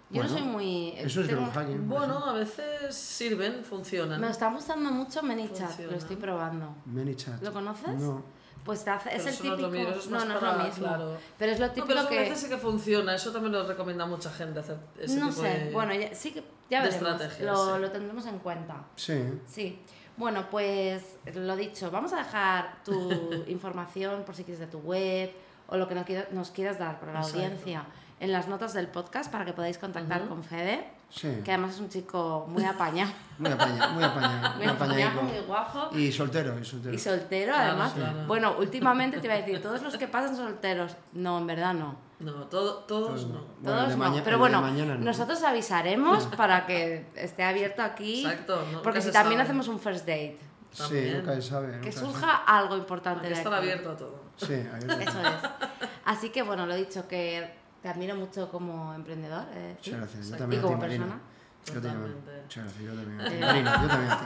Yo 0.09 0.23
Bueno, 0.23 0.31
no 0.31 0.39
soy 0.39 0.47
muy... 0.47 0.89
Eso 0.97 1.21
es 1.21 1.27
tengo- 1.29 1.51
hacking. 1.51 1.89
Bueno, 1.89 2.25
a 2.25 2.33
veces 2.35 2.95
sirven, 2.95 3.65
funcionan. 3.65 4.21
Me 4.21 4.31
está 4.31 4.51
gustando 4.53 4.91
mucho 4.93 5.21
ManyChat, 5.23 5.67
Funciona. 5.67 5.91
lo 5.93 5.99
estoy 5.99 6.17
probando. 6.17 6.75
ManyChat. 6.87 7.43
¿Lo 7.43 7.53
conoces? 7.53 7.95
No. 8.01 8.23
Pues 8.65 8.85
te 8.85 8.91
hace- 8.91 9.15
es 9.17 9.23
Pero 9.25 9.29
el 9.29 9.35
eso 9.35 9.45
no 9.45 9.51
es 9.51 9.57
típico... 9.57 9.63
lo 9.63 9.71
mismo, 9.73 9.89
eso 9.91 9.99
es 10.01 10.07
no, 10.11 10.25
no 10.25 10.35
es 10.35 10.41
para- 10.41 10.57
lo 10.59 10.65
mismo. 10.65 10.87
claro. 10.87 11.17
Pero 11.39 11.53
es 11.53 11.59
lo 11.61 11.67
No, 11.67 11.73
típico 11.73 11.87
pero 11.89 11.99
eso 12.01 12.07
a 12.07 12.11
que... 12.11 12.19
veces 12.21 12.39
sí 12.41 12.49
que 12.49 12.57
funciona, 12.57 13.15
eso 13.17 13.33
también 13.33 13.53
lo 13.53 13.67
recomienda 13.67 14.07
mucha 14.07 14.31
gente 14.31 14.61
hacer 14.61 14.77
ese 14.99 15.19
No 15.19 15.29
tipo 15.31 15.43
sé, 15.43 15.49
de... 15.49 15.71
bueno, 15.73 15.95
ya, 15.95 16.15
sí 16.15 16.31
que 16.33 16.45
ya 16.71 16.83
de 16.83 16.89
veremos. 16.91 17.11
estrategias, 17.13 17.47
Lo, 17.53 17.75
sí. 17.77 17.81
lo 17.83 17.91
tendremos 17.91 18.27
en 18.27 18.39
cuenta. 18.39 18.85
Sí. 18.95 19.25
Sí. 19.47 19.81
Bueno, 20.17 20.47
pues 20.51 21.03
lo 21.35 21.57
dicho, 21.57 21.91
vamos 21.91 22.13
a 22.13 22.19
dejar 22.19 22.81
tu 22.85 23.11
información 23.49 24.23
por 24.25 24.35
si 24.37 24.45
quieres 24.45 24.61
de 24.61 24.67
tu 24.69 24.79
web 24.79 25.33
o 25.69 25.77
lo 25.77 25.89
que 25.89 25.95
no 25.97 26.05
quiera- 26.05 26.29
nos 26.31 26.51
quieras 26.53 26.79
dar 26.79 26.99
para 27.01 27.13
la 27.13 27.19
Exacto. 27.21 27.39
audiencia 27.41 27.85
en 28.19 28.33
las 28.33 28.49
notas 28.49 28.73
del 28.73 28.89
podcast 28.89 29.31
para 29.31 29.45
que 29.45 29.53
podáis 29.53 29.79
contactar 29.79 30.27
con 30.29 30.43
Fede, 30.43 30.91
Sí. 31.09 31.29
que 31.45 31.53
además 31.53 31.75
es 31.75 31.81
un 31.81 31.89
chico 31.89 32.47
muy 32.49 32.65
apañado, 32.65 33.13
Muy 33.39 33.51
apañado, 33.53 33.93
muy 33.93 34.03
apañado. 34.05 34.57
muy 34.57 34.67
apañado, 34.67 35.23
muy 35.23 35.39
guapo. 35.47 35.97
Y 35.97 36.11
soltero, 36.11 36.59
y 36.59 36.65
soltero. 36.65 36.95
Y 36.95 36.99
soltero, 36.99 37.53
Claro, 37.53 37.83
además. 37.83 38.27
Bueno, 38.27 38.57
últimamente 38.59 39.21
te 39.21 39.27
iba 39.27 39.35
a 39.35 39.39
decir, 39.39 39.63
todos 39.63 39.83
los 39.83 39.97
que 39.97 40.09
pasan 40.09 40.35
solteros. 40.37 40.97
No, 41.13 41.39
en 41.39 41.47
verdad 41.47 41.75
no. 41.75 41.95
No, 42.19 42.33
todo- 42.47 42.79
todos 42.85 43.09
Todos 43.09 43.27
no. 43.27 43.35
no. 43.35 43.41
Bueno, 43.61 43.85
Todos 43.95 43.97
no. 44.17 44.25
Pero 44.25 44.39
bueno, 44.39 44.63
mañana 44.63 44.95
no. 44.95 45.05
nosotros 45.05 45.43
avisaremos 45.43 46.25
para 46.37 46.65
que 46.67 47.07
esté 47.15 47.45
abierto 47.45 47.83
aquí. 47.83 48.25
Exacto, 48.25 48.65
porque 48.83 49.03
si 49.03 49.13
también 49.13 49.39
sabe. 49.39 49.43
hacemos 49.45 49.69
un 49.69 49.79
first 49.79 50.01
date, 50.07 50.39
Sí, 50.73 51.13
nunca 51.15 51.35
se 51.35 51.43
sabe. 51.43 51.81
que 51.81 51.91
nunca 51.91 51.93
surja 52.01 52.37
algo 52.47 52.77
importante 52.77 53.27
Hay 53.27 53.33
que 53.35 53.39
estar 53.39 53.55
abierto 53.55 53.91
a 53.91 53.97
todo. 53.97 54.21
Sí, 54.37 54.55
abierto. 54.73 54.93
Eso 54.99 55.21
es. 55.21 55.89
Así 56.07 56.31
que 56.31 56.43
bueno, 56.43 56.67
lo 56.67 56.75
dicho 56.75 57.07
que 57.07 57.55
te 57.87 57.91
admiro 57.93 58.17
mucho 58.17 58.49
como 58.51 58.93
emprendedor. 58.95 59.45
eh, 59.55 59.77
¿sí? 59.81 59.93
Muchas 59.93 60.01
gracias. 60.13 60.31
Yo 60.31 60.37
también 60.39 60.61
¿Y 60.61 60.65
como 60.65 60.77
Marina. 60.77 61.05
persona? 61.05 61.21
Yo 61.67 61.81
también. 61.89 62.17
Muchas 62.43 62.65
gracias. 62.65 62.83
Yo 62.83 62.95
también. 63.01 63.21
Eh. 63.33 63.41
Marina, 63.41 63.81
yo 63.83 63.89
también 63.89 64.11
a 64.13 64.19
ti. 64.19 64.25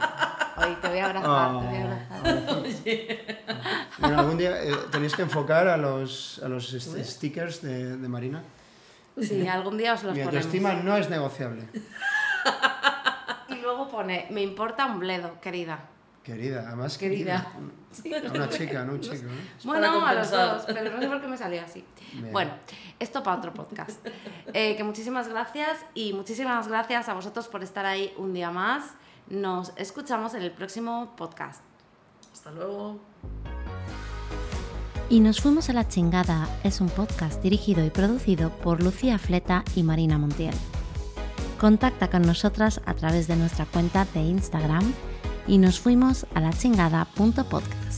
Hoy 0.66 0.76
te 0.80 0.88
voy 0.88 0.98
a 0.98 1.04
abrazar, 1.06 1.50
te 1.60 1.66
voy 1.66 1.76
a 1.76 1.84
abrazar. 1.84 2.40
Bueno, 4.00 4.18
algún 4.18 4.38
día 4.38 4.62
eh, 4.64 4.72
tenéis 4.90 5.14
que 5.14 5.20
enfocar 5.22 5.68
a 5.68 5.76
los, 5.76 6.40
a 6.42 6.48
los 6.48 6.70
stickers 6.70 7.60
de, 7.60 7.98
de 7.98 8.08
Marina. 8.08 8.42
Sí, 9.20 9.46
algún 9.46 9.76
día 9.76 9.92
os 9.92 10.02
los 10.04 10.14
Mi 10.14 10.20
ponemos. 10.22 10.36
autoestima 10.46 10.72
no 10.82 10.96
es 10.96 11.10
negociable. 11.10 11.68
Y 13.48 13.56
luego 13.56 13.88
pone, 13.90 14.26
me 14.30 14.40
importa 14.42 14.86
un 14.86 15.00
bledo, 15.00 15.38
querida. 15.42 15.80
Querida, 16.22 16.64
además 16.66 16.98
Querida. 16.98 17.50
querida. 17.92 18.28
A 18.28 18.32
una 18.32 18.48
chica, 18.48 18.84
no 18.84 18.92
un 18.92 19.00
chico. 19.00 19.16
¿eh? 19.16 19.50
Bueno, 19.64 20.06
a 20.06 20.14
los 20.14 20.30
dos, 20.30 20.64
pero 20.66 20.92
no 20.92 21.00
sé 21.00 21.08
por 21.08 21.20
qué 21.20 21.26
me 21.26 21.36
salió 21.36 21.62
así. 21.62 21.84
Bien. 22.12 22.32
Bueno, 22.32 22.52
esto 22.98 23.22
para 23.22 23.38
otro 23.38 23.52
podcast. 23.52 24.06
Eh, 24.52 24.76
que 24.76 24.84
muchísimas 24.84 25.28
gracias 25.28 25.78
y 25.94 26.12
muchísimas 26.12 26.68
gracias 26.68 27.08
a 27.08 27.14
vosotros 27.14 27.48
por 27.48 27.62
estar 27.62 27.86
ahí 27.86 28.12
un 28.16 28.32
día 28.32 28.50
más. 28.50 28.94
Nos 29.28 29.72
escuchamos 29.76 30.34
en 30.34 30.42
el 30.42 30.52
próximo 30.52 31.14
podcast. 31.16 31.62
Hasta 32.32 32.52
luego. 32.52 33.00
Y 35.08 35.18
nos 35.18 35.40
fuimos 35.40 35.68
a 35.68 35.72
la 35.72 35.88
chingada 35.88 36.48
es 36.62 36.80
un 36.80 36.88
podcast 36.88 37.42
dirigido 37.42 37.84
y 37.84 37.90
producido 37.90 38.50
por 38.50 38.82
Lucía 38.82 39.18
Fleta 39.18 39.64
y 39.74 39.82
Marina 39.82 40.18
Montiel. 40.18 40.54
Contacta 41.58 42.08
con 42.08 42.22
nosotras 42.22 42.80
a 42.86 42.94
través 42.94 43.26
de 43.26 43.34
nuestra 43.34 43.66
cuenta 43.66 44.04
de 44.14 44.20
Instagram 44.20 44.94
y 45.50 45.58
nos 45.58 45.80
fuimos 45.80 46.26
a 46.32 46.40
la 46.40 46.52
chingada.podcast. 46.52 47.89